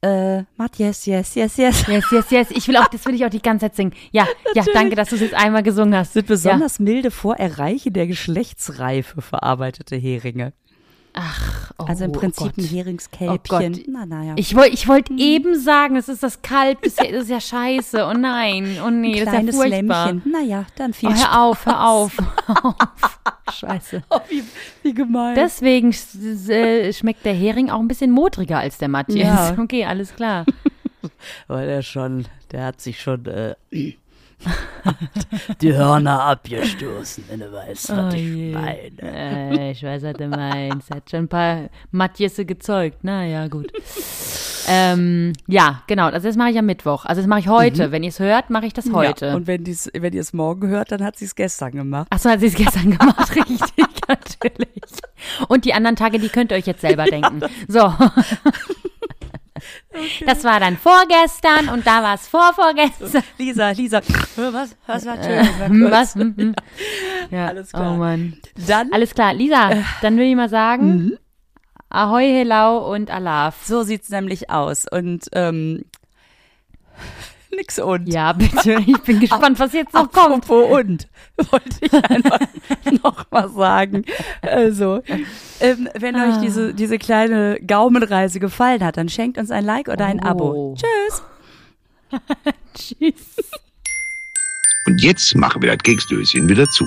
Äh, 0.00 0.44
Matjes, 0.56 1.06
yes, 1.06 1.34
yes, 1.34 1.56
yes. 1.56 1.86
Yes, 1.88 2.04
yes, 2.12 2.30
yes. 2.30 2.50
Ich 2.52 2.68
will 2.68 2.76
auch, 2.76 2.86
das 2.88 3.04
will 3.04 3.14
ich 3.14 3.24
auch 3.26 3.30
die 3.30 3.42
ganze 3.42 3.66
Zeit 3.66 3.74
singen. 3.76 3.92
Ja, 4.12 4.26
ja, 4.54 4.64
danke, 4.72 4.94
dass 4.94 5.08
du 5.08 5.16
es 5.16 5.20
jetzt 5.22 5.34
einmal 5.34 5.64
gesungen 5.64 5.94
hast. 5.96 6.12
Sind 6.12 6.28
besonders 6.28 6.78
milde 6.78 7.10
vor 7.10 7.36
Erreichen 7.36 7.92
der 7.92 8.06
Geschlechtsreife 8.06 9.20
verarbeitete 9.20 9.96
Heringe. 9.96 10.52
Ach, 11.14 11.72
oh, 11.78 11.84
Also 11.84 12.04
im 12.04 12.12
Prinzip 12.12 12.54
Gott. 12.54 12.58
ein 12.58 12.64
Heringskälbchen. 12.64 13.72
Oh 13.74 13.76
Gott. 13.76 13.80
Na, 13.88 14.06
naja. 14.06 14.34
Ich 14.36 14.54
wollte 14.54 14.74
ich 14.74 14.86
wollt 14.86 15.10
eben 15.10 15.58
sagen, 15.58 15.94
das 15.96 16.08
ist 16.08 16.22
das 16.22 16.42
kalt, 16.42 16.78
das 16.82 16.92
ist 16.92 17.00
ja, 17.00 17.10
das 17.12 17.22
ist 17.24 17.30
ja 17.30 17.40
scheiße. 17.40 18.04
Oh 18.06 18.12
nein, 18.12 18.78
oh 18.84 18.90
nee, 18.90 19.12
das 19.12 19.20
ist 19.20 19.24
ja 19.26 19.30
Kleines 19.32 19.56
furchtbar. 19.56 20.06
Lämmchen. 20.06 20.30
Naja, 20.32 20.66
dann 20.76 20.92
viel 20.92 21.08
Oh, 21.08 21.12
Spaß. 21.12 21.26
hör 21.26 21.40
auf, 21.42 21.66
hör 21.66 21.86
auf. 21.88 22.16
hör 22.46 22.64
auf. 22.66 22.74
Scheiße. 23.54 24.02
Oh, 24.10 24.20
wie, 24.28 24.44
wie 24.82 24.94
gemein. 24.94 25.34
Deswegen 25.34 25.90
äh, 26.48 26.92
schmeckt 26.92 27.24
der 27.24 27.32
Hering 27.34 27.70
auch 27.70 27.80
ein 27.80 27.88
bisschen 27.88 28.10
modriger 28.10 28.58
als 28.58 28.78
der 28.78 28.88
Matjes. 28.88 29.16
Ja. 29.22 29.56
Okay, 29.58 29.84
alles 29.86 30.14
klar. 30.14 30.44
Weil 31.46 31.66
der 31.66 31.82
schon, 31.82 32.26
der 32.52 32.64
hat 32.66 32.80
sich 32.80 33.00
schon 33.00 33.24
äh, 33.26 33.54
die 35.60 35.74
Hörner 35.74 36.22
abgestoßen, 36.24 37.24
wenn 37.28 37.40
du 37.40 37.52
weißt, 37.52 37.90
was 37.90 38.14
Oh 38.14 38.16
ich 38.16 38.52
meine. 38.54 38.92
Äh, 39.02 39.70
ich 39.72 39.82
weiß, 39.82 40.02
was 40.02 40.12
du 40.14 40.28
meinst. 40.28 40.90
Hat 40.90 41.10
schon 41.10 41.20
ein 41.20 41.28
paar 41.28 41.68
Matjesse 41.90 42.44
gezeugt. 42.44 42.98
Na 43.02 43.24
ja, 43.24 43.48
gut. 43.48 43.72
ähm, 44.68 45.32
ja, 45.46 45.82
genau. 45.86 46.06
Also 46.06 46.28
das 46.28 46.36
mache 46.36 46.50
ich 46.50 46.58
am 46.58 46.66
Mittwoch. 46.66 47.04
Also 47.04 47.20
das 47.20 47.28
mache 47.28 47.40
ich 47.40 47.48
heute. 47.48 47.90
Wenn 47.90 48.02
ihr 48.02 48.10
es 48.10 48.20
hört, 48.20 48.50
mache 48.50 48.66
ich 48.66 48.72
das 48.72 48.92
heute. 48.92 49.26
Ja, 49.26 49.34
und 49.34 49.46
wenn, 49.46 49.66
wenn 49.66 50.12
ihr 50.12 50.20
es 50.20 50.32
morgen 50.32 50.68
hört, 50.68 50.92
dann 50.92 51.02
hat 51.02 51.16
sie 51.16 51.24
es 51.24 51.34
gestern 51.34 51.72
gemacht. 51.72 52.06
Ach 52.10 52.18
so, 52.18 52.30
hat 52.30 52.40
sie 52.40 52.46
es 52.46 52.54
gestern 52.54 52.96
gemacht, 52.96 53.34
richtig, 53.36 53.86
natürlich. 54.06 54.68
Und 55.48 55.64
die 55.64 55.74
anderen 55.74 55.96
Tage, 55.96 56.18
die 56.18 56.28
könnt 56.28 56.52
ihr 56.52 56.56
euch 56.58 56.66
jetzt 56.66 56.80
selber 56.80 57.04
denken. 57.04 57.40
So. 57.66 57.92
Das 60.26 60.44
war 60.44 60.60
dann 60.60 60.76
vorgestern 60.76 61.68
und 61.68 61.86
da 61.86 62.02
war 62.02 62.14
es 62.14 62.26
vorvorgestern. 62.28 63.22
Lisa, 63.38 63.70
Lisa, 63.70 64.00
was, 64.36 64.76
was 64.86 65.06
war 65.06 65.18
Äh, 65.18 65.44
schön? 65.44 65.90
was? 65.90 66.14
Hm, 66.14 66.34
hm. 66.36 66.54
Ja, 67.30 67.46
Alles 67.48 67.70
klar. 67.72 67.92
Oh 67.94 67.96
Mann. 67.96 68.38
Dann, 68.66 68.92
Alles 68.92 69.14
klar, 69.14 69.34
Lisa, 69.34 69.70
dann 70.02 70.16
würde 70.16 70.30
ich 70.30 70.36
mal 70.36 70.48
sagen, 70.48 71.18
Ahoi, 71.90 72.24
Helau 72.26 72.92
und 72.92 73.10
Alaf. 73.10 73.64
so 73.66 73.82
sieht's 73.82 74.08
nämlich 74.10 74.50
aus. 74.50 74.86
Und, 74.90 75.26
ähm, 75.32 75.84
nix 77.56 77.78
und. 77.78 78.06
Ja, 78.12 78.32
bitte. 78.32 78.82
Ich 78.86 78.98
bin 78.98 79.20
gespannt, 79.20 79.58
was 79.58 79.72
jetzt 79.72 79.94
noch 79.94 80.10
kommt. 80.12 80.44
Apropos 80.44 80.78
und, 80.78 81.08
wollte 81.52 81.76
ich 81.80 81.92
einfach 81.92 82.38
noch 83.04 83.30
mal 83.30 83.48
sagen. 83.50 84.04
Also, 84.42 85.02
ähm, 85.60 85.88
wenn 85.94 86.16
euch 86.16 86.34
Ah. 86.34 86.40
diese, 86.40 86.74
diese 86.74 86.98
kleine 86.98 87.58
Gaumenreise 87.66 88.40
gefallen 88.40 88.84
hat, 88.84 88.96
dann 88.96 89.08
schenkt 89.08 89.38
uns 89.38 89.50
ein 89.50 89.64
Like 89.64 89.88
oder 89.88 90.06
ein 90.06 90.20
Abo. 90.20 90.52
Oh. 90.52 90.74
Tschüss. 90.76 91.22
Tschüss. 92.74 93.36
Und 94.86 95.02
jetzt 95.02 95.34
machen 95.34 95.60
wir 95.62 95.68
das 95.74 95.82
Keksdöschen 95.82 96.48
wieder 96.48 96.64
zu. 96.66 96.86